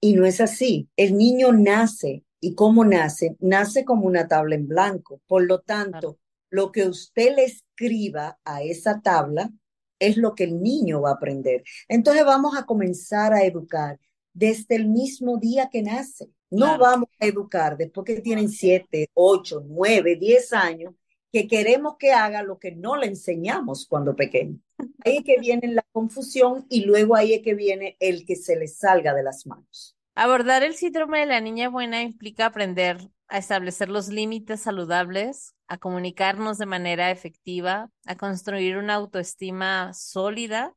Y 0.00 0.14
no 0.14 0.24
es 0.24 0.40
así. 0.40 0.88
El 0.96 1.18
niño 1.18 1.52
nace 1.52 2.24
y 2.40 2.54
cómo 2.54 2.84
nace, 2.84 3.36
nace 3.40 3.84
como 3.84 4.06
una 4.06 4.26
tabla 4.26 4.54
en 4.54 4.66
blanco. 4.66 5.20
Por 5.26 5.44
lo 5.44 5.60
tanto, 5.60 6.18
lo 6.52 6.70
que 6.70 6.86
usted 6.86 7.34
le 7.34 7.44
escriba 7.44 8.38
a 8.44 8.62
esa 8.62 9.00
tabla 9.00 9.50
es 9.98 10.18
lo 10.18 10.34
que 10.34 10.44
el 10.44 10.62
niño 10.62 11.00
va 11.00 11.10
a 11.10 11.14
aprender. 11.14 11.64
Entonces 11.88 12.24
vamos 12.26 12.56
a 12.56 12.66
comenzar 12.66 13.32
a 13.32 13.42
educar 13.42 13.98
desde 14.34 14.76
el 14.76 14.86
mismo 14.86 15.38
día 15.38 15.70
que 15.70 15.82
nace. 15.82 16.30
No 16.50 16.78
vamos 16.78 17.08
a 17.18 17.26
educar 17.26 17.78
después 17.78 18.04
que 18.04 18.20
tienen 18.20 18.50
siete, 18.50 19.08
ocho, 19.14 19.64
nueve, 19.66 20.16
diez 20.16 20.52
años, 20.52 20.94
que 21.32 21.48
queremos 21.48 21.96
que 21.98 22.12
haga 22.12 22.42
lo 22.42 22.58
que 22.58 22.72
no 22.72 22.96
le 22.96 23.06
enseñamos 23.06 23.86
cuando 23.86 24.14
pequeño. 24.14 24.58
Ahí 25.06 25.16
es 25.18 25.24
que 25.24 25.40
viene 25.40 25.68
la 25.68 25.86
confusión 25.90 26.66
y 26.68 26.84
luego 26.84 27.16
ahí 27.16 27.32
es 27.32 27.40
que 27.40 27.54
viene 27.54 27.96
el 27.98 28.26
que 28.26 28.36
se 28.36 28.56
le 28.56 28.68
salga 28.68 29.14
de 29.14 29.22
las 29.22 29.46
manos. 29.46 29.91
Abordar 30.14 30.62
el 30.62 30.74
síndrome 30.74 31.20
de 31.20 31.26
la 31.26 31.40
niña 31.40 31.70
buena 31.70 32.02
implica 32.02 32.46
aprender 32.46 32.98
a 33.28 33.38
establecer 33.38 33.88
los 33.88 34.08
límites 34.08 34.60
saludables, 34.60 35.54
a 35.68 35.78
comunicarnos 35.78 36.58
de 36.58 36.66
manera 36.66 37.10
efectiva, 37.10 37.88
a 38.04 38.16
construir 38.16 38.76
una 38.76 38.94
autoestima 38.94 39.94
sólida 39.94 40.74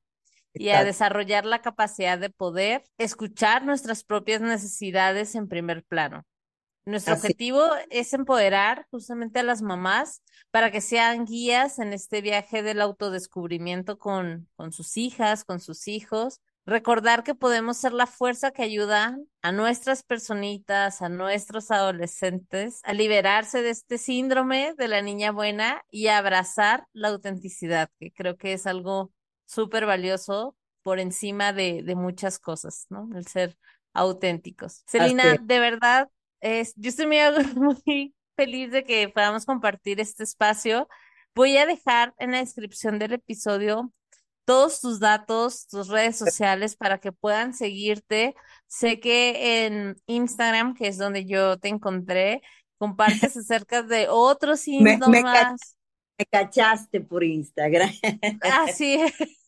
y 0.53 0.69
a 0.69 0.85
desarrollar 0.85 1.45
la 1.45 1.61
capacidad 1.61 2.17
de 2.17 2.29
poder 2.29 2.83
escuchar 2.97 3.65
nuestras 3.65 4.05
propias 4.05 4.39
necesidades 4.39 5.35
en 5.35 5.49
primer 5.49 5.83
plano. 5.83 6.23
Nuestro 6.85 7.15
objetivo 7.15 7.61
es 7.89 8.13
empoderar 8.13 8.87
justamente 8.89 9.39
a 9.39 9.43
las 9.43 9.61
mamás 9.61 10.21
para 10.51 10.71
que 10.71 10.79
sean 10.79 11.25
guías 11.25 11.79
en 11.79 11.91
este 11.91 12.21
viaje 12.21 12.63
del 12.63 12.79
autodescubrimiento 12.79 13.97
con, 13.97 14.47
con 14.55 14.71
sus 14.71 14.95
hijas, 14.95 15.43
con 15.43 15.59
sus 15.59 15.89
hijos, 15.89 16.41
recordar 16.65 17.23
que 17.23 17.35
podemos 17.35 17.77
ser 17.77 17.93
la 17.93 18.07
fuerza 18.07 18.51
que 18.51 18.63
ayuda 18.63 19.17
a 19.41 19.51
nuestras 19.51 20.03
personitas, 20.03 21.01
a 21.01 21.09
nuestros 21.09 21.69
adolescentes 21.71 22.81
a 22.83 22.93
liberarse 22.93 23.61
de 23.61 23.69
este 23.69 23.97
síndrome 23.97 24.73
de 24.77 24.87
la 24.87 25.01
niña 25.01 25.31
buena 25.31 25.83
y 25.91 26.07
a 26.07 26.17
abrazar 26.17 26.87
la 26.93 27.09
autenticidad, 27.09 27.89
que 27.99 28.11
creo 28.11 28.37
que 28.37 28.53
es 28.53 28.65
algo 28.65 29.11
súper 29.45 29.85
valioso 29.85 30.55
por 30.81 30.99
encima 30.99 31.53
de, 31.53 31.81
de, 31.83 31.95
muchas 31.95 32.39
cosas, 32.39 32.85
¿no? 32.89 33.09
El 33.15 33.25
ser 33.27 33.57
auténticos. 33.93 34.83
Celina, 34.87 35.37
de 35.41 35.59
verdad, 35.59 36.09
es, 36.41 36.73
yo 36.75 36.89
estoy 36.89 37.07
muy, 37.07 37.17
muy 37.55 38.15
feliz 38.35 38.71
de 38.71 38.83
que 38.83 39.09
podamos 39.09 39.45
compartir 39.45 39.99
este 39.99 40.23
espacio. 40.23 40.87
Voy 41.33 41.57
a 41.57 41.65
dejar 41.65 42.13
en 42.17 42.31
la 42.31 42.39
descripción 42.39 42.99
del 42.99 43.13
episodio 43.13 43.91
todos 44.45 44.79
tus 44.79 44.99
datos, 44.99 45.67
tus 45.67 45.87
redes 45.89 46.17
sociales 46.17 46.75
para 46.75 46.99
que 46.99 47.11
puedan 47.11 47.53
seguirte. 47.53 48.35
Sé 48.67 48.99
que 48.99 49.65
en 49.65 49.95
Instagram, 50.05 50.75
que 50.75 50.87
es 50.87 50.97
donde 50.97 51.25
yo 51.25 51.57
te 51.57 51.67
encontré, 51.67 52.41
compartes 52.77 53.35
acerca 53.37 53.81
de 53.81 54.07
otros 54.09 54.61
síntomas. 54.61 55.61
Me, 56.17 56.25
cachaste 56.27 57.01
por 57.01 57.23
Instagram. 57.23 57.91
Ah, 58.41 58.67
sí. 58.73 58.99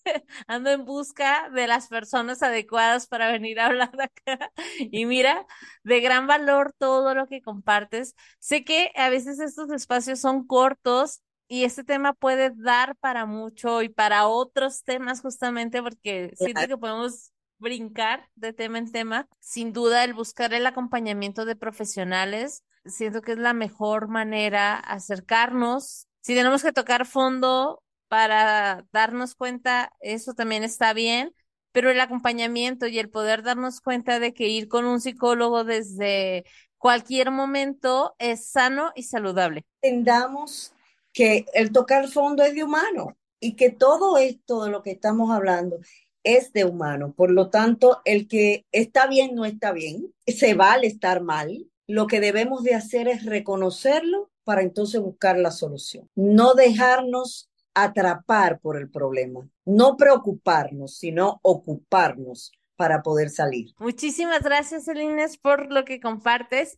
Ando 0.48 0.72
en 0.72 0.86
busca 0.86 1.50
de 1.50 1.68
las 1.68 1.88
personas 1.88 2.42
adecuadas 2.44 3.08
para 3.08 3.32
venir 3.32 3.60
a 3.60 3.68
hablar 3.68 3.92
acá. 4.00 4.52
Y 4.80 5.06
mira, 5.06 5.46
de 5.84 6.00
gran 6.02 6.28
valor 6.28 6.74
todo 6.78 7.14
lo 7.14 7.28
que 7.28 7.42
compartes. 7.42 8.16
Sé 8.40 8.64
que 8.64 8.92
a 8.96 9.10
veces 9.10 9.40
estos 9.40 9.70
espacios 9.72 10.20
son 10.20 10.46
cortos 10.46 11.22
y 11.48 11.64
este 11.64 11.84
tema 11.84 12.14
puede 12.14 12.52
dar 12.56 12.96
para 12.98 13.26
mucho 13.26 13.82
y 13.82 13.90
para 13.90 14.28
otros 14.28 14.84
temas 14.84 15.22
justamente 15.22 15.82
porque 15.82 16.34
siento 16.36 16.68
que 16.68 16.78
podemos 16.78 17.32
brincar 17.60 18.28
de 18.36 18.54
tema 18.54 18.78
en 18.78 18.92
tema. 18.92 19.28
Sin 19.40 19.74
duda, 19.74 20.04
el 20.04 20.14
buscar 20.14 20.54
el 20.54 20.66
acompañamiento 20.66 21.46
de 21.46 21.56
profesionales, 21.56 22.64
siento 22.86 23.22
que 23.22 23.34
es 23.34 23.38
la 23.38 23.54
mejor 23.54 24.08
manera 24.08 24.76
acercarnos. 24.76 26.08
Si 26.22 26.36
tenemos 26.36 26.64
que 26.64 26.74
tocar 26.74 27.06
fondo 27.06 27.82
para 28.08 28.86
darnos 28.92 29.36
cuenta, 29.36 29.92
eso 30.00 30.34
también 30.34 30.64
está 30.64 30.94
bien, 30.94 31.34
pero 31.72 31.90
el 31.90 32.00
acompañamiento 32.00 32.88
y 32.88 33.00
el 33.00 33.10
poder 33.10 33.44
darnos 33.44 33.82
cuenta 33.82 34.20
de 34.20 34.34
que 34.34 34.48
ir 34.48 34.68
con 34.68 34.86
un 34.86 35.02
psicólogo 35.02 35.64
desde 35.64 36.46
cualquier 36.78 37.32
momento 37.32 38.16
es 38.20 38.50
sano 38.50 38.92
y 38.96 39.04
saludable. 39.04 39.66
Entendamos 39.82 40.74
que 41.18 41.48
el 41.56 41.72
tocar 41.72 42.10
fondo 42.10 42.44
es 42.44 42.54
de 42.54 42.64
humano 42.64 43.18
y 43.40 43.56
que 43.56 43.72
todo 43.72 44.20
esto 44.20 44.64
de 44.64 44.70
lo 44.70 44.84
que 44.84 44.92
estamos 44.92 45.32
hablando 45.32 45.80
es 46.24 46.54
de 46.54 46.64
humano. 46.64 47.16
Por 47.18 47.32
lo 47.32 47.50
tanto, 47.50 48.02
el 48.06 48.28
que 48.28 48.68
está 48.72 49.08
bien 49.08 49.34
no 49.34 49.44
está 49.44 49.72
bien, 49.72 50.14
se 50.28 50.54
vale 50.54 50.86
estar 50.86 51.24
mal. 51.24 51.66
Lo 51.88 52.06
que 52.06 52.20
debemos 52.20 52.62
de 52.62 52.76
hacer 52.76 53.08
es 53.08 53.26
reconocerlo 53.26 54.30
para 54.44 54.62
entonces 54.62 55.02
buscar 55.02 55.40
la 55.40 55.50
solución. 55.50 56.08
No 56.14 56.54
dejarnos 56.54 57.50
atrapar 57.74 58.60
por 58.60 58.78
el 58.78 58.88
problema, 58.88 59.50
no 59.66 59.98
preocuparnos, 59.98 61.00
sino 61.00 61.40
ocuparnos 61.42 62.52
para 62.76 63.02
poder 63.02 63.32
salir. 63.32 63.74
Muchísimas 63.80 64.44
gracias, 64.44 64.88
Elines, 64.88 65.40
por 65.40 65.72
lo 65.72 65.84
que 65.84 66.00
compartes 66.00 66.78